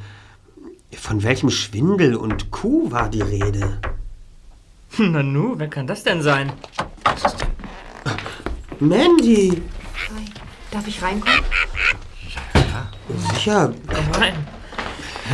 Von 0.93 1.25
welchem 1.25 1.51
Schwindel 1.51 2.15
und 2.15 2.53
Kuh 2.53 2.93
war 2.93 3.09
die 3.09 3.23
Rede? 3.23 3.81
Na 4.99 5.25
nu, 5.25 5.55
wer 5.57 5.69
kann 5.69 5.89
das 5.89 6.05
denn 6.05 6.23
sein? 6.23 6.53
Mandy! 8.81 9.63
Darf 10.71 10.87
ich 10.89 11.01
reinkommen? 11.03 11.45
Sicher. 13.33 13.73
Nein. 14.19 14.35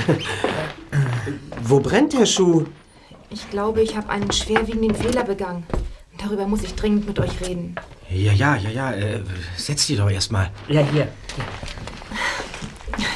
Wo 1.63 1.81
brennt 1.81 2.13
der 2.13 2.27
Schuh? 2.27 2.67
Ich 3.31 3.49
glaube, 3.51 3.83
ich 3.83 3.97
habe 3.97 4.09
einen 4.11 4.31
schwerwiegenden 4.33 4.95
Fehler 4.95 5.25
begangen. 5.25 5.65
Darüber 6.19 6.47
muss 6.47 6.63
ich 6.63 6.75
dringend 6.75 7.07
mit 7.07 7.19
euch 7.19 7.41
reden. 7.41 7.77
Ja, 8.11 8.33
ja, 8.33 8.57
ja, 8.57 8.71
ja. 8.71 8.93
Äh, 8.93 9.23
setz 9.57 9.87
dich 9.87 9.97
doch 9.97 10.11
erstmal. 10.11 10.51
Ja, 10.69 10.83
hier. 10.83 11.09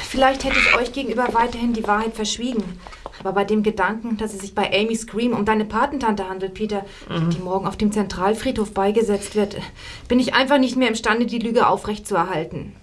Vielleicht 0.08 0.44
hätte 0.44 0.56
ich 0.58 0.74
euch 0.76 0.92
gegenüber 0.92 1.28
weiterhin 1.32 1.72
die 1.72 1.86
Wahrheit 1.86 2.14
verschwiegen. 2.14 2.78
Aber 3.24 3.32
bei 3.32 3.44
dem 3.44 3.62
Gedanken, 3.62 4.18
dass 4.18 4.34
es 4.34 4.40
sich 4.42 4.54
bei 4.54 4.70
Amy 4.70 4.94
Scream 4.94 5.32
um 5.32 5.46
deine 5.46 5.64
Patentante 5.64 6.28
handelt, 6.28 6.52
Peter, 6.52 6.84
Mhm. 7.08 7.30
die 7.30 7.38
morgen 7.38 7.66
auf 7.66 7.76
dem 7.78 7.90
Zentralfriedhof 7.90 8.72
beigesetzt 8.74 9.34
wird, 9.34 9.56
bin 10.08 10.20
ich 10.20 10.34
einfach 10.34 10.58
nicht 10.58 10.76
mehr 10.76 10.88
imstande, 10.88 11.24
die 11.24 11.38
Lüge 11.38 11.66
aufrechtzuerhalten. 11.66 12.74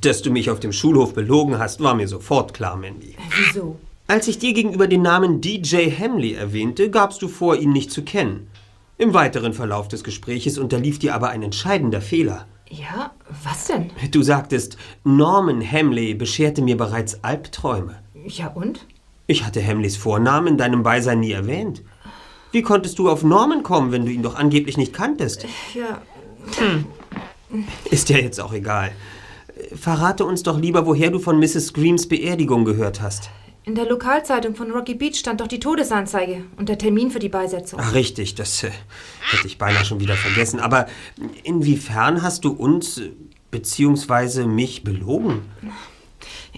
Dass 0.00 0.20
du 0.20 0.32
mich 0.32 0.50
auf 0.50 0.58
dem 0.58 0.72
Schulhof 0.72 1.14
belogen 1.14 1.58
hast, 1.60 1.80
war 1.80 1.94
mir 1.94 2.08
sofort 2.08 2.54
klar, 2.54 2.76
Mandy. 2.76 3.14
Wieso? 3.46 3.76
Als 4.08 4.26
ich 4.26 4.40
dir 4.40 4.52
gegenüber 4.52 4.88
den 4.88 5.02
Namen 5.02 5.40
DJ 5.40 5.90
Hamley 5.96 6.34
erwähnte, 6.34 6.90
gabst 6.90 7.22
du 7.22 7.28
vor, 7.28 7.56
ihn 7.56 7.72
nicht 7.72 7.92
zu 7.92 8.02
kennen. 8.02 8.48
Im 8.98 9.14
weiteren 9.14 9.52
Verlauf 9.54 9.86
des 9.86 10.02
Gespräches 10.02 10.58
unterlief 10.58 10.98
dir 10.98 11.14
aber 11.14 11.28
ein 11.30 11.42
entscheidender 11.44 12.00
Fehler. 12.00 12.46
Ja, 12.68 13.12
was 13.44 13.66
denn? 13.68 13.90
Du 14.10 14.22
sagtest, 14.22 14.76
Norman 15.04 15.62
Hamley 15.62 16.14
bescherte 16.14 16.62
mir 16.62 16.76
bereits 16.76 17.22
Albträume. 17.22 18.00
Ja 18.26 18.48
und? 18.48 18.86
Ich 19.32 19.46
hatte 19.46 19.66
Hamleys 19.66 19.96
Vornamen 19.96 20.46
in 20.46 20.58
deinem 20.58 20.82
Beisein 20.82 21.20
nie 21.20 21.32
erwähnt. 21.32 21.82
Wie 22.50 22.60
konntest 22.60 22.98
du 22.98 23.08
auf 23.08 23.22
Norman 23.22 23.62
kommen, 23.62 23.90
wenn 23.90 24.04
du 24.04 24.12
ihn 24.12 24.22
doch 24.22 24.34
angeblich 24.34 24.76
nicht 24.76 24.92
kanntest? 24.92 25.46
Ja. 25.72 26.02
Ist 27.90 28.10
ja 28.10 28.18
jetzt 28.18 28.42
auch 28.42 28.52
egal. 28.52 28.92
Verrate 29.74 30.26
uns 30.26 30.42
doch 30.42 30.60
lieber, 30.60 30.84
woher 30.84 31.10
du 31.10 31.18
von 31.18 31.38
Mrs. 31.38 31.68
Screams 31.68 32.08
Beerdigung 32.08 32.66
gehört 32.66 33.00
hast. 33.00 33.30
In 33.64 33.74
der 33.74 33.86
Lokalzeitung 33.86 34.54
von 34.54 34.70
Rocky 34.70 34.94
Beach 34.94 35.16
stand 35.16 35.40
doch 35.40 35.48
die 35.48 35.60
Todesanzeige 35.60 36.44
und 36.58 36.68
der 36.68 36.76
Termin 36.76 37.10
für 37.10 37.18
die 37.18 37.30
Beisetzung. 37.30 37.80
Ach, 37.82 37.94
richtig, 37.94 38.34
das 38.34 38.62
äh, 38.64 38.70
hätte 39.30 39.46
ich 39.46 39.56
beinahe 39.56 39.86
schon 39.86 40.00
wieder 40.00 40.16
vergessen. 40.16 40.60
Aber 40.60 40.88
inwiefern 41.42 42.20
hast 42.22 42.44
du 42.44 42.50
uns 42.50 42.98
äh, 42.98 43.12
beziehungsweise 43.50 44.46
mich 44.46 44.84
belogen? 44.84 45.40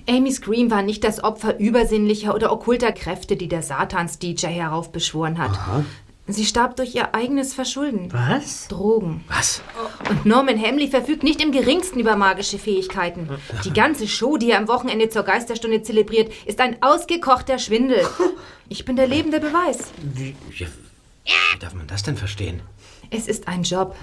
Amy 0.09 0.32
Scream 0.32 0.70
war 0.70 0.82
nicht 0.82 1.05
das 1.05 1.22
Opfer 1.24 1.59
übersinnlicher 1.59 2.34
oder 2.34 2.52
okkulter 2.52 2.92
Kräfte, 2.92 3.36
die 3.36 3.48
der 3.48 3.62
Satans-DJ 3.62 4.46
heraufbeschworen 4.48 5.38
hat. 5.38 5.59
Sie 6.26 6.46
starb 6.46 6.76
durch 6.76 6.94
ihr 6.94 7.14
eigenes 7.14 7.52
Verschulden. 7.52 8.11
Was? 8.11 8.68
Drogen. 8.68 9.24
Was? 9.28 9.62
Und 10.09 10.24
Norman 10.24 10.59
Hamley 10.61 10.88
verfügt 10.88 11.22
nicht 11.22 11.42
im 11.42 11.52
geringsten 11.52 12.00
über 12.00 12.16
magische 12.16 12.59
Fähigkeiten. 12.59 13.28
Die 13.64 13.72
ganze 13.72 14.09
Show, 14.09 14.38
die 14.38 14.50
er 14.50 14.59
am 14.59 14.68
Wochenende 14.68 15.11
zur 15.11 15.22
Geisterstunde 15.22 15.82
zelebriert, 15.82 16.32
ist 16.46 16.61
ein 16.61 16.82
ausgekochter 16.82 17.59
Schwindel. 17.59 18.07
Ich 18.70 18.86
bin 18.86 18.96
der 18.96 19.07
lebende 19.07 19.40
Beweis. 19.40 19.92
Wie, 20.00 20.34
wie 20.50 20.66
darf 21.61 21.74
man 21.74 21.86
das 21.86 22.02
denn 22.02 22.16
verstehen? 22.16 22.62
Es 23.17 23.29
ist 23.29 23.47
ein 23.49 23.62
Job. 23.62 23.95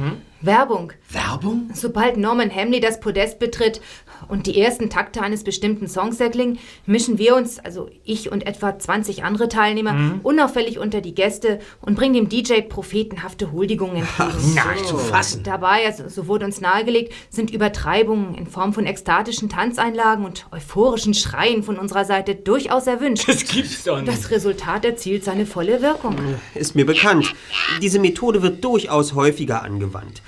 Werbung. 0.44 0.94
Werbung? 1.10 1.70
Sobald 1.74 2.18
Norman 2.18 2.50
Hamley 2.54 2.80
das 2.80 3.00
Podest 3.00 3.38
betritt 3.38 3.80
und 4.28 4.48
die 4.48 4.60
ersten 4.60 4.90
Takte 4.90 5.22
eines 5.22 5.44
bestimmten 5.44 5.88
Songs 5.88 6.20
erklingen, 6.20 6.58
mischen 6.88 7.18
wir 7.20 7.36
uns, 7.36 7.60
also 7.60 7.90
ich 8.04 8.32
und 8.32 8.48
etwa 8.48 8.78
20 8.80 9.24
andere 9.24 9.50
Teilnehmer, 9.50 9.94
Mhm. 9.94 10.20
unauffällig 10.24 10.80
unter 10.80 11.02
die 11.02 11.14
Gäste 11.14 11.60
und 11.82 11.96
bringen 11.96 12.14
dem 12.16 12.30
DJ 12.30 12.62
prophetenhafte 12.62 13.52
Huldigungen 13.52 13.98
entgegen. 13.98 14.58
Ach, 14.60 14.74
nicht 14.74 14.86
zu 14.88 14.98
fassen. 14.98 15.44
Dabei, 15.44 15.86
also, 15.86 16.08
so 16.08 16.28
wurde 16.28 16.46
uns 16.46 16.60
nahegelegt, 16.62 17.14
sind 17.30 17.52
Übertreibungen 17.52 18.34
in 18.36 18.48
Form 18.48 18.74
von 18.74 18.86
ekstatischen 18.88 19.50
Tanzeinlagen 19.50 20.26
und 20.26 20.48
euphorischen 20.52 21.14
Schreien 21.14 21.62
von 21.64 21.78
unserer 21.78 22.06
Seite 22.06 22.34
durchaus 22.36 22.88
erwünscht. 22.88 23.28
Das 23.28 23.44
gibt's 23.46 23.84
doch 23.84 23.98
nicht. 24.02 24.08
Das 24.08 24.32
Resultat 24.32 24.86
erzielt 24.86 25.24
seine 25.24 25.46
volle 25.46 25.82
Wirkung. 25.82 26.16
Ist 26.56 26.76
mir 26.76 26.86
bekannt. 26.86 27.34
Diese 27.82 28.00
Methode 28.00 28.42
wird 28.42 28.64
durchaus 28.64 29.01
häufiger 29.16 29.64
angewandt. 29.64 30.22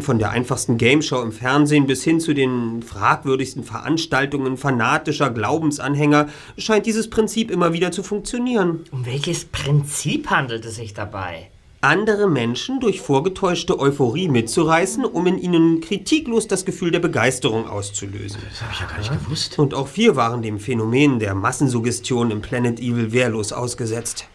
Von 0.00 0.18
der 0.18 0.30
einfachsten 0.30 0.78
Gameshow 0.78 1.22
im 1.22 1.32
Fernsehen 1.32 1.86
bis 1.86 2.04
hin 2.04 2.20
zu 2.20 2.34
den 2.34 2.82
fragwürdigsten 2.82 3.64
Veranstaltungen 3.64 4.56
fanatischer 4.56 5.30
Glaubensanhänger 5.30 6.28
scheint 6.56 6.86
dieses 6.86 7.10
Prinzip 7.10 7.50
immer 7.50 7.72
wieder 7.72 7.90
zu 7.92 8.02
funktionieren. 8.02 8.84
Um 8.90 9.04
welches 9.06 9.44
Prinzip 9.44 10.30
handelt 10.30 10.64
es 10.64 10.76
sich 10.76 10.94
dabei? 10.94 11.48
andere 11.82 12.28
Menschen 12.28 12.78
durch 12.78 13.00
vorgetäuschte 13.00 13.78
Euphorie 13.78 14.28
mitzureißen, 14.28 15.04
um 15.04 15.26
in 15.26 15.36
ihnen 15.38 15.80
kritiklos 15.80 16.46
das 16.46 16.64
Gefühl 16.64 16.92
der 16.92 17.00
Begeisterung 17.00 17.68
auszulösen. 17.68 18.40
Das 18.48 18.62
habe 18.62 18.72
ich 18.72 18.80
ja 18.80 18.86
gar 18.86 18.98
nicht 18.98 19.24
gewusst. 19.24 19.58
Und 19.58 19.74
auch 19.74 19.88
wir 19.96 20.14
waren 20.14 20.42
dem 20.42 20.60
Phänomen 20.60 21.18
der 21.18 21.34
Massensuggestion 21.34 22.30
im 22.30 22.40
Planet 22.40 22.78
Evil 22.78 23.12
wehrlos 23.12 23.52
ausgesetzt. 23.52 24.28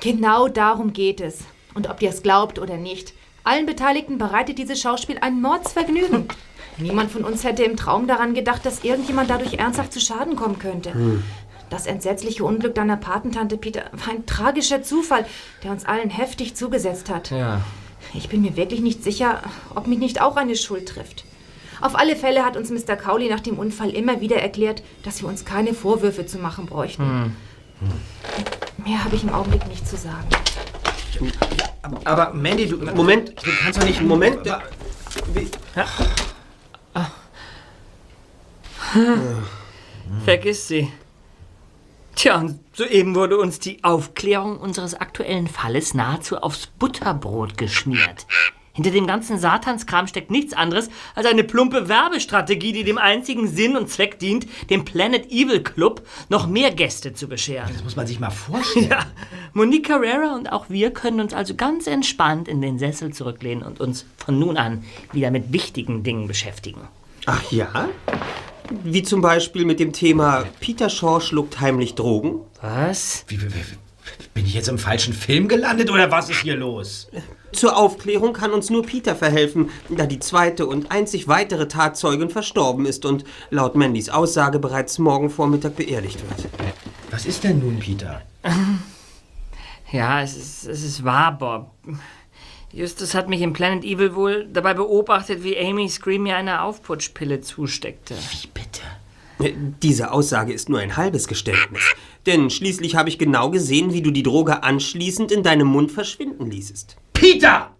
Genau 0.00 0.48
darum 0.48 0.92
geht 0.92 1.20
es. 1.20 1.38
Und 1.78 1.88
ob 1.88 2.02
ihr 2.02 2.10
es 2.10 2.24
glaubt 2.24 2.58
oder 2.58 2.76
nicht, 2.76 3.14
allen 3.44 3.64
Beteiligten 3.64 4.18
bereitet 4.18 4.58
dieses 4.58 4.80
Schauspiel 4.80 5.16
ein 5.20 5.40
Mordsvergnügen. 5.40 6.26
Niemand 6.76 7.12
von 7.12 7.22
uns 7.22 7.44
hätte 7.44 7.62
im 7.62 7.76
Traum 7.76 8.08
daran 8.08 8.34
gedacht, 8.34 8.66
dass 8.66 8.82
irgendjemand 8.82 9.30
dadurch 9.30 9.54
ernsthaft 9.54 9.92
zu 9.92 10.00
Schaden 10.00 10.34
kommen 10.34 10.58
könnte. 10.58 10.92
Hm. 10.92 11.22
Das 11.70 11.86
entsetzliche 11.86 12.42
Unglück 12.42 12.74
deiner 12.74 12.96
Patentante 12.96 13.56
Peter 13.56 13.84
war 13.92 14.12
ein 14.12 14.26
tragischer 14.26 14.82
Zufall, 14.82 15.24
der 15.62 15.70
uns 15.70 15.84
allen 15.84 16.10
heftig 16.10 16.56
zugesetzt 16.56 17.10
hat. 17.10 17.30
Ja. 17.30 17.60
Ich 18.12 18.28
bin 18.28 18.42
mir 18.42 18.56
wirklich 18.56 18.80
nicht 18.80 19.04
sicher, 19.04 19.40
ob 19.76 19.86
mich 19.86 20.00
nicht 20.00 20.20
auch 20.20 20.34
eine 20.34 20.56
Schuld 20.56 20.88
trifft. 20.88 21.26
Auf 21.80 21.94
alle 21.94 22.16
Fälle 22.16 22.44
hat 22.44 22.56
uns 22.56 22.70
Mr. 22.70 22.96
Cowley 22.96 23.30
nach 23.30 23.38
dem 23.38 23.56
Unfall 23.56 23.90
immer 23.90 24.20
wieder 24.20 24.38
erklärt, 24.38 24.82
dass 25.04 25.22
wir 25.22 25.28
uns 25.28 25.44
keine 25.44 25.74
Vorwürfe 25.74 26.26
zu 26.26 26.38
machen 26.38 26.66
bräuchten. 26.66 27.36
Hm. 27.78 27.92
Mehr 28.84 29.04
habe 29.04 29.14
ich 29.14 29.22
im 29.22 29.32
Augenblick 29.32 29.68
nicht 29.68 29.86
zu 29.86 29.96
sagen. 29.96 30.26
Aber 32.04 32.32
Mandy, 32.34 32.66
du. 32.68 32.76
Moment, 32.94 33.30
du 33.44 33.50
kannst 33.62 33.80
doch 33.80 33.86
nicht. 33.86 34.02
Moment. 34.02 34.46
Aber- 34.48 34.62
Vergiss 40.24 40.68
sie. 40.68 40.92
Tja, 42.14 42.36
und 42.38 42.58
soeben 42.72 43.14
wurde 43.14 43.38
uns 43.38 43.60
die 43.60 43.84
Aufklärung 43.84 44.58
unseres 44.58 44.94
aktuellen 44.94 45.46
Falles 45.46 45.94
nahezu 45.94 46.38
aufs 46.38 46.66
Butterbrot 46.66 47.56
geschmiert. 47.56 48.26
Hinter 48.78 48.92
dem 48.92 49.08
ganzen 49.08 49.38
Satanskram 49.38 50.06
steckt 50.06 50.30
nichts 50.30 50.52
anderes 50.52 50.88
als 51.16 51.26
eine 51.26 51.42
plumpe 51.42 51.88
Werbestrategie, 51.88 52.72
die 52.72 52.84
dem 52.84 52.96
einzigen 52.96 53.48
Sinn 53.48 53.76
und 53.76 53.90
Zweck 53.90 54.20
dient, 54.20 54.46
dem 54.70 54.84
Planet 54.84 55.32
Evil 55.32 55.64
Club 55.64 56.06
noch 56.28 56.46
mehr 56.46 56.70
Gäste 56.70 57.12
zu 57.12 57.26
bescheren. 57.26 57.70
Das 57.72 57.82
muss 57.82 57.96
man 57.96 58.06
sich 58.06 58.20
mal 58.20 58.30
vorstellen. 58.30 58.88
Ja, 58.88 59.04
Monique 59.52 59.88
Carrera 59.88 60.36
und 60.36 60.52
auch 60.52 60.66
wir 60.68 60.92
können 60.92 61.18
uns 61.18 61.34
also 61.34 61.56
ganz 61.56 61.88
entspannt 61.88 62.46
in 62.46 62.60
den 62.60 62.78
Sessel 62.78 63.12
zurücklehnen 63.12 63.64
und 63.64 63.80
uns 63.80 64.06
von 64.16 64.38
nun 64.38 64.56
an 64.56 64.84
wieder 65.10 65.32
mit 65.32 65.52
wichtigen 65.52 66.04
Dingen 66.04 66.28
beschäftigen. 66.28 66.82
Ach 67.26 67.50
ja? 67.50 67.88
Wie 68.84 69.02
zum 69.02 69.22
Beispiel 69.22 69.64
mit 69.64 69.80
dem 69.80 69.92
Thema 69.92 70.44
Peter 70.60 70.88
Shaw 70.88 71.20
schluckt 71.20 71.58
heimlich 71.58 71.96
Drogen. 71.96 72.42
Was? 72.62 73.24
Wie, 73.26 73.42
wie, 73.42 73.52
wie, 73.52 73.87
bin 74.34 74.46
ich 74.46 74.54
jetzt 74.54 74.68
im 74.68 74.78
falschen 74.78 75.12
Film 75.12 75.48
gelandet 75.48 75.90
oder 75.90 76.10
was 76.10 76.30
ist 76.30 76.40
hier 76.40 76.56
los? 76.56 77.08
Zur 77.52 77.76
Aufklärung 77.76 78.32
kann 78.32 78.52
uns 78.52 78.70
nur 78.70 78.84
Peter 78.84 79.16
verhelfen, 79.16 79.70
da 79.88 80.06
die 80.06 80.18
zweite 80.18 80.66
und 80.66 80.90
einzig 80.90 81.28
weitere 81.28 81.68
Tatzeugin 81.68 82.30
verstorben 82.30 82.86
ist 82.86 83.04
und 83.04 83.24
laut 83.50 83.74
Mandys 83.74 84.10
Aussage 84.10 84.58
bereits 84.58 84.98
morgen 84.98 85.30
Vormittag 85.30 85.76
beerdigt 85.76 86.20
wird. 86.28 86.48
Was 87.10 87.26
ist 87.26 87.44
denn 87.44 87.60
nun, 87.60 87.78
Peter? 87.78 88.22
Ja, 89.90 90.20
es 90.20 90.36
ist, 90.36 90.66
es 90.66 90.84
ist 90.84 91.04
wahr, 91.04 91.38
Bob. 91.38 91.70
Justus 92.72 93.14
hat 93.14 93.28
mich 93.30 93.40
im 93.40 93.54
Planet 93.54 93.84
Evil 93.84 94.14
wohl 94.14 94.46
dabei 94.52 94.74
beobachtet, 94.74 95.42
wie 95.42 95.58
Amy 95.58 95.88
Scream 95.88 96.24
mir 96.24 96.36
eine 96.36 96.62
Aufputschpille 96.62 97.40
zusteckte. 97.40 98.14
Wie 98.30 98.48
bitte? 98.48 98.82
Diese 99.82 100.10
Aussage 100.10 100.52
ist 100.52 100.68
nur 100.68 100.80
ein 100.80 100.96
halbes 100.96 101.28
Geständnis. 101.28 101.94
Denn 102.28 102.50
schließlich 102.50 102.94
habe 102.94 103.08
ich 103.08 103.16
genau 103.16 103.48
gesehen, 103.48 103.94
wie 103.94 104.02
du 104.02 104.10
die 104.10 104.22
Droge 104.22 104.62
anschließend 104.62 105.32
in 105.32 105.42
deinem 105.42 105.66
Mund 105.66 105.90
verschwinden 105.90 106.50
ließest. 106.50 106.98
Peter! 107.14 107.70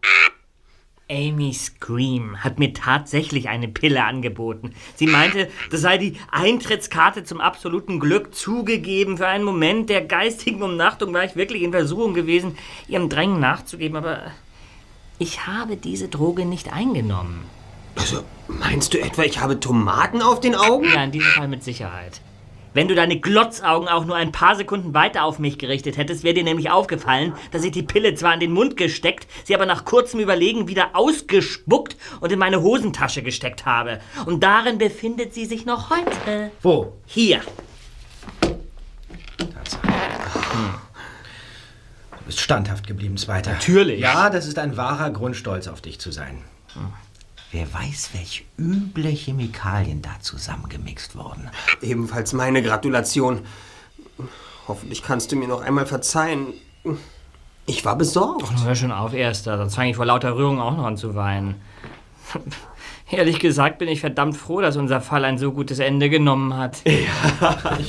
Amy 1.11 1.53
Scream 1.53 2.43
hat 2.43 2.59
mir 2.59 2.73
tatsächlich 2.73 3.51
eine 3.51 3.69
Pille 3.69 4.03
angeboten. 4.03 4.73
Sie 4.95 5.07
meinte, 5.07 5.51
das 5.71 5.83
sei 5.83 5.99
die 5.99 6.15
Eintrittskarte 6.31 7.25
zum 7.25 7.43
absoluten 7.43 8.01
Glück. 8.01 8.35
Zugegeben, 8.35 9.19
für 9.19 9.27
einen 9.27 9.45
Moment 9.45 9.91
der 9.91 10.01
geistigen 10.01 10.63
Umnachtung 10.63 11.13
war 11.13 11.25
ich 11.25 11.37
wirklich 11.37 11.63
in 11.63 11.73
Versuchung 11.73 12.15
gewesen, 12.15 12.57
ihrem 12.89 13.11
Drängen 13.11 13.41
nachzugeben, 13.41 13.99
aber 13.99 14.33
ich 15.19 15.47
habe 15.47 15.77
diese 15.77 16.09
Droge 16.09 16.47
nicht 16.47 16.73
eingenommen. 16.73 17.45
Also, 17.97 18.23
meinst 18.47 18.95
du 18.95 18.99
etwa, 18.99 19.25
ich 19.25 19.41
habe 19.41 19.61
Tomaten 19.61 20.23
auf 20.23 20.41
den 20.41 20.55
Augen? 20.55 20.87
Ja, 20.87 21.05
in 21.05 21.13
diesem 21.13 21.33
Fall 21.33 21.49
mit 21.49 21.63
Sicherheit. 21.63 22.23
Wenn 22.79 22.87
du 22.87 22.95
deine 22.95 23.19
Glotzaugen 23.19 23.89
auch 23.89 24.05
nur 24.05 24.15
ein 24.15 24.31
paar 24.31 24.55
Sekunden 24.55 24.95
weiter 24.95 25.25
auf 25.25 25.41
mich 25.41 25.59
gerichtet 25.59 25.97
hättest, 25.97 26.23
wäre 26.23 26.35
dir 26.35 26.45
nämlich 26.45 26.71
aufgefallen, 26.71 27.33
dass 27.51 27.65
ich 27.65 27.73
die 27.73 27.83
Pille 27.83 28.15
zwar 28.15 28.35
in 28.35 28.39
den 28.39 28.53
Mund 28.53 28.77
gesteckt, 28.77 29.27
sie 29.43 29.57
aber 29.57 29.67
nach 29.67 29.85
kurzem 29.85 30.21
Überlegen 30.21 30.69
wieder 30.69 30.91
ausgespuckt 30.93 31.97
und 32.21 32.31
in 32.31 32.39
meine 32.39 32.63
Hosentasche 32.63 33.25
gesteckt 33.25 33.67
habe. 33.67 33.99
Und 34.27 34.45
darin 34.45 34.79
befindet 34.79 35.35
sie 35.35 35.45
sich 35.47 35.67
noch 35.67 35.91
heute. 35.91 36.53
Wo? 36.63 36.93
Hier. 37.05 37.41
Du 42.13 42.25
bist 42.27 42.39
standhaft 42.39 42.87
geblieben, 42.87 43.17
Zweiter. 43.17 43.55
Natürlich. 43.55 43.99
Ja, 43.99 44.31
das 44.31 44.47
ist 44.47 44.57
ein 44.57 44.77
wahrer 44.77 45.11
Grund, 45.11 45.35
stolz 45.35 45.67
auf 45.67 45.81
dich 45.81 45.99
zu 45.99 46.13
sein. 46.13 46.45
Wer 47.51 47.73
weiß, 47.73 48.11
welche 48.13 48.45
üble 48.59 49.09
Chemikalien 49.09 50.03
da 50.03 50.11
zusammengemixt 50.21 51.17
wurden. 51.17 51.49
Ebenfalls 51.81 52.35
meine 52.35 52.63
Gratulation. 52.63 53.41
Hoffentlich 54.67 55.03
kannst 55.03 55.33
du 55.33 55.37
mir 55.37 55.49
noch 55.49 55.63
einmal 55.63 55.87
verzeihen. 55.87 56.49
Ich 57.65 57.87
war 57.87 57.97
besorgt. 57.97 58.45
Ach, 58.55 58.65
hör 58.65 58.75
schon 58.75 58.93
auf, 58.93 59.15
Erster, 59.15 59.57
sonst 59.57 59.77
fange 59.77 59.91
ich 59.91 59.97
vor 59.97 60.05
lauter 60.05 60.37
Rührung 60.37 60.61
auch 60.61 60.77
noch 60.77 60.85
an 60.85 60.99
zu 60.99 61.15
weinen. 61.15 61.55
Ehrlich 63.11 63.39
gesagt 63.39 63.79
bin 63.79 63.89
ich 63.89 64.01
verdammt 64.01 64.37
froh, 64.37 64.61
dass 64.61 64.77
unser 64.77 65.01
Fall 65.01 65.25
ein 65.25 65.39
so 65.39 65.53
gutes 65.53 65.79
Ende 65.79 66.11
genommen 66.11 66.55
hat. 66.55 66.83
Ja, 66.85 66.99
ich 67.79 67.89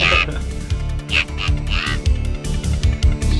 Justus 0.00 0.34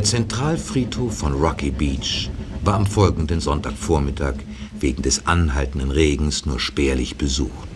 Der 0.00 0.06
Zentralfriedhof 0.06 1.18
von 1.18 1.34
Rocky 1.34 1.70
Beach 1.70 2.30
war 2.64 2.76
am 2.76 2.86
folgenden 2.86 3.38
Sonntagvormittag 3.38 4.32
wegen 4.78 5.02
des 5.02 5.26
anhaltenden 5.26 5.90
Regens 5.90 6.46
nur 6.46 6.58
spärlich 6.58 7.16
besucht. 7.16 7.68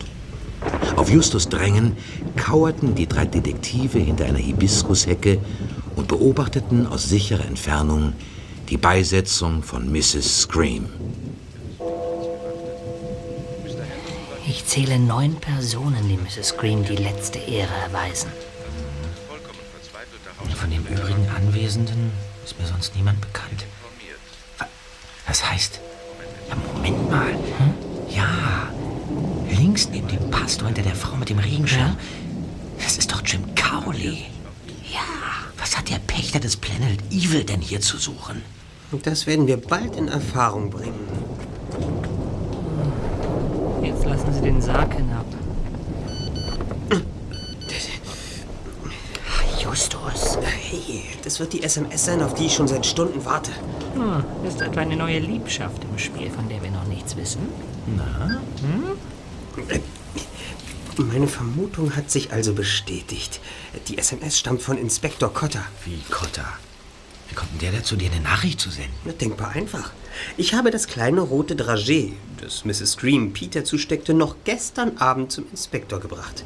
Auf 0.95 1.11
Justus 1.11 1.49
Drängen 1.49 1.95
kauerten 2.35 2.95
die 2.95 3.05
drei 3.05 3.25
Detektive 3.25 3.99
hinter 3.99 4.25
einer 4.25 4.39
Hibiskushecke 4.39 5.37
und 5.95 6.07
beobachteten 6.07 6.87
aus 6.87 7.07
sicherer 7.07 7.45
Entfernung 7.45 8.13
die 8.69 8.77
Beisetzung 8.77 9.61
von 9.61 9.91
Mrs. 9.91 10.41
Scream. 10.41 10.87
Ich 14.47 14.65
zähle 14.65 14.97
neun 14.97 15.35
Personen, 15.35 16.09
die 16.09 16.17
Mrs. 16.17 16.47
Scream 16.47 16.83
die 16.85 16.95
letzte 16.95 17.37
Ehre 17.37 17.75
erweisen. 17.83 18.31
Anwesenden 21.75 22.11
ist 22.45 22.57
mir 22.57 22.65
sonst 22.65 22.95
niemand 22.95 23.19
bekannt. 23.19 23.65
Das 25.27 25.49
heißt, 25.49 25.81
ja, 26.47 26.55
Moment 26.73 27.09
mal. 27.11 27.35
Ja, 28.09 28.69
links 29.49 29.89
neben 29.89 30.07
dem 30.07 30.31
Pastor 30.31 30.67
hinter 30.67 30.83
der 30.83 30.95
Frau 30.95 31.17
mit 31.17 31.29
dem 31.29 31.39
Regenschirm, 31.39 31.97
das 32.81 32.97
ist 32.97 33.11
doch 33.11 33.21
Jim 33.25 33.43
Cowley. 33.55 34.27
Ja, 34.89 35.01
was 35.57 35.77
hat 35.77 35.89
der 35.89 35.99
Pächter 35.99 36.39
des 36.39 36.55
Planet 36.55 37.01
Evil 37.11 37.43
denn 37.43 37.59
hier 37.59 37.81
zu 37.81 37.97
suchen? 37.97 38.41
Das 39.03 39.27
werden 39.27 39.45
wir 39.45 39.57
bald 39.57 39.97
in 39.97 40.07
Erfahrung 40.07 40.69
bringen. 40.69 41.07
Jetzt 43.83 44.05
lassen 44.05 44.33
Sie 44.33 44.41
den 44.41 44.61
Sarg 44.61 44.93
hinab. 44.93 45.25
Justus. 49.61 50.37
Hey, 50.75 51.05
das 51.23 51.39
wird 51.39 51.53
die 51.53 51.63
SMS 51.63 52.03
sein, 52.03 52.21
auf 52.21 52.33
die 52.33 52.47
ich 52.47 52.53
schon 52.53 52.67
seit 52.67 52.85
Stunden 52.85 53.23
warte. 53.23 53.51
Hm, 53.93 54.23
ist 54.45 54.61
etwa 54.61 54.81
eine 54.81 54.97
neue 54.97 55.19
Liebschaft 55.19 55.81
im 55.83 55.97
Spiel, 55.97 56.29
von 56.29 56.49
der 56.49 56.61
wir 56.61 56.69
noch 56.69 56.85
nichts 56.85 57.15
wissen? 57.15 57.47
Na? 57.95 58.41
Hm? 58.61 59.77
Meine 60.97 61.27
Vermutung 61.27 61.95
hat 61.95 62.11
sich 62.11 62.33
also 62.33 62.53
bestätigt. 62.53 63.39
Die 63.87 63.97
SMS 63.97 64.37
stammt 64.37 64.61
von 64.61 64.77
Inspektor 64.77 65.33
Cotter. 65.33 65.63
Wie 65.85 66.01
Cotter? 66.09 66.47
Wie 67.29 67.35
kommt 67.35 67.51
denn 67.53 67.71
der 67.71 67.79
dazu, 67.79 67.95
dir 67.95 68.11
eine 68.11 68.21
Nachricht 68.21 68.59
zu 68.59 68.69
senden? 68.69 68.93
Na, 69.05 69.13
denkbar 69.13 69.51
einfach. 69.51 69.91
Ich 70.37 70.53
habe 70.53 70.71
das 70.71 70.87
kleine 70.87 71.21
rote 71.21 71.55
Dragé, 71.55 72.13
das 72.41 72.65
Mrs. 72.65 72.93
Scream 72.93 73.33
Peter 73.33 73.63
zusteckte, 73.63 74.13
noch 74.13 74.35
gestern 74.43 74.97
Abend 74.97 75.31
zum 75.31 75.45
Inspektor 75.51 75.99
gebracht. 75.99 76.43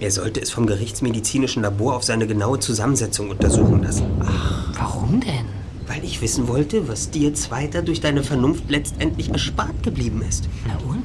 Er 0.00 0.10
sollte 0.10 0.40
es 0.40 0.50
vom 0.50 0.66
gerichtsmedizinischen 0.66 1.62
Labor 1.62 1.96
auf 1.96 2.04
seine 2.04 2.26
genaue 2.26 2.60
Zusammensetzung 2.60 3.30
untersuchen 3.30 3.82
lassen. 3.82 4.06
Ach, 4.20 4.68
warum 4.74 5.20
denn? 5.20 5.46
Weil 5.86 6.04
ich 6.04 6.20
wissen 6.20 6.48
wollte, 6.48 6.86
was 6.86 7.10
dir 7.10 7.34
Zweiter 7.34 7.82
durch 7.82 8.00
deine 8.00 8.22
Vernunft 8.22 8.64
letztendlich 8.68 9.30
erspart 9.30 9.82
geblieben 9.82 10.22
ist. 10.28 10.48
Na 10.66 10.76
und? 10.88 11.04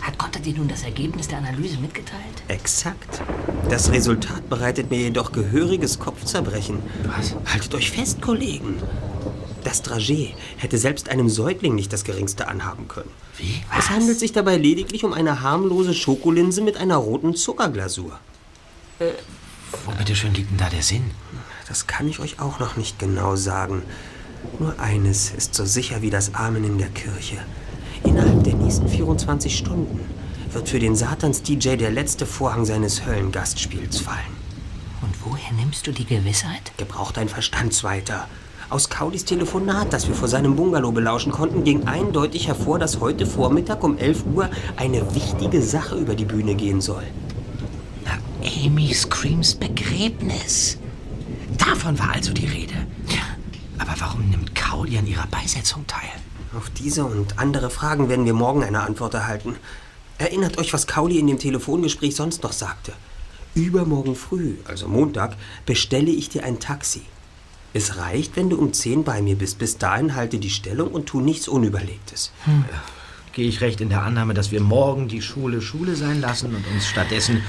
Hat 0.00 0.18
Cotter 0.18 0.40
dir 0.40 0.54
nun 0.54 0.68
das 0.68 0.82
Ergebnis 0.82 1.28
der 1.28 1.38
Analyse 1.38 1.78
mitgeteilt? 1.78 2.42
Exakt. 2.48 3.22
Das 3.70 3.90
Resultat 3.90 4.50
bereitet 4.50 4.90
mir 4.90 4.98
jedoch 4.98 5.32
gehöriges 5.32 5.98
Kopfzerbrechen. 5.98 6.80
Was? 7.04 7.34
Haltet 7.50 7.74
euch 7.74 7.90
fest, 7.90 8.20
Kollegen. 8.20 8.74
Das 9.64 9.82
Dragé 9.82 10.34
hätte 10.58 10.78
selbst 10.78 11.08
einem 11.08 11.28
Säugling 11.28 11.74
nicht 11.74 11.92
das 11.92 12.04
geringste 12.04 12.48
anhaben 12.48 12.86
können. 12.86 13.10
Wie? 13.38 13.62
Es 13.76 13.90
handelt 13.90 14.18
sich 14.18 14.32
dabei 14.32 14.56
lediglich 14.56 15.04
um 15.04 15.12
eine 15.12 15.40
harmlose 15.40 15.94
Schokolinse 15.94 16.60
mit 16.60 16.76
einer 16.76 16.96
roten 16.96 17.34
Zuckerglasur. 17.34 18.20
Äh, 18.98 19.12
wo 19.84 19.92
bitteschön 19.92 20.34
liegt 20.34 20.50
denn 20.50 20.58
da 20.58 20.68
der 20.68 20.82
Sinn? 20.82 21.10
Das 21.66 21.86
kann 21.86 22.06
ich 22.06 22.20
euch 22.20 22.40
auch 22.40 22.58
noch 22.60 22.76
nicht 22.76 22.98
genau 22.98 23.36
sagen. 23.36 23.82
Nur 24.58 24.78
eines 24.78 25.30
ist 25.30 25.54
so 25.54 25.64
sicher 25.64 26.02
wie 26.02 26.10
das 26.10 26.34
Amen 26.34 26.64
in 26.64 26.78
der 26.78 26.90
Kirche. 26.90 27.38
Innerhalb 28.04 28.44
der 28.44 28.54
nächsten 28.54 28.86
24 28.86 29.56
Stunden 29.56 30.00
wird 30.52 30.68
für 30.68 30.78
den 30.78 30.94
Satans-DJ 30.94 31.76
der 31.76 31.90
letzte 31.90 32.26
Vorhang 32.26 32.66
seines 32.66 33.06
Höllengastspiels 33.06 33.98
fallen. 33.98 34.18
Und 35.00 35.14
woher 35.24 35.52
nimmst 35.52 35.86
du 35.86 35.92
die 35.92 36.04
Gewissheit? 36.04 36.72
Gebraucht 36.76 37.16
dein 37.16 37.30
Verstand 37.30 37.82
weiter. 37.82 38.28
Aus 38.74 38.88
Cowleys 38.88 39.24
Telefonat, 39.24 39.92
das 39.92 40.08
wir 40.08 40.16
vor 40.16 40.26
seinem 40.26 40.56
Bungalow 40.56 40.90
belauschen 40.90 41.30
konnten, 41.30 41.62
ging 41.62 41.86
eindeutig 41.86 42.48
hervor, 42.48 42.80
dass 42.80 42.98
heute 42.98 43.24
Vormittag 43.24 43.84
um 43.84 43.96
11 43.96 44.24
Uhr 44.34 44.50
eine 44.74 45.14
wichtige 45.14 45.62
Sache 45.62 45.94
über 45.94 46.16
die 46.16 46.24
Bühne 46.24 46.56
gehen 46.56 46.80
soll. 46.80 47.04
Na, 48.04 48.18
Amy 48.42 48.92
Screams 48.92 49.54
Begräbnis. 49.54 50.76
Davon 51.56 51.96
war 52.00 52.14
also 52.14 52.32
die 52.32 52.46
Rede. 52.46 52.74
Aber 53.78 53.94
warum 53.96 54.28
nimmt 54.28 54.56
Cowley 54.56 54.98
an 54.98 55.06
ihrer 55.06 55.28
Beisetzung 55.28 55.86
teil? 55.86 56.10
Auf 56.56 56.68
diese 56.70 57.04
und 57.04 57.38
andere 57.38 57.70
Fragen 57.70 58.08
werden 58.08 58.26
wir 58.26 58.34
morgen 58.34 58.64
eine 58.64 58.80
Antwort 58.80 59.14
erhalten. 59.14 59.54
Erinnert 60.18 60.58
euch, 60.58 60.72
was 60.72 60.88
Cowley 60.88 61.20
in 61.20 61.28
dem 61.28 61.38
Telefongespräch 61.38 62.16
sonst 62.16 62.42
noch 62.42 62.50
sagte. 62.50 62.92
Übermorgen 63.54 64.16
früh, 64.16 64.56
also 64.64 64.88
Montag, 64.88 65.36
bestelle 65.64 66.10
ich 66.10 66.28
dir 66.28 66.42
ein 66.42 66.58
Taxi. 66.58 67.02
Es 67.76 67.98
reicht, 67.98 68.36
wenn 68.36 68.48
du 68.50 68.56
um 68.56 68.72
10 68.72 69.02
bei 69.02 69.20
mir 69.20 69.34
bist. 69.34 69.58
Bis 69.58 69.78
dahin 69.78 70.14
halte 70.14 70.38
die 70.38 70.48
Stellung 70.48 70.92
und 70.92 71.06
tu 71.06 71.20
nichts 71.20 71.48
Unüberlegtes. 71.48 72.30
Hm. 72.44 72.64
Gehe 73.32 73.48
ich 73.48 73.60
recht 73.60 73.80
in 73.80 73.88
der 73.88 74.02
Annahme, 74.02 74.32
dass 74.32 74.52
wir 74.52 74.60
morgen 74.60 75.08
die 75.08 75.20
Schule 75.20 75.60
Schule 75.60 75.96
sein 75.96 76.20
lassen 76.20 76.54
und 76.54 76.64
uns 76.72 76.86
stattdessen 76.86 77.42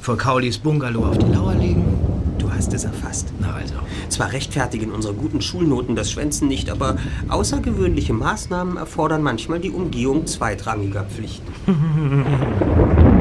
vor 0.00 0.16
Cowleys 0.16 0.58
Bungalow 0.58 1.04
auf 1.04 1.18
die 1.18 1.26
Lauer 1.26 1.56
legen? 1.56 1.98
Du 2.38 2.52
hast 2.52 2.72
es 2.72 2.84
erfasst. 2.84 3.32
Na 3.40 3.54
also. 3.54 3.74
Zwar 4.08 4.30
rechtfertigen 4.30 4.92
unsere 4.92 5.14
guten 5.14 5.42
Schulnoten 5.42 5.96
das 5.96 6.12
Schwänzen 6.12 6.46
nicht, 6.46 6.70
aber 6.70 6.96
außergewöhnliche 7.28 8.12
Maßnahmen 8.12 8.76
erfordern 8.76 9.24
manchmal 9.24 9.58
die 9.58 9.70
Umgehung 9.70 10.28
zweitrangiger 10.28 11.02
Pflichten. 11.04 11.52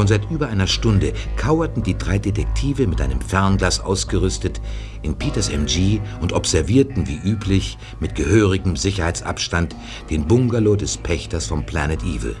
Schon 0.00 0.08
seit 0.08 0.30
über 0.30 0.48
einer 0.48 0.66
Stunde 0.66 1.12
kauerten 1.36 1.82
die 1.82 1.98
drei 1.98 2.18
Detektive 2.18 2.86
mit 2.86 3.02
einem 3.02 3.20
Fernglas 3.20 3.80
ausgerüstet 3.80 4.58
in 5.02 5.14
Peters 5.14 5.50
MG 5.50 6.00
und 6.22 6.32
observierten 6.32 7.06
wie 7.06 7.18
üblich 7.18 7.76
mit 8.00 8.14
gehörigem 8.14 8.76
Sicherheitsabstand 8.76 9.76
den 10.08 10.26
Bungalow 10.26 10.74
des 10.74 10.96
Pächters 10.96 11.48
vom 11.48 11.66
Planet 11.66 12.02
Evil. 12.02 12.34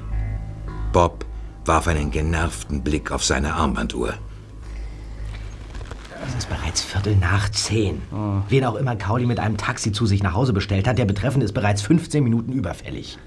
Bob 0.94 1.26
warf 1.66 1.86
einen 1.86 2.10
genervten 2.10 2.82
Blick 2.82 3.12
auf 3.12 3.22
seine 3.22 3.52
Armbanduhr. 3.52 4.14
Es 6.26 6.34
ist 6.34 6.48
bereits 6.48 6.80
Viertel 6.80 7.14
nach 7.16 7.50
zehn. 7.50 8.00
Wen 8.48 8.64
auch 8.64 8.76
immer 8.76 8.96
Cowley 8.96 9.26
mit 9.26 9.38
einem 9.38 9.58
Taxi 9.58 9.92
zu 9.92 10.06
sich 10.06 10.22
nach 10.22 10.32
Hause 10.32 10.54
bestellt 10.54 10.88
hat, 10.88 10.96
der 10.96 11.04
Betreffende 11.04 11.44
ist 11.44 11.52
bereits 11.52 11.82
15 11.82 12.24
Minuten 12.24 12.52
überfällig. 12.52 13.18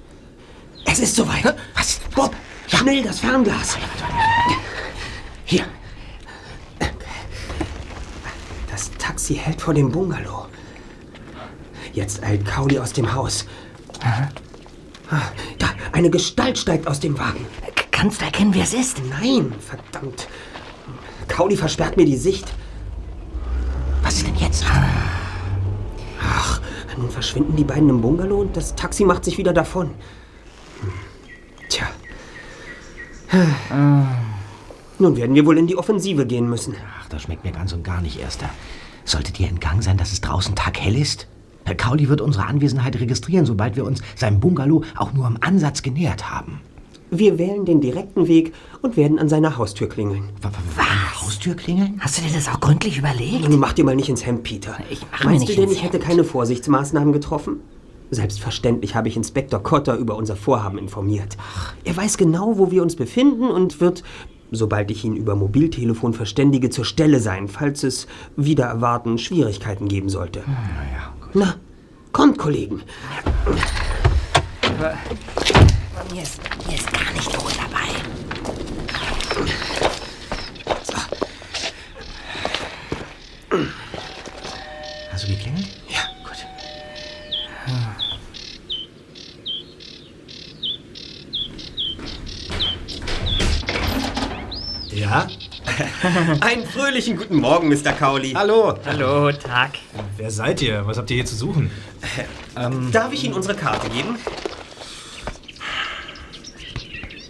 Es 0.86 0.98
ist 0.98 1.16
soweit. 1.16 1.56
Was? 1.76 2.00
Bob, 2.16 2.36
schnell 2.68 3.04
das 3.04 3.20
Fernglas. 3.20 3.78
Hier. 5.46 5.66
Das 8.70 8.92
Taxi 9.24 9.36
hält 9.36 9.62
vor 9.62 9.74
dem 9.74 9.90
Bungalow. 9.90 10.48
Jetzt 11.94 12.22
eilt 12.24 12.46
Cowley 12.46 12.78
aus 12.78 12.92
dem 12.92 13.14
Haus. 13.14 13.46
Ah, 14.02 14.28
Da, 15.58 15.70
eine 15.94 16.10
Gestalt 16.10 16.58
steigt 16.58 16.88
aus 16.88 17.00
dem 17.00 17.18
Wagen. 17.18 17.46
Kannst 17.92 18.20
du 18.20 18.26
erkennen, 18.26 18.54
wer 18.54 18.64
es 18.64 18.74
ist? 18.74 19.02
Nein, 19.22 19.54
verdammt. 19.62 20.28
Cowley 21.30 21.56
versperrt 21.56 21.96
mir 21.96 22.06
die 22.06 22.18
Sicht. 22.18 22.54
Was 24.02 24.16
ist 24.16 24.28
denn 24.28 24.36
jetzt? 24.36 24.66
Ach, 26.22 26.60
nun 26.98 27.10
verschwinden 27.10 27.56
die 27.56 27.64
beiden 27.64 27.88
im 27.88 28.02
Bungalow 28.02 28.42
und 28.42 28.58
das 28.58 28.76
Taxi 28.76 29.06
macht 29.06 29.24
sich 29.24 29.38
wieder 29.38 29.54
davon. 29.54 29.92
Hm. 30.82 30.92
Tja. 31.70 31.88
Nun 35.00 35.16
werden 35.16 35.34
wir 35.34 35.46
wohl 35.46 35.58
in 35.58 35.68
die 35.68 35.78
Offensive 35.78 36.26
gehen 36.26 36.50
müssen. 36.50 36.76
Ach, 37.00 37.08
das 37.08 37.22
schmeckt 37.22 37.46
mir 37.46 37.54
ganz 37.54 37.72
und 37.72 37.84
gar 37.86 38.02
nicht, 38.02 38.20
Erster. 38.20 38.50
Sollte 39.06 39.34
dir 39.34 39.48
entgangen 39.48 39.82
sein, 39.82 39.98
dass 39.98 40.12
es 40.12 40.22
draußen 40.22 40.56
taghell 40.56 40.96
ist? 40.96 41.28
Herr 41.66 41.76
Cowley 41.76 42.10
wird 42.10 42.22
unsere 42.22 42.46
Anwesenheit 42.46 43.00
registrieren, 43.00 43.46
sobald 43.46 43.76
wir 43.76 43.86
uns 43.86 44.02
seinem 44.16 44.40
Bungalow 44.40 44.84
auch 44.98 45.14
nur 45.14 45.28
im 45.28 45.38
Ansatz 45.42 45.82
genähert 45.82 46.30
haben. 46.30 46.62
Wir 47.10 47.38
wählen 47.38 47.64
den 47.64 47.80
direkten 47.80 48.28
Weg 48.28 48.54
und 48.82 48.98
werden 48.98 49.20
an 49.20 49.30
seiner 49.30 49.58
Haustür 49.58 49.88
klingeln. 49.88 50.24
Was? 50.42 51.22
Haustür 51.22 51.56
klingeln? 51.56 52.00
Hast 52.00 52.18
du 52.18 52.24
dir 52.24 52.34
das 52.34 52.50
auch 52.50 52.60
gründlich 52.60 52.98
überlegt? 52.98 53.48
Nun 53.48 53.60
mach 53.60 53.74
dir 53.74 53.86
mal 53.86 53.96
nicht 53.96 54.10
ins 54.10 54.26
Hemd, 54.26 54.44
Peter. 54.44 54.78
Ich 54.90 55.02
mach 55.12 55.20
mir 55.20 55.30
Meinst 55.32 55.42
nicht 55.42 55.58
du 55.58 55.62
denn, 55.62 55.70
ins 55.70 55.78
ich 55.78 55.84
hätte 55.84 56.00
keine 56.00 56.24
Vorsichtsmaßnahmen 56.24 57.14
getroffen? 57.14 57.60
Selbstverständlich 58.10 58.96
habe 58.96 59.08
ich 59.08 59.16
Inspektor 59.16 59.62
Cotter 59.62 59.96
über 59.96 60.16
unser 60.16 60.36
Vorhaben 60.36 60.78
informiert. 60.78 61.38
Er 61.84 61.96
weiß 61.96 62.18
genau, 62.18 62.58
wo 62.58 62.72
wir 62.72 62.82
uns 62.82 62.96
befinden 62.96 63.50
und 63.50 63.80
wird, 63.80 64.04
sobald 64.54 64.92
ich 64.92 65.04
ihn 65.04 65.16
über 65.16 65.36
Mobiltelefon 65.36 66.14
verständige, 66.14 66.70
zur 66.70 66.86
Stelle 66.86 67.20
sein, 67.20 67.48
falls 67.48 67.84
es 67.84 68.08
wieder 68.36 68.66
erwarten 68.66 69.18
Schwierigkeiten 69.18 69.88
geben 69.88 70.10
sollte. 70.10 70.44
Naja, 70.46 71.14
Na, 71.34 71.56
kommt, 72.12 72.38
Kollegen. 72.38 72.82
Aber 74.78 74.94
mir 76.14 76.22
ist, 76.24 76.40
mir 76.68 76.76
ist 76.76 76.92
gar 76.92 77.14
nicht 77.14 77.44
wohl 77.44 77.52
dabei. 77.58 77.90
Hast 80.68 80.94
Einen 96.42 96.66
fröhlichen 96.66 97.18
guten 97.18 97.38
Morgen, 97.38 97.70
Mr. 97.70 97.94
Cowley. 97.94 98.32
Hallo. 98.34 98.76
Hallo, 98.86 99.32
Tag. 99.32 99.72
Wer 100.18 100.32
seid 100.32 100.62
ihr? 100.62 100.86
Was 100.86 100.98
habt 100.98 101.10
ihr 101.12 101.16
hier 101.16 101.26
zu 101.26 101.36
suchen? 101.36 101.72
Darf 102.92 103.12
ich 103.14 103.24
Ihnen 103.24 103.34
unsere 103.34 103.56
Karte 103.56 103.90
geben? 103.90 104.18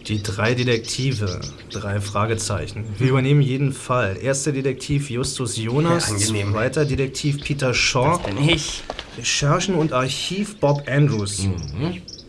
Die 0.08 0.22
drei 0.22 0.54
Detektive. 0.54 1.40
Drei 1.72 2.02
Fragezeichen. 2.02 2.86
Wir 2.98 3.10
übernehmen 3.10 3.42
jeden 3.42 3.72
Fall. 3.72 4.18
Erster 4.22 4.52
Detektiv 4.52 5.10
Justus 5.10 5.56
Jonas. 5.56 6.10
Ja, 6.10 6.16
angenehm. 6.16 6.52
Zweiter 6.52 6.86
Detektiv 6.86 7.42
Peter 7.42 7.74
Shaw. 7.74 8.18
Das 8.18 8.36
bin 8.36 8.50
ich. 8.50 8.84
Recherchen 9.18 9.76
und 9.76 9.94
Archiv 9.94 10.60
Bob 10.60 10.84
Andrews. 10.88 11.48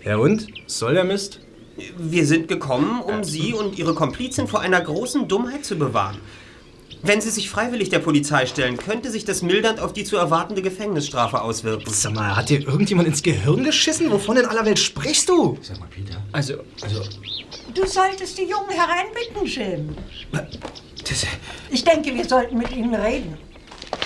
Ja 0.05 0.17
und? 0.19 0.47
Was 0.67 0.79
soll 0.79 0.95
der 0.95 1.05
Mist? 1.05 1.41
Wir 1.97 2.27
sind 2.27 2.49
gekommen, 2.49 3.01
um 3.01 3.25
Sie 3.25 3.53
und 3.53 3.79
Ihre 3.79 3.95
Komplizin 3.95 4.47
vor 4.47 4.61
einer 4.61 4.81
großen 4.81 5.27
Dummheit 5.29 5.65
zu 5.65 5.77
bewahren. 5.77 6.19
Wenn 7.03 7.21
Sie 7.21 7.31
sich 7.31 7.51
freiwillig 7.51 7.91
der 7.91 7.99
Polizei 7.99 8.47
stellen, 8.47 8.79
könnte 8.79 9.11
sich 9.11 9.25
das 9.27 9.43
mildernd 9.43 9.79
auf 9.81 9.93
die 9.93 10.05
zu 10.05 10.17
erwartende 10.17 10.63
Gefängnisstrafe 10.63 11.43
auswirken. 11.43 11.93
Sag 11.93 12.15
mal, 12.15 12.35
hat 12.35 12.49
dir 12.49 12.67
irgendjemand 12.67 13.09
ins 13.09 13.23
Gehirn 13.23 13.63
geschissen? 13.65 14.11
Wovon 14.11 14.39
in 14.39 14.47
aller 14.47 14.65
Welt 14.65 14.79
sprichst 14.79 15.29
du? 15.29 15.59
Sag 15.61 15.79
mal, 15.81 15.89
Peter. 15.89 16.17
Also, 16.33 16.55
also, 16.81 17.03
Du 17.75 17.87
solltest 17.87 18.39
die 18.39 18.43
Jungen 18.45 18.71
hereinbitten, 18.71 19.45
Jim. 19.47 19.97
Das, 20.33 21.27
Ich 21.71 21.85
denke, 21.85 22.15
wir 22.15 22.25
sollten 22.25 22.57
mit 22.57 22.71
ihnen 22.71 22.95
reden. 22.95 23.37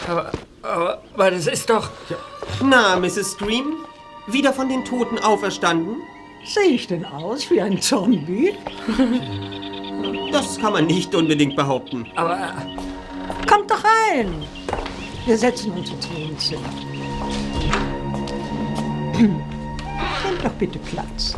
aber, 0.09 0.33
aber, 0.63 1.03
aber 1.15 1.31
das 1.31 1.47
ist 1.47 1.69
doch... 1.71 1.91
na, 2.63 2.97
Mrs. 2.97 3.33
Stream? 3.35 3.77
Wieder 4.27 4.53
von 4.53 4.69
den 4.69 4.85
Toten 4.85 5.19
auferstanden? 5.19 5.97
Sehe 6.45 6.71
ich 6.75 6.87
denn 6.87 7.05
aus 7.05 7.51
wie 7.51 7.61
ein 7.61 7.81
Zombie? 7.81 8.55
Das 10.33 10.59
kann 10.59 10.73
man 10.73 10.87
nicht 10.87 11.15
unbedingt 11.15 11.57
behaupten. 11.57 12.07
Aber, 12.17 12.55
Kommt 13.47 13.71
doch 13.71 13.83
rein. 13.85 14.43
Wir 15.27 15.37
setzen 15.37 15.73
uns 15.73 15.91
ins 15.91 16.09
Wohnzimmer. 16.11 16.69
Nehmt 19.19 19.43
doch 20.45 20.53
bitte 20.53 20.79
Platz. 20.79 21.35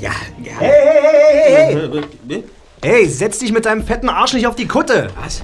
Ja, 0.00 0.12
ja. 0.42 0.52
Hey, 0.58 0.72
hey, 0.84 1.02
hey, 1.02 1.74
hey, 1.74 1.76
hey! 2.28 2.36
Äh, 2.38 2.42
Hey, 2.82 3.08
setz 3.08 3.38
dich 3.40 3.52
mit 3.52 3.64
deinem 3.64 3.84
fetten 3.84 4.08
Arsch 4.08 4.34
nicht 4.34 4.46
auf 4.46 4.54
die 4.54 4.68
Kutte! 4.68 5.08
Was? 5.20 5.42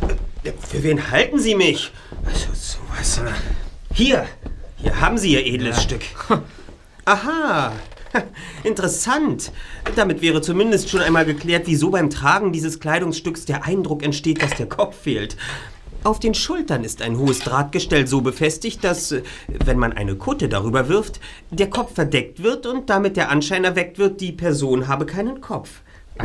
Für 0.68 0.82
wen 0.82 1.10
halten 1.10 1.38
Sie 1.40 1.54
mich? 1.56 1.90
Also, 2.24 2.46
sowas. 2.52 3.20
Hier, 3.94 4.26
hier 4.82 5.00
haben 5.00 5.16
Sie 5.16 5.32
Ihr 5.32 5.46
edles 5.46 5.82
Stück. 5.82 6.02
Aha, 7.04 7.72
interessant. 8.64 9.52
Damit 9.94 10.22
wäre 10.22 10.42
zumindest 10.42 10.90
schon 10.90 11.00
einmal 11.00 11.24
geklärt, 11.24 11.62
wieso 11.66 11.90
beim 11.90 12.10
Tragen 12.10 12.52
dieses 12.52 12.80
Kleidungsstücks 12.80 13.44
der 13.44 13.64
Eindruck 13.64 14.02
entsteht, 14.02 14.42
dass 14.42 14.54
der 14.56 14.68
Kopf 14.68 14.96
fehlt. 15.02 15.36
Auf 16.04 16.18
den 16.18 16.34
Schultern 16.34 16.82
ist 16.82 17.00
ein 17.00 17.16
hohes 17.16 17.38
Drahtgestell 17.40 18.08
so 18.08 18.22
befestigt, 18.22 18.82
dass, 18.82 19.12
äh, 19.12 19.22
wenn 19.64 19.78
man 19.78 19.92
eine 19.92 20.16
Kutte 20.16 20.48
darüber 20.48 20.88
wirft, 20.88 21.20
der 21.50 21.70
Kopf 21.70 21.94
verdeckt 21.94 22.42
wird 22.42 22.66
und 22.66 22.90
damit 22.90 23.16
der 23.16 23.30
Anschein 23.30 23.62
erweckt 23.62 23.98
wird, 23.98 24.20
die 24.20 24.32
Person 24.32 24.88
habe 24.88 25.06
keinen 25.06 25.40
Kopf. 25.40 25.80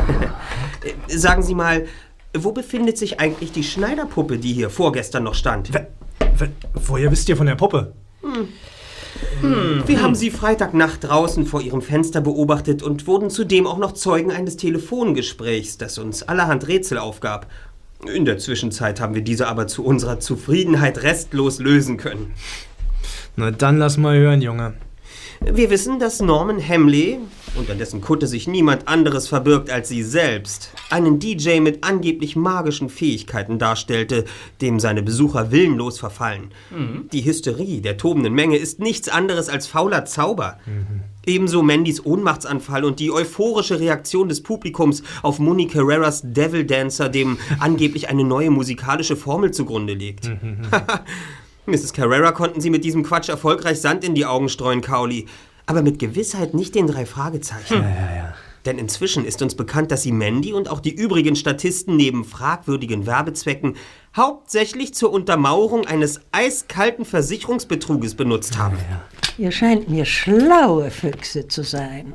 Äh, 0.84 1.18
Sagen 1.18 1.41
Sie 1.41 1.55
mal, 1.55 1.88
wo 2.36 2.51
befindet 2.51 2.99
sich 2.99 3.20
eigentlich 3.20 3.51
die 3.51 3.64
Schneiderpuppe, 3.64 4.38
die 4.38 4.53
hier 4.53 4.70
vorgestern 4.70 5.24
noch 5.24 5.34
stand? 5.34 5.72
Woher 6.74 7.12
wisst 7.12 7.30
ihr 7.30 7.38
von 7.38 7.47
der 7.47 7.55
Puppe? 7.55 7.93
Wir 9.86 10.01
haben 10.01 10.15
sie 10.15 10.32
Freitagnacht 10.32 11.03
draußen 11.03 11.45
vor 11.45 11.61
ihrem 11.61 11.82
Fenster 11.82 12.21
beobachtet 12.21 12.84
und 12.84 13.07
wurden 13.07 13.30
zudem 13.30 13.67
auch 13.67 13.78
noch 13.78 13.93
Zeugen 13.93 14.32
eines 14.32 14.57
Telefongesprächs, 14.57 15.78
das 15.78 15.97
uns 15.97 16.23
allerhand 16.23 16.67
Rätsel 16.67 16.97
aufgab. 16.97 17.47
In 18.05 18.25
der 18.25 18.38
Zwischenzeit 18.38 18.99
haben 18.99 19.15
wir 19.15 19.23
diese 19.23 19.47
aber 19.47 19.67
zu 19.67 19.84
unserer 19.84 20.19
Zufriedenheit 20.19 21.01
restlos 21.03 21.59
lösen 21.59 21.97
können. 21.97 22.34
Na 23.36 23.51
dann 23.51 23.78
lass 23.78 23.97
mal 23.97 24.17
hören, 24.17 24.41
Junge. 24.41 24.73
Wir 25.42 25.70
wissen, 25.70 26.00
dass 26.00 26.20
Norman 26.20 26.60
Hamley, 26.62 27.20
unter 27.56 27.76
dessen 27.76 28.02
Kutte 28.02 28.28
sich 28.28 28.48
niemand 28.48 28.88
anderes 28.88 29.28
verbirgt 29.28 29.70
als 29.70 29.88
sie 29.90 30.04
selbst, 30.04 30.72
einen 30.90 31.20
DJ 31.20 31.60
mit 31.60 31.84
angeblich 31.84 32.36
magischen 32.36 32.90
Fähigkeiten 32.90 33.60
darstellte, 33.60 34.26
dem 34.62 34.80
seine 34.80 35.04
Besucher 35.04 35.52
willenlos 35.52 36.00
verfallen. 36.00 36.52
Die 37.12 37.24
Hysterie 37.24 37.82
der 37.82 37.98
tobenden 37.98 38.34
Menge 38.34 38.58
ist 38.58 38.80
nichts 38.80 39.10
anderes 39.10 39.50
als 39.50 39.68
fauler 39.68 40.06
Zauber. 40.06 40.58
Ebenso 41.26 41.62
Mandys 41.62 42.06
Ohnmachtsanfall 42.06 42.86
und 42.86 43.00
die 43.00 43.12
euphorische 43.12 43.80
Reaktion 43.80 44.30
des 44.30 44.42
Publikums 44.42 45.04
auf 45.24 45.40
Moni 45.40 45.68
Carreras 45.68 46.22
Devil 46.24 46.66
Dancer, 46.66 47.10
dem 47.10 47.38
angeblich 47.60 48.10
eine 48.10 48.24
neue 48.24 48.50
musikalische 48.50 49.16
Formel 49.16 49.52
zugrunde 49.52 49.94
liegt. 49.94 50.32
Mrs. 51.68 51.91
Carrera 51.91 52.32
konnten 52.32 52.61
Sie 52.61 52.70
mit 52.70 52.86
diesem 52.86 53.03
Quatsch 53.03 53.28
erfolgreich 53.28 53.82
Sand 53.82 54.05
in 54.05 54.15
die 54.15 54.26
Augen 54.26 54.47
streuen, 54.47 54.80
Cowley. 54.80 55.26
Aber 55.65 55.82
mit 55.82 55.99
Gewissheit 55.99 56.53
nicht 56.53 56.76
den 56.76 56.88
drei 56.88 57.05
Fragezeichen. 57.05 57.84
Denn 58.65 58.78
inzwischen 58.78 59.26
ist 59.26 59.41
uns 59.41 59.53
bekannt, 59.53 59.91
dass 59.91 60.03
Sie 60.03 60.13
Mandy 60.13 60.53
und 60.53 60.70
auch 60.70 60.80
die 60.80 60.95
übrigen 60.95 61.36
Statisten 61.36 61.97
neben 61.97 62.24
fragwürdigen 62.24 63.05
Werbezwecken 63.05 63.76
hauptsächlich 64.15 64.93
zur 64.93 65.11
Untermauerung 65.11 65.86
eines 65.86 66.22
eiskalten 66.32 67.03
Versicherungsbetruges 67.03 68.15
benutzt 68.15 68.57
haben. 68.57 68.78
Ihr 69.38 69.51
scheint 69.51 69.89
mir 69.89 70.05
schlaue 70.05 70.89
Füchse 70.89 71.49
zu 71.49 71.63
sein. 71.63 72.13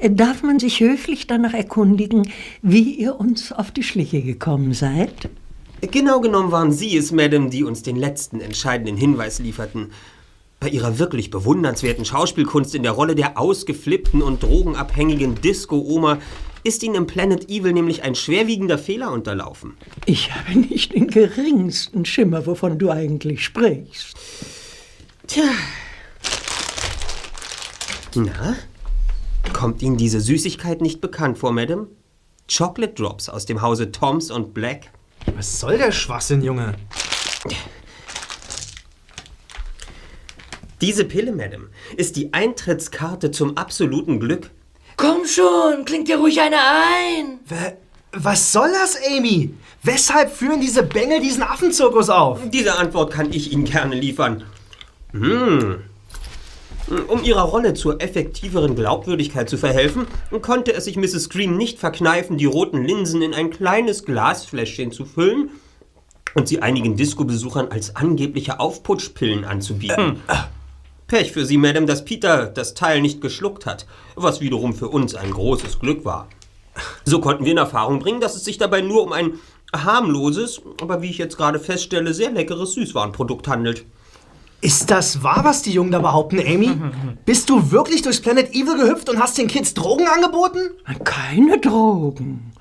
Darf 0.00 0.44
man 0.44 0.60
sich 0.60 0.78
höflich 0.78 1.26
danach 1.26 1.54
erkundigen, 1.54 2.30
wie 2.62 2.94
ihr 2.94 3.18
uns 3.18 3.50
auf 3.50 3.72
die 3.72 3.82
Schliche 3.82 4.22
gekommen 4.22 4.74
seid? 4.74 5.28
Genau 5.80 6.20
genommen 6.20 6.50
waren 6.50 6.72
Sie 6.72 6.96
es, 6.96 7.12
Madame, 7.12 7.50
die 7.50 7.62
uns 7.62 7.82
den 7.82 7.96
letzten 7.96 8.40
entscheidenden 8.40 8.96
Hinweis 8.96 9.38
lieferten. 9.38 9.92
Bei 10.60 10.68
Ihrer 10.68 10.98
wirklich 10.98 11.30
bewundernswerten 11.30 12.04
Schauspielkunst 12.04 12.74
in 12.74 12.82
der 12.82 12.92
Rolle 12.92 13.14
der 13.14 13.38
ausgeflippten 13.38 14.22
und 14.22 14.42
drogenabhängigen 14.42 15.36
Disco-Oma 15.40 16.18
ist 16.64 16.82
Ihnen 16.82 16.96
im 16.96 17.06
Planet 17.06 17.48
Evil 17.48 17.72
nämlich 17.72 18.02
ein 18.02 18.16
schwerwiegender 18.16 18.76
Fehler 18.76 19.12
unterlaufen. 19.12 19.76
Ich 20.04 20.34
habe 20.34 20.58
nicht 20.58 20.94
den 20.94 21.06
geringsten 21.06 22.04
Schimmer, 22.04 22.46
wovon 22.46 22.78
du 22.78 22.90
eigentlich 22.90 23.44
sprichst. 23.44 24.16
Tja. 25.28 25.44
Na? 28.16 28.56
Kommt 29.52 29.80
Ihnen 29.80 29.96
diese 29.96 30.20
Süßigkeit 30.20 30.80
nicht 30.80 31.00
bekannt 31.00 31.38
vor, 31.38 31.52
Madame? 31.52 31.86
Chocolate 32.52 32.94
Drops 32.94 33.28
aus 33.28 33.46
dem 33.46 33.62
Hause 33.62 33.92
Toms 33.92 34.32
und 34.32 34.54
Black? 34.54 34.90
Was 35.36 35.60
soll 35.60 35.78
der 35.78 35.92
Schwachsinn, 35.92 36.42
Junge? 36.42 36.74
Diese 40.80 41.04
Pille, 41.04 41.32
Madame, 41.32 41.68
ist 41.96 42.16
die 42.16 42.32
Eintrittskarte 42.32 43.30
zum 43.30 43.56
absoluten 43.56 44.20
Glück. 44.20 44.50
Komm 44.96 45.26
schon, 45.26 45.84
klingt 45.84 46.08
dir 46.08 46.18
ruhig 46.18 46.40
eine 46.40 46.56
ein. 46.56 47.40
Was 48.12 48.52
soll 48.52 48.70
das, 48.72 48.96
Amy? 49.08 49.54
Weshalb 49.82 50.32
führen 50.32 50.60
diese 50.60 50.82
Bengel 50.82 51.20
diesen 51.20 51.42
Affenzirkus 51.42 52.10
auf? 52.10 52.40
Diese 52.50 52.76
Antwort 52.76 53.12
kann 53.12 53.32
ich 53.32 53.52
Ihnen 53.52 53.64
gerne 53.64 53.94
liefern. 53.94 54.44
Hm. 55.12 55.82
Um 57.08 57.22
ihrer 57.22 57.42
Rolle 57.42 57.74
zur 57.74 58.00
effektiveren 58.00 58.74
Glaubwürdigkeit 58.74 59.48
zu 59.48 59.58
verhelfen, 59.58 60.06
konnte 60.40 60.72
es 60.72 60.84
sich 60.84 60.96
Mrs. 60.96 61.24
Scream 61.24 61.56
nicht 61.56 61.78
verkneifen, 61.78 62.38
die 62.38 62.46
roten 62.46 62.84
Linsen 62.84 63.20
in 63.20 63.34
ein 63.34 63.50
kleines 63.50 64.04
Glasfläschchen 64.04 64.90
zu 64.90 65.04
füllen 65.04 65.50
und 66.34 66.48
sie 66.48 66.62
einigen 66.62 66.96
Disco-Besuchern 66.96 67.68
als 67.68 67.96
angebliche 67.96 68.60
Aufputschpillen 68.60 69.44
anzubieten. 69.44 70.20
Pech 71.08 71.32
für 71.32 71.44
Sie, 71.44 71.56
Madame, 71.56 71.86
dass 71.86 72.04
Peter 72.04 72.46
das 72.46 72.74
Teil 72.74 73.00
nicht 73.00 73.20
geschluckt 73.20 73.66
hat, 73.66 73.86
was 74.14 74.40
wiederum 74.40 74.74
für 74.74 74.88
uns 74.88 75.14
ein 75.14 75.30
großes 75.30 75.80
Glück 75.80 76.04
war. 76.04 76.28
So 77.04 77.20
konnten 77.20 77.44
wir 77.44 77.52
in 77.52 77.58
Erfahrung 77.58 77.98
bringen, 77.98 78.20
dass 78.20 78.36
es 78.36 78.44
sich 78.44 78.58
dabei 78.58 78.82
nur 78.82 79.02
um 79.02 79.12
ein 79.12 79.34
harmloses, 79.74 80.62
aber 80.80 81.02
wie 81.02 81.10
ich 81.10 81.18
jetzt 81.18 81.36
gerade 81.36 81.58
feststelle, 81.58 82.14
sehr 82.14 82.30
leckeres 82.30 82.74
Süßwarenprodukt 82.74 83.48
handelt. 83.48 83.84
Ist 84.60 84.90
das 84.90 85.22
wahr, 85.22 85.44
was 85.44 85.62
die 85.62 85.72
Jungen 85.72 85.92
da 85.92 86.00
behaupten, 86.00 86.40
Amy? 86.40 86.70
Bist 87.24 87.48
du 87.48 87.70
wirklich 87.70 88.02
durchs 88.02 88.20
Planet 88.20 88.50
Evil 88.54 88.76
gehüpft 88.76 89.08
und 89.08 89.20
hast 89.20 89.38
den 89.38 89.46
Kids 89.46 89.74
Drogen 89.74 90.08
angeboten? 90.08 90.70
Keine 91.04 91.60
Drogen. 91.60 92.52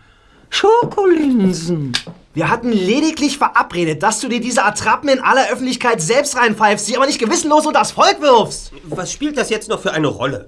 Schokolinsen. 0.49 1.93
Wir 2.33 2.49
hatten 2.49 2.71
lediglich 2.71 3.37
verabredet, 3.37 4.03
dass 4.03 4.19
du 4.19 4.27
dir 4.27 4.39
diese 4.39 4.63
Attrappen 4.63 5.09
in 5.09 5.19
aller 5.19 5.49
Öffentlichkeit 5.51 6.01
selbst 6.01 6.37
reinpfeifst, 6.37 6.85
sie 6.85 6.95
aber 6.95 7.07
nicht 7.07 7.19
gewissenlos 7.19 7.65
unter 7.65 7.79
das 7.79 7.91
Volk 7.91 8.21
wirfst. 8.21 8.71
Was 8.83 9.11
spielt 9.11 9.37
das 9.37 9.49
jetzt 9.49 9.69
noch 9.69 9.81
für 9.81 9.91
eine 9.91 10.07
Rolle? 10.07 10.47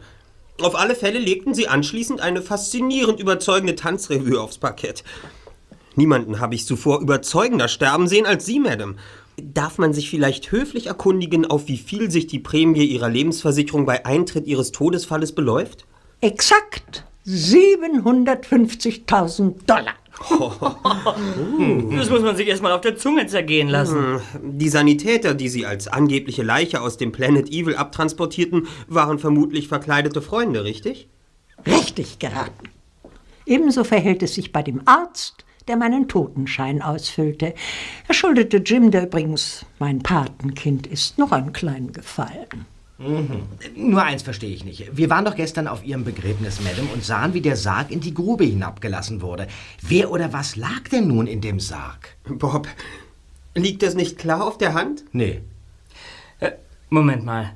Auf 0.62 0.76
alle 0.76 0.94
Fälle 0.94 1.20
legten 1.20 1.54
sie 1.54 1.68
anschließend 1.68 2.22
eine 2.22 2.42
faszinierend 2.42 3.20
überzeugende 3.20 3.76
Tanzrevue 3.76 4.40
aufs 4.40 4.60
Parkett. 4.60 5.04
Niemanden 5.96 6.40
habe 6.40 6.56
ich 6.56 6.66
zuvor 6.66 7.02
überzeugender 7.02 7.68
sterben 7.68 8.08
sehen 8.08 8.26
als 8.26 8.46
Sie, 8.46 8.60
Madame. 8.60 8.96
Darf 9.42 9.78
man 9.78 9.94
sich 9.94 10.10
vielleicht 10.10 10.52
höflich 10.52 10.88
erkundigen, 10.88 11.46
auf 11.46 11.68
wie 11.68 11.78
viel 11.78 12.10
sich 12.12 12.28
die 12.28 12.40
Prämie 12.40 12.86
Ihrer 12.86 13.10
Lebensversicherung 13.10 13.86
bei 13.86 14.06
Eintritt 14.06 14.48
Ihres 14.48 14.72
Todesfalles 14.72 15.34
beläuft? 15.34 15.86
Exakt 16.22 17.06
750.000 17.26 19.66
Dollar. 19.66 19.94
Das 21.92 22.10
muss 22.10 22.22
man 22.22 22.36
sich 22.36 22.48
erstmal 22.48 22.74
auf 22.74 22.82
der 22.82 22.98
Zunge 22.98 23.28
zergehen 23.28 23.70
lassen. 23.70 24.20
Hm, 24.34 24.58
Die 24.58 24.70
Sanitäter, 24.70 25.34
die 25.34 25.48
sie 25.48 25.66
als 25.66 25.88
angebliche 25.88 26.44
Leiche 26.44 26.82
aus 26.82 26.98
dem 26.98 27.12
Planet 27.12 27.50
Evil 27.50 27.76
abtransportierten, 27.76 28.68
waren 28.88 29.20
vermutlich 29.20 29.68
verkleidete 29.68 30.22
Freunde, 30.22 30.64
richtig? 30.64 31.08
Richtig 31.66 32.20
geraten. 32.20 32.70
Ebenso 33.46 33.84
verhält 33.84 34.22
es 34.24 34.36
sich 34.36 34.52
bei 34.52 34.62
dem 34.62 34.82
Arzt, 34.86 35.46
der 35.70 35.78
meinen 35.78 36.10
Totenschein 36.10 36.82
ausfüllte. 36.82 37.54
Er 38.08 38.14
schuldete 38.14 38.58
Jim, 38.58 38.92
der 38.92 39.04
übrigens 39.04 39.66
mein 39.80 40.00
Patenkind 40.00 40.88
ist, 40.88 41.18
noch 41.18 41.32
einen 41.32 41.54
kleinen 41.54 41.94
Gefallen. 41.94 42.66
Mhm. 42.98 43.44
Nur 43.76 44.04
eins 44.04 44.24
verstehe 44.24 44.54
ich 44.54 44.66
nicht. 44.66 44.98
Wir 44.98 45.10
waren 45.10 45.24
doch 45.24 45.36
gestern 45.36 45.70
auf 45.70 45.86
Ihrem 45.86 46.04
Begräbnis, 46.04 46.60
Madame, 46.60 46.90
und 46.94 47.06
sahen, 47.06 47.34
wie 47.34 47.40
der 47.40 47.56
Sarg 47.56 47.92
in 47.92 48.02
die 48.02 48.14
Grube 48.14 48.44
hinabgelassen 48.44 49.22
wurde. 49.22 49.48
Wer 49.82 50.12
oder 50.12 50.34
was 50.34 50.58
lag 50.58 50.90
denn 50.92 51.08
nun 51.08 51.28
in 51.28 51.40
dem 51.40 51.62
Sarg? 51.62 52.18
Bob, 52.28 52.68
liegt 53.56 53.84
das 53.84 53.96
nicht 53.96 54.18
klar 54.18 54.46
auf 54.46 54.58
der 54.58 54.74
Hand? 54.74 55.06
Nee. 55.14 55.42
Moment 56.90 57.24
mal. 57.24 57.54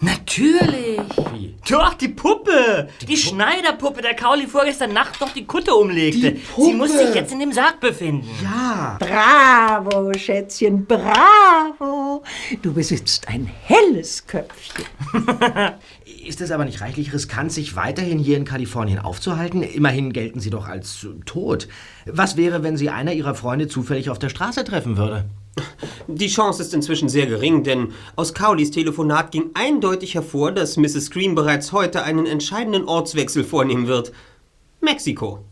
Natürlich. 0.00 1.00
Wie? 1.32 1.54
Doch, 1.68 1.94
die 1.94 2.08
Puppe. 2.08 2.88
Die, 3.08 3.16
Schneiderpuppe, 3.16 4.02
der 4.02 4.14
Kauli 4.14 4.46
vorgestern 4.46 4.92
Nacht 4.92 5.20
noch 5.20 5.32
die 5.32 5.46
Kutte 5.46 5.74
umlegte. 5.74 6.32
Die 6.32 6.38
Puppe. 6.40 6.66
Sie 6.66 6.74
muss 6.74 6.92
sich 6.92 7.14
jetzt 7.14 7.32
in 7.32 7.40
dem 7.40 7.52
Sarg 7.52 7.80
befinden. 7.80 8.28
Ja. 8.42 8.98
Bravo, 9.00 10.12
Schätzchen, 10.12 10.84
bravo. 10.84 12.22
Du 12.60 12.74
besitzt 12.74 13.26
ein 13.28 13.50
helles 13.64 14.26
Köpfchen. 14.26 14.84
Ist 16.26 16.40
es 16.40 16.50
aber 16.50 16.64
nicht 16.64 16.80
reichlich 16.80 17.12
riskant, 17.12 17.52
sich 17.52 17.76
weiterhin 17.76 18.18
hier 18.18 18.36
in 18.36 18.44
Kalifornien 18.44 18.98
aufzuhalten? 18.98 19.62
Immerhin 19.62 20.12
gelten 20.12 20.40
Sie 20.40 20.50
doch 20.50 20.66
als 20.66 21.06
tot. 21.24 21.68
Was 22.04 22.36
wäre, 22.36 22.64
wenn 22.64 22.76
Sie 22.76 22.90
einer 22.90 23.12
Ihrer 23.12 23.36
Freunde 23.36 23.68
zufällig 23.68 24.10
auf 24.10 24.18
der 24.18 24.28
Straße 24.28 24.64
treffen 24.64 24.96
würde? 24.96 25.26
Die 26.08 26.26
Chance 26.26 26.62
ist 26.62 26.74
inzwischen 26.74 27.08
sehr 27.08 27.26
gering, 27.26 27.62
denn 27.62 27.92
aus 28.16 28.34
Cowleys 28.34 28.72
Telefonat 28.72 29.30
ging 29.30 29.50
eindeutig 29.54 30.16
hervor, 30.16 30.50
dass 30.50 30.76
Mrs. 30.76 31.06
Scream 31.06 31.36
bereits 31.36 31.70
heute 31.70 32.02
einen 32.02 32.26
entscheidenden 32.26 32.86
Ortswechsel 32.86 33.44
vornehmen 33.44 33.86
wird. 33.86 34.12
Mexiko. 34.80 35.44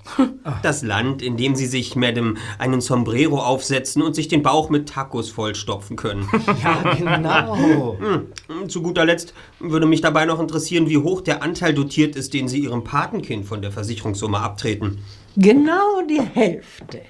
Das 0.62 0.82
Land, 0.82 1.22
in 1.22 1.36
dem 1.36 1.54
sie 1.56 1.66
sich, 1.66 1.96
Madame, 1.96 2.34
einen 2.58 2.80
Sombrero 2.80 3.40
aufsetzen 3.42 4.02
und 4.02 4.14
sich 4.14 4.28
den 4.28 4.42
Bauch 4.42 4.68
mit 4.70 4.88
Tacos 4.88 5.30
vollstopfen 5.30 5.96
können. 5.96 6.28
Ja, 6.62 6.94
genau. 6.94 7.96
Hm, 7.98 8.68
Zu 8.68 8.82
guter 8.82 9.04
Letzt 9.04 9.34
würde 9.58 9.86
mich 9.86 10.00
dabei 10.00 10.24
noch 10.24 10.40
interessieren, 10.40 10.88
wie 10.88 10.98
hoch 10.98 11.20
der 11.20 11.42
Anteil 11.42 11.74
dotiert 11.74 12.16
ist, 12.16 12.32
den 12.34 12.48
Sie 12.48 12.60
Ihrem 12.60 12.84
Patenkind 12.84 13.46
von 13.46 13.60
der 13.60 13.72
Versicherungssumme 13.72 14.38
abtreten. 14.38 15.02
Genau 15.36 16.02
die 16.08 16.20
Hälfte. 16.22 17.02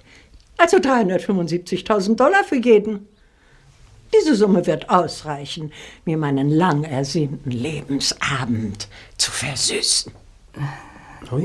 Also 0.57 0.79
375.000 0.79 2.15
Dollar 2.17 2.45
für 2.45 2.57
jeden. 2.57 3.07
Diese 4.17 4.35
Summe 4.37 4.65
wird 4.67 4.89
ausreichen, 4.91 5.73
mir 6.05 6.17
meinen 6.17 6.49
lang 6.49 6.85
ersehnten 6.85 7.51
Lebensabend 7.51 8.89
zu 9.19 9.31
versüßen. 9.33 10.13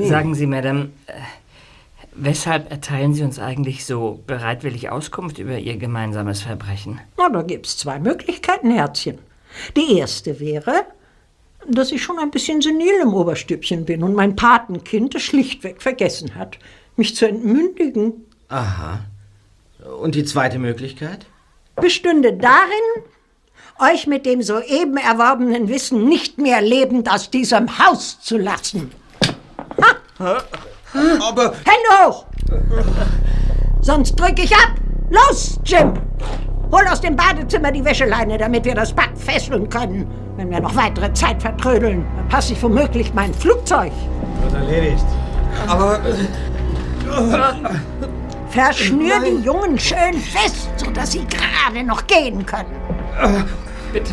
Sagen 0.08 0.34
Sie, 0.34 0.46
Madame, 0.46 0.90
äh, 1.06 1.12
weshalb 2.12 2.70
erteilen 2.70 3.14
Sie 3.14 3.22
uns 3.22 3.38
eigentlich 3.38 3.84
so 3.84 4.20
bereitwillig 4.26 4.90
Auskunft 4.90 5.38
über 5.38 5.58
Ihr 5.58 5.76
gemeinsames 5.76 6.42
Verbrechen? 6.42 7.00
Na, 7.16 7.28
da 7.28 7.42
gibt's 7.42 7.76
zwei 7.76 7.98
Möglichkeiten, 7.98 8.70
Herzchen. 8.70 9.18
Die 9.76 9.98
erste 9.98 10.38
wäre, 10.40 10.84
dass 11.68 11.92
ich 11.92 12.02
schon 12.02 12.18
ein 12.18 12.30
bisschen 12.30 12.62
senil 12.62 13.00
im 13.02 13.14
Oberstübchen 13.14 13.84
bin 13.84 14.02
und 14.02 14.14
mein 14.14 14.36
Patenkind 14.36 15.14
es 15.14 15.22
schlichtweg 15.22 15.82
vergessen 15.82 16.34
hat, 16.34 16.58
mich 16.96 17.16
zu 17.16 17.26
entmündigen. 17.26 18.24
Aha. 18.48 19.00
Und 20.00 20.14
die 20.14 20.24
zweite 20.24 20.58
Möglichkeit? 20.58 21.26
bestünde 21.80 22.32
darin, 22.34 23.04
euch 23.78 24.06
mit 24.06 24.26
dem 24.26 24.42
soeben 24.42 24.96
erworbenen 24.96 25.68
Wissen 25.68 26.08
nicht 26.08 26.38
mehr 26.38 26.60
lebend 26.60 27.10
aus 27.10 27.30
diesem 27.30 27.78
Haus 27.78 28.20
zu 28.20 28.36
lassen. 28.36 28.92
Aber. 30.20 31.54
Hände 31.64 32.04
hoch! 32.04 32.26
Sonst 33.80 34.16
drück 34.16 34.38
ich 34.38 34.54
ab! 34.54 34.72
Los, 35.08 35.58
Jim! 35.64 35.94
Hol 36.70 36.86
aus 36.86 37.00
dem 37.00 37.16
Badezimmer 37.16 37.72
die 37.72 37.84
Wäscheleine, 37.84 38.38
damit 38.38 38.64
wir 38.64 38.74
das 38.74 38.92
Bad 38.92 39.16
fesseln 39.16 39.68
können. 39.68 40.08
Wenn 40.36 40.50
wir 40.50 40.60
noch 40.60 40.76
weitere 40.76 41.12
Zeit 41.14 41.42
vertrödeln, 41.42 42.06
dann 42.16 42.28
passe 42.28 42.52
ich 42.52 42.62
womöglich 42.62 43.12
mein 43.14 43.32
Flugzeug. 43.34 43.92
Wird 44.42 44.54
erledigt. 44.54 45.04
Aber. 45.66 45.98
Verschnür 48.50 49.20
die 49.20 49.42
Jungen 49.42 49.78
schön 49.78 50.14
fest, 50.14 50.68
sodass 50.76 51.12
sie 51.12 51.26
gerade 51.26 51.84
noch 51.84 52.06
gehen 52.06 52.44
können. 52.44 52.76
Bitte. 53.92 54.12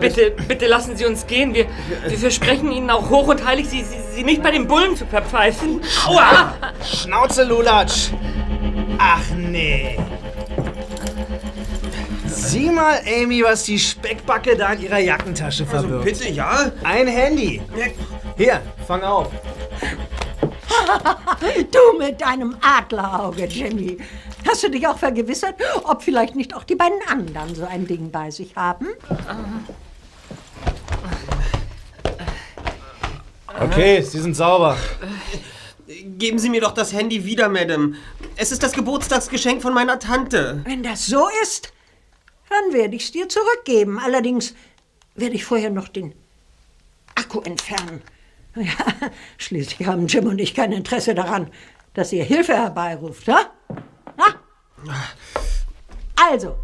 Bitte, 0.00 0.32
bitte 0.48 0.66
lassen 0.66 0.96
Sie 0.96 1.04
uns 1.06 1.26
gehen. 1.26 1.54
Wir, 1.54 1.66
wir 2.08 2.18
versprechen 2.18 2.72
Ihnen 2.72 2.90
auch 2.90 3.08
hoch 3.10 3.28
und 3.28 3.44
heilig, 3.46 3.68
Sie, 3.68 3.82
Sie, 3.82 3.96
Sie 4.14 4.24
nicht 4.24 4.42
bei 4.42 4.50
den 4.50 4.66
Bullen 4.66 4.96
zu 4.96 5.06
verpfeifen. 5.06 5.80
Aua! 6.06 6.54
Schnauze, 6.84 7.44
Lulatsch! 7.44 8.10
Ach 8.98 9.22
nee. 9.36 9.96
Sieh 12.26 12.70
mal, 12.70 13.00
Amy, 13.06 13.42
was 13.42 13.64
die 13.64 13.78
Speckbacke 13.78 14.56
da 14.56 14.72
in 14.72 14.82
ihrer 14.82 14.98
Jackentasche 14.98 15.66
verbirgt. 15.66 16.04
bitte, 16.04 16.28
ja? 16.28 16.70
Ein 16.82 17.06
Handy. 17.06 17.60
Hier, 18.36 18.60
fang 18.86 19.02
auf. 19.02 19.28
Du 21.70 21.98
mit 21.98 22.20
deinem 22.20 22.56
Adlerauge, 22.60 23.44
Jimmy. 23.44 23.98
Hast 24.46 24.62
du 24.62 24.70
dich 24.70 24.86
auch 24.86 24.98
vergewissert, 24.98 25.56
ob 25.84 26.02
vielleicht 26.02 26.36
nicht 26.36 26.54
auch 26.54 26.64
die 26.64 26.76
beiden 26.76 26.98
anderen 27.08 27.54
so 27.54 27.64
ein 27.64 27.86
Ding 27.86 28.10
bei 28.10 28.30
sich 28.30 28.54
haben? 28.56 28.86
Okay, 33.60 34.02
sie 34.02 34.20
sind 34.20 34.34
sauber. 34.36 34.76
Geben 36.18 36.38
Sie 36.38 36.50
mir 36.50 36.60
doch 36.60 36.72
das 36.72 36.92
Handy 36.92 37.24
wieder, 37.24 37.48
Madame. 37.48 37.94
Es 38.36 38.52
ist 38.52 38.62
das 38.62 38.72
Geburtstagsgeschenk 38.72 39.62
von 39.62 39.72
meiner 39.72 39.98
Tante. 39.98 40.62
Wenn 40.64 40.82
das 40.82 41.06
so 41.06 41.28
ist, 41.42 41.72
dann 42.50 42.74
werde 42.74 42.96
ich 42.96 43.04
es 43.04 43.12
dir 43.12 43.28
zurückgeben. 43.28 43.98
Allerdings 43.98 44.54
werde 45.14 45.34
ich 45.34 45.44
vorher 45.44 45.70
noch 45.70 45.88
den 45.88 46.14
Akku 47.14 47.40
entfernen. 47.40 48.02
Ja, 48.56 49.10
schließlich 49.38 49.86
haben 49.86 50.06
Jim 50.06 50.26
und 50.26 50.38
ich 50.38 50.54
kein 50.54 50.72
Interesse 50.72 51.14
daran, 51.14 51.50
dass 51.94 52.12
ihr 52.12 52.24
Hilfe 52.24 52.54
herbeiruft, 52.54 53.28
ha? 53.28 53.50
Also, 56.16 56.56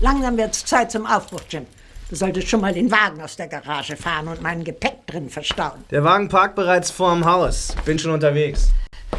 langsam 0.00 0.36
wird's 0.36 0.64
Zeit 0.64 0.90
zum 0.90 1.06
Aufbruch, 1.06 1.42
Jim. 1.48 1.66
Du 2.08 2.16
solltest 2.16 2.48
schon 2.48 2.60
mal 2.60 2.74
den 2.74 2.90
Wagen 2.90 3.22
aus 3.22 3.36
der 3.36 3.48
Garage 3.48 3.96
fahren 3.96 4.28
und 4.28 4.42
mein 4.42 4.64
Gepäck 4.64 5.06
drin 5.06 5.30
verstauen. 5.30 5.84
Der 5.90 6.04
Wagen 6.04 6.28
parkt 6.28 6.56
bereits 6.56 6.90
vorm 6.90 7.24
Haus. 7.24 7.74
Bin 7.84 7.98
schon 7.98 8.10
unterwegs. 8.10 8.70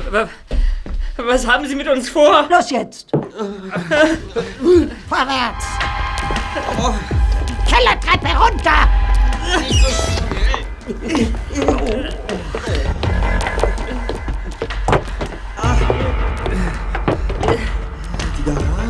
Aber 0.07 0.29
was 1.17 1.47
haben 1.47 1.67
Sie 1.67 1.75
mit 1.75 1.87
uns 1.87 2.09
vor? 2.09 2.47
Los 2.49 2.69
jetzt! 2.69 3.09
Vorwärts! 5.09 5.65
Die 7.49 7.55
Kellertreppe 7.71 8.27
runter! 8.37 8.87
Die 11.07 11.27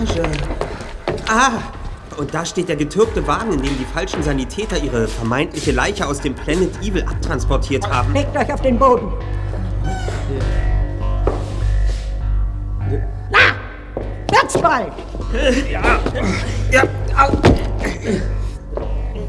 Garage. 0.05 0.37
Ah, 1.29 1.51
und 2.17 2.33
da 2.33 2.45
steht 2.45 2.69
der 2.69 2.75
getürkte 2.75 3.25
Wagen, 3.27 3.53
in 3.53 3.63
dem 3.63 3.77
die 3.77 3.85
falschen 3.85 4.21
Sanitäter 4.21 4.77
ihre 4.77 5.07
vermeintliche 5.07 5.71
Leiche 5.71 6.05
aus 6.05 6.19
dem 6.19 6.35
Planet 6.35 6.71
Evil 6.81 7.03
abtransportiert 7.03 7.89
haben. 7.89 8.13
Legt 8.13 8.35
euch 8.37 8.53
auf 8.53 8.61
den 8.61 8.77
Boden! 8.77 9.11
Na! 13.31 13.39
Wird's 14.29 14.57
bald! 14.61 14.93
Ja, 15.71 15.99
ja. 16.71 16.83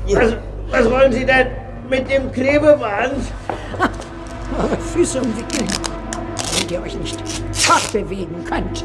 Was, 0.06 0.36
was 0.70 0.90
wollen 0.90 1.12
Sie 1.12 1.24
denn 1.24 1.46
mit 1.88 2.10
dem 2.10 2.30
Klebeband? 2.32 3.14
Eure 4.58 4.76
Füße 4.92 5.20
umwickeln, 5.20 5.66
damit 6.36 6.70
ihr 6.70 6.82
euch 6.82 6.96
nicht 6.96 7.18
fortbewegen 7.52 8.44
könnt. 8.44 8.84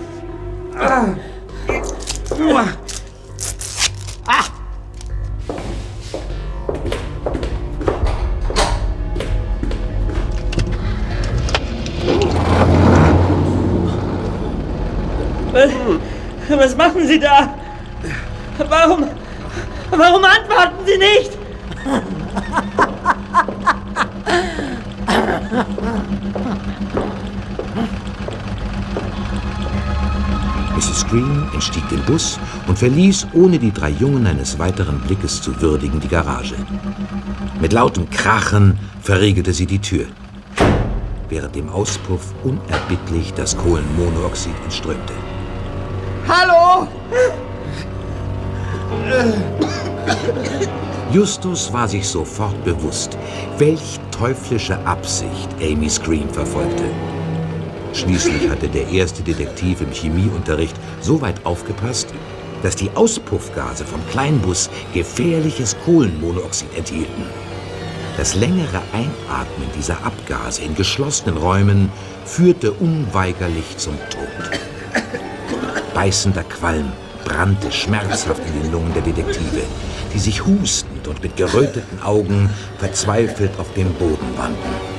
Ah. 0.80 1.08
Ah! 2.42 2.74
Was, 15.52 15.72
was 16.50 16.76
machen 16.78 17.08
Sie 17.08 17.20
da? 17.20 17.56
Warum, 18.70 19.04
warum 19.92 20.24
antworten 20.24 20.86
Sie 20.86 20.98
nicht? 20.98 21.38
Scream, 31.00 31.48
entstieg 31.54 31.88
den 31.90 32.04
Bus 32.04 32.40
und 32.68 32.78
verließ, 32.78 33.28
ohne 33.34 33.58
die 33.58 33.72
drei 33.72 33.90
Jungen 33.90 34.28
eines 34.28 34.60
weiteren 34.60 35.00
Blickes 35.00 35.42
zu 35.42 35.62
würdigen, 35.62 36.00
die 36.00 36.08
Garage. 36.08 36.56
Mit 37.62 37.74
lautem 37.74 38.10
Krachen 38.10 38.78
verriegelte 39.02 39.54
sie 39.54 39.66
die 39.66 39.80
Tür, 39.80 40.06
während 41.30 41.56
dem 41.56 41.70
Auspuff 41.70 42.34
unerbittlich 42.44 43.34
das 43.34 43.56
Kohlenmonoxid 43.58 44.54
entströmte. 44.66 45.14
Hallo! 46.28 46.88
Justus 51.12 51.72
war 51.74 51.88
sich 51.88 52.08
sofort 52.08 52.64
bewusst, 52.64 53.18
welch 53.58 54.00
teuflische 54.12 54.78
Absicht 54.86 55.50
Amy 55.62 55.90
Scream 55.90 56.30
verfolgte. 56.30 56.84
Schließlich 57.94 58.50
hatte 58.50 58.68
der 58.68 58.90
erste 58.90 59.24
Detektiv 59.24 59.82
im 59.82 59.92
Chemieunterricht 59.92 60.76
so 61.02 61.22
weit 61.22 61.46
aufgepasst, 61.46 62.14
dass 62.64 62.76
die 62.76 62.90
Auspuffgase 62.96 63.86
vom 63.86 64.02
Kleinbus 64.12 64.70
gefährliches 64.94 65.76
Kohlenmonoxid 65.86 66.76
enthielten. 66.78 67.24
Das 68.18 68.36
längere 68.36 68.82
Einatmen 68.92 69.70
dieser 69.78 70.04
Abgase 70.04 70.62
in 70.62 70.76
geschlossenen 70.76 71.38
Räumen 71.38 71.90
führte 72.26 72.72
unweigerlich 72.74 73.78
zum 73.78 73.98
Tod. 74.10 74.60
Beißender 75.94 76.44
Qualm 76.44 76.92
brannte 77.24 77.72
schmerzhaft 77.72 78.42
in 78.46 78.62
den 78.62 78.72
Lungen 78.72 78.94
der 78.94 79.04
Detektive, 79.04 79.62
die 80.14 80.20
sich 80.20 80.46
hustend 80.46 81.08
und 81.08 81.24
mit 81.24 81.38
geröteten 81.38 82.02
Augen 82.02 82.50
verzweifelt 82.78 83.52
auf 83.58 83.72
den 83.74 83.94
Boden 83.94 84.38
wandten. 84.38 84.99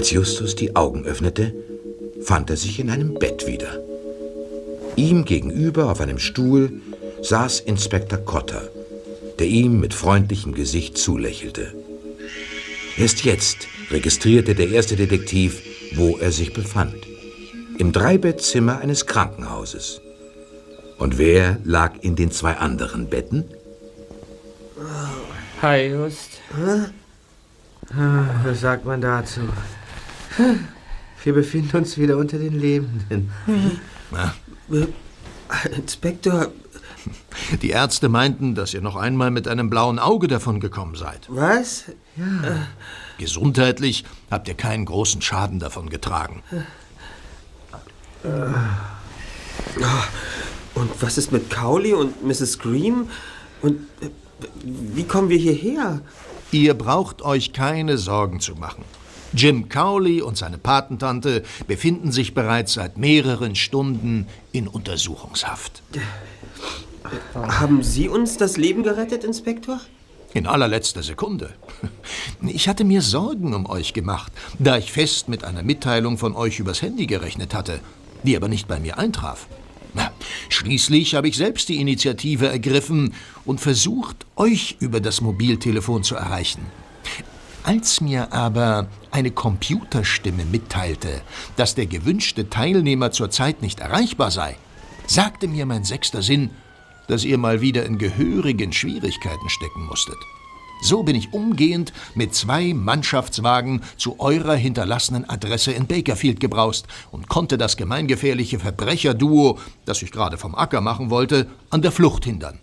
Als 0.00 0.12
Justus 0.12 0.54
die 0.54 0.76
Augen 0.76 1.04
öffnete, 1.04 1.52
fand 2.22 2.48
er 2.48 2.56
sich 2.56 2.80
in 2.80 2.88
einem 2.88 3.12
Bett 3.12 3.46
wieder. 3.46 3.82
Ihm 4.96 5.26
gegenüber 5.26 5.90
auf 5.90 6.00
einem 6.00 6.18
Stuhl 6.18 6.80
saß 7.20 7.60
Inspektor 7.60 8.18
Cotter, 8.20 8.70
der 9.38 9.46
ihm 9.46 9.78
mit 9.78 9.92
freundlichem 9.92 10.54
Gesicht 10.54 10.96
zulächelte. 10.96 11.74
Erst 12.96 13.26
jetzt 13.26 13.68
registrierte 13.90 14.54
der 14.54 14.70
erste 14.70 14.96
Detektiv, 14.96 15.60
wo 15.96 16.16
er 16.16 16.32
sich 16.32 16.54
befand. 16.54 16.96
Im 17.76 17.92
Dreibettzimmer 17.92 18.78
eines 18.78 19.04
Krankenhauses. 19.04 20.00
Und 20.96 21.18
wer 21.18 21.58
lag 21.64 21.92
in 22.00 22.16
den 22.16 22.30
zwei 22.30 22.54
anderen 22.54 23.10
Betten? 23.10 23.44
Hi, 25.60 25.88
Just. 25.88 26.40
Ah, 27.94 28.24
Was 28.44 28.62
sagt 28.62 28.86
man 28.86 29.02
dazu? 29.02 29.42
Wir 31.22 31.34
befinden 31.34 31.76
uns 31.76 31.98
wieder 31.98 32.16
unter 32.16 32.38
den 32.38 32.58
Lebenden. 32.58 33.30
Na? 34.10 34.34
Inspektor, 35.76 36.48
Die 37.62 37.70
Ärzte 37.70 38.08
meinten, 38.08 38.54
dass 38.54 38.72
ihr 38.74 38.80
noch 38.82 38.96
einmal 38.96 39.30
mit 39.30 39.48
einem 39.48 39.68
blauen 39.70 39.98
Auge 39.98 40.28
davon 40.28 40.60
gekommen 40.60 40.94
seid. 40.94 41.26
Was? 41.28 41.84
Ja. 42.16 42.66
Gesundheitlich 43.18 44.04
habt 44.30 44.48
ihr 44.48 44.54
keinen 44.54 44.84
großen 44.84 45.20
Schaden 45.22 45.58
davon 45.58 45.90
getragen. 45.90 46.42
Ah, 48.24 50.04
Und 50.74 50.90
was 51.02 51.18
ist 51.18 51.32
mit 51.32 51.50
Cowley 51.50 51.94
und 51.94 52.24
Mrs. 52.24 52.52
Scream? 52.52 53.08
Und 53.62 53.80
äh, 54.00 54.10
wie 54.62 55.04
kommen 55.04 55.28
wir 55.28 55.38
hierher? 55.38 56.00
Ihr 56.52 56.74
braucht 56.74 57.22
euch 57.22 57.52
keine 57.52 57.98
Sorgen 57.98 58.40
zu 58.40 58.54
machen. 58.56 58.84
Jim 59.32 59.68
Cowley 59.68 60.22
und 60.22 60.36
seine 60.36 60.58
Patentante 60.58 61.42
befinden 61.66 62.12
sich 62.12 62.34
bereits 62.34 62.74
seit 62.74 62.98
mehreren 62.98 63.54
Stunden 63.54 64.26
in 64.52 64.66
Untersuchungshaft. 64.66 65.82
Haben 67.34 67.82
Sie 67.82 68.08
uns 68.08 68.36
das 68.36 68.56
Leben 68.56 68.82
gerettet, 68.82 69.24
Inspektor? 69.24 69.80
In 70.32 70.46
allerletzter 70.46 71.02
Sekunde. 71.02 71.50
Ich 72.42 72.68
hatte 72.68 72.84
mir 72.84 73.02
Sorgen 73.02 73.54
um 73.54 73.66
euch 73.66 73.92
gemacht, 73.92 74.32
da 74.58 74.78
ich 74.78 74.92
fest 74.92 75.28
mit 75.28 75.44
einer 75.44 75.62
Mitteilung 75.62 76.18
von 76.18 76.36
euch 76.36 76.60
übers 76.60 76.82
Handy 76.82 77.06
gerechnet 77.06 77.54
hatte, 77.54 77.80
die 78.22 78.36
aber 78.36 78.48
nicht 78.48 78.68
bei 78.68 78.78
mir 78.78 78.98
eintraf. 78.98 79.46
Schließlich 80.48 81.14
habe 81.14 81.28
ich 81.28 81.36
selbst 81.36 81.68
die 81.68 81.80
Initiative 81.80 82.46
ergriffen 82.48 83.14
und 83.44 83.60
versucht, 83.60 84.26
euch 84.36 84.76
über 84.78 85.00
das 85.00 85.20
Mobiltelefon 85.20 86.04
zu 86.04 86.14
erreichen. 86.14 86.62
Als 87.62 88.00
mir 88.00 88.32
aber 88.32 88.88
eine 89.10 89.30
Computerstimme 89.30 90.44
mitteilte, 90.44 91.20
dass 91.56 91.74
der 91.74 91.86
gewünschte 91.86 92.48
Teilnehmer 92.48 93.12
zurzeit 93.12 93.60
nicht 93.60 93.80
erreichbar 93.80 94.30
sei, 94.30 94.56
sagte 95.06 95.46
mir 95.46 95.66
mein 95.66 95.84
sechster 95.84 96.22
Sinn, 96.22 96.50
dass 97.06 97.24
ihr 97.24 97.38
mal 97.38 97.60
wieder 97.60 97.84
in 97.84 97.98
gehörigen 97.98 98.72
Schwierigkeiten 98.72 99.48
stecken 99.48 99.84
musstet. 99.86 100.16
So 100.82 101.02
bin 101.02 101.14
ich 101.14 101.34
umgehend 101.34 101.92
mit 102.14 102.34
zwei 102.34 102.72
Mannschaftswagen 102.72 103.82
zu 103.98 104.18
eurer 104.18 104.54
hinterlassenen 104.54 105.28
Adresse 105.28 105.72
in 105.72 105.86
Bakerfield 105.86 106.40
gebraust 106.40 106.86
und 107.10 107.28
konnte 107.28 107.58
das 107.58 107.76
gemeingefährliche 107.76 108.58
Verbrecherduo, 108.58 109.58
das 109.84 110.00
ich 110.00 110.10
gerade 110.10 110.38
vom 110.38 110.54
Acker 110.54 110.80
machen 110.80 111.10
wollte, 111.10 111.48
an 111.68 111.82
der 111.82 111.92
Flucht 111.92 112.24
hindern. 112.24 112.58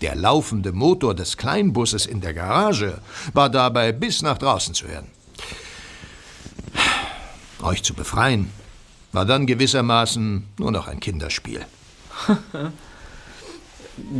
Der 0.00 0.14
laufende 0.14 0.72
Motor 0.72 1.14
des 1.14 1.36
Kleinbusses 1.36 2.06
in 2.06 2.20
der 2.20 2.34
Garage 2.34 2.98
war 3.32 3.48
dabei 3.48 3.92
bis 3.92 4.22
nach 4.22 4.38
draußen 4.38 4.74
zu 4.74 4.86
hören. 4.86 5.06
Euch 7.62 7.82
zu 7.82 7.94
befreien 7.94 8.50
war 9.12 9.24
dann 9.24 9.46
gewissermaßen 9.46 10.44
nur 10.58 10.70
noch 10.70 10.88
ein 10.88 11.00
Kinderspiel. 11.00 11.64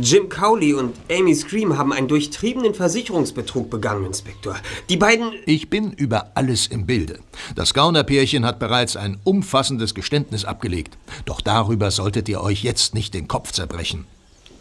Jim 0.01 0.27
Cowley 0.27 0.73
und 0.73 0.95
Amy 1.11 1.35
Scream 1.35 1.77
haben 1.77 1.93
einen 1.93 2.07
durchtriebenen 2.07 2.73
Versicherungsbetrug 2.73 3.69
begangen, 3.69 4.05
Inspektor. 4.05 4.55
Die 4.89 4.97
beiden. 4.97 5.33
Ich 5.45 5.69
bin 5.69 5.91
über 5.91 6.31
alles 6.33 6.65
im 6.65 6.87
Bilde. 6.87 7.19
Das 7.55 7.75
Gaunerpärchen 7.75 8.43
hat 8.43 8.57
bereits 8.57 8.95
ein 8.95 9.19
umfassendes 9.23 9.93
Geständnis 9.93 10.45
abgelegt. 10.45 10.97
Doch 11.25 11.41
darüber 11.41 11.91
solltet 11.91 12.27
ihr 12.27 12.41
euch 12.41 12.63
jetzt 12.63 12.95
nicht 12.95 13.13
den 13.13 13.27
Kopf 13.27 13.51
zerbrechen. 13.51 14.05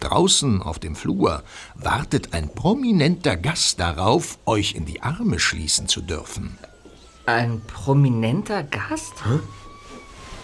Draußen 0.01 0.63
auf 0.63 0.79
dem 0.79 0.95
Flur 0.97 1.43
wartet 1.75 2.33
ein 2.35 2.49
prominenter 2.55 3.37
Gast 3.37 3.81
darauf, 3.81 4.39
euch 4.47 4.75
in 4.75 4.85
die 4.87 5.03
Arme 5.03 5.39
schließen 5.39 5.89
zu 5.89 6.01
dürfen. 6.01 6.59
Ein 7.27 7.61
prominenter 7.67 8.63
Gast? 8.63 9.15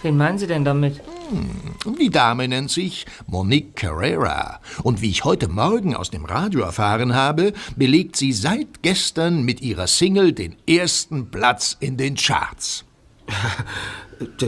Wen 0.03 0.17
meinen 0.17 0.39
Sie 0.39 0.49
denn 0.49 0.65
damit? 0.65 1.01
Hm, 1.31 1.97
Die 1.99 2.11
Dame 2.11 2.49
nennt 2.49 2.71
sich 2.71 3.07
Monique 3.27 3.77
Carrera. 3.77 4.61
Und 4.83 5.01
wie 5.01 5.11
ich 5.11 5.25
heute 5.25 5.49
Morgen 5.49 5.95
aus 5.95 6.11
dem 6.11 6.25
Radio 6.25 6.63
erfahren 6.63 7.15
habe, 7.15 7.53
belegt 7.77 8.17
sie 8.17 8.33
seit 8.33 8.83
gestern 8.83 9.45
mit 9.45 9.61
ihrer 9.61 9.87
Single 9.87 10.33
den 10.33 10.57
ersten 10.67 11.31
Platz 11.31 11.77
in 11.79 11.97
den 11.97 12.17
Charts. 12.17 12.85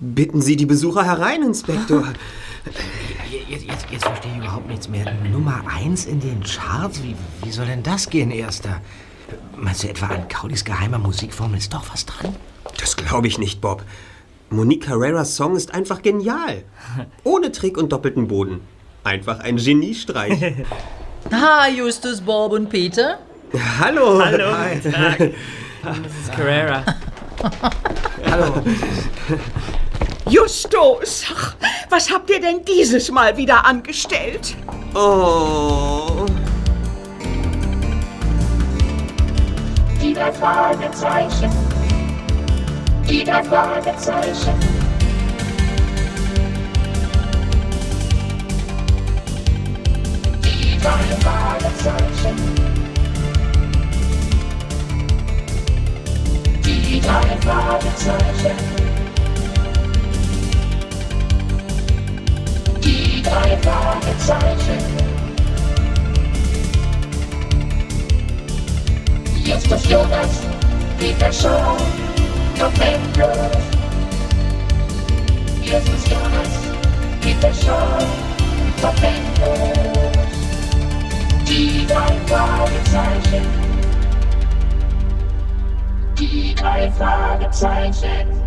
Bitten 0.00 0.42
Sie 0.42 0.56
die 0.56 0.66
Besucher 0.66 1.04
herein, 1.04 1.42
Inspektor. 1.42 2.04
Jetzt, 3.48 3.64
jetzt, 3.64 3.86
jetzt 3.90 4.04
verstehe 4.04 4.32
ich 4.32 4.38
überhaupt 4.38 4.68
nichts 4.68 4.88
mehr. 4.88 5.12
Nummer 5.30 5.62
eins 5.66 6.04
in 6.06 6.20
den 6.20 6.42
Charts? 6.42 7.02
Wie, 7.02 7.16
wie 7.42 7.50
soll 7.50 7.66
denn 7.66 7.82
das 7.82 8.08
gehen, 8.08 8.30
Erster? 8.30 8.80
Meinst 9.56 9.82
du 9.82 9.88
etwa 9.88 10.06
an 10.06 10.28
Cowleys 10.28 10.64
geheimer 10.64 10.98
Musikformel 10.98 11.58
ist 11.58 11.72
doch 11.72 11.84
was 11.92 12.06
dran? 12.06 12.34
Das 12.78 12.96
glaube 12.96 13.26
ich 13.26 13.38
nicht, 13.38 13.60
Bob. 13.60 13.84
Monique 14.50 14.84
Carreras 14.84 15.34
Song 15.36 15.56
ist 15.56 15.74
einfach 15.74 16.02
genial. 16.02 16.62
Ohne 17.24 17.52
Trick 17.52 17.78
und 17.78 17.90
doppelten 17.92 18.28
Boden. 18.28 18.60
Einfach 19.04 19.40
ein 19.40 19.56
Geniestreich. 19.56 20.38
Ha, 21.30 21.68
Justus, 21.68 22.20
Bob 22.20 22.50
und 22.52 22.68
Peter. 22.68 23.20
Hallo. 23.78 24.20
Hallo, 24.22 24.56
Hi. 24.58 24.74
guten 24.74 24.92
Tag. 24.92 25.20
Mrs. 25.82 26.30
Carrera. 26.34 26.84
Hallo. 28.28 28.62
Justus, 30.28 31.24
ach, 31.30 31.54
was 31.90 32.10
habt 32.10 32.30
ihr 32.30 32.40
denn 32.40 32.64
dieses 32.64 33.10
Mal 33.10 33.36
wieder 33.36 33.64
angestellt? 33.64 34.56
Oh. 34.94 36.26
Die 40.00 40.14
drei 40.14 40.32
Fragezeichen. 40.32 41.50
Die 43.08 43.24
drei 43.24 43.42
Fragezeichen. 43.44 44.54
Die 50.44 50.78
drei 50.80 51.16
Fragezeichen. 51.20 52.36
Die 56.64 57.00
drei 57.00 57.36
Fragezeichen. 57.40 58.91
Die 63.22 63.28
drei 63.28 63.56
Fragezeichen. 63.58 64.78
Ist 69.46 69.86
Jonas, 69.86 70.40
Peter 70.98 71.32
Shaw, 71.32 71.76
endlos. 72.80 73.56
Jetzt 75.62 75.88
ist 75.88 76.08
Jonas, 76.08 76.48
Peter 77.20 77.54
Shaw, 77.54 78.04
noch 78.82 79.02
endlos. 79.02 80.10
Die 81.48 81.86
drei 81.86 82.16
Fragezeichen. 82.26 83.46
Die 86.18 86.54
drei 86.56 86.90
Fragezeichen. 86.90 88.41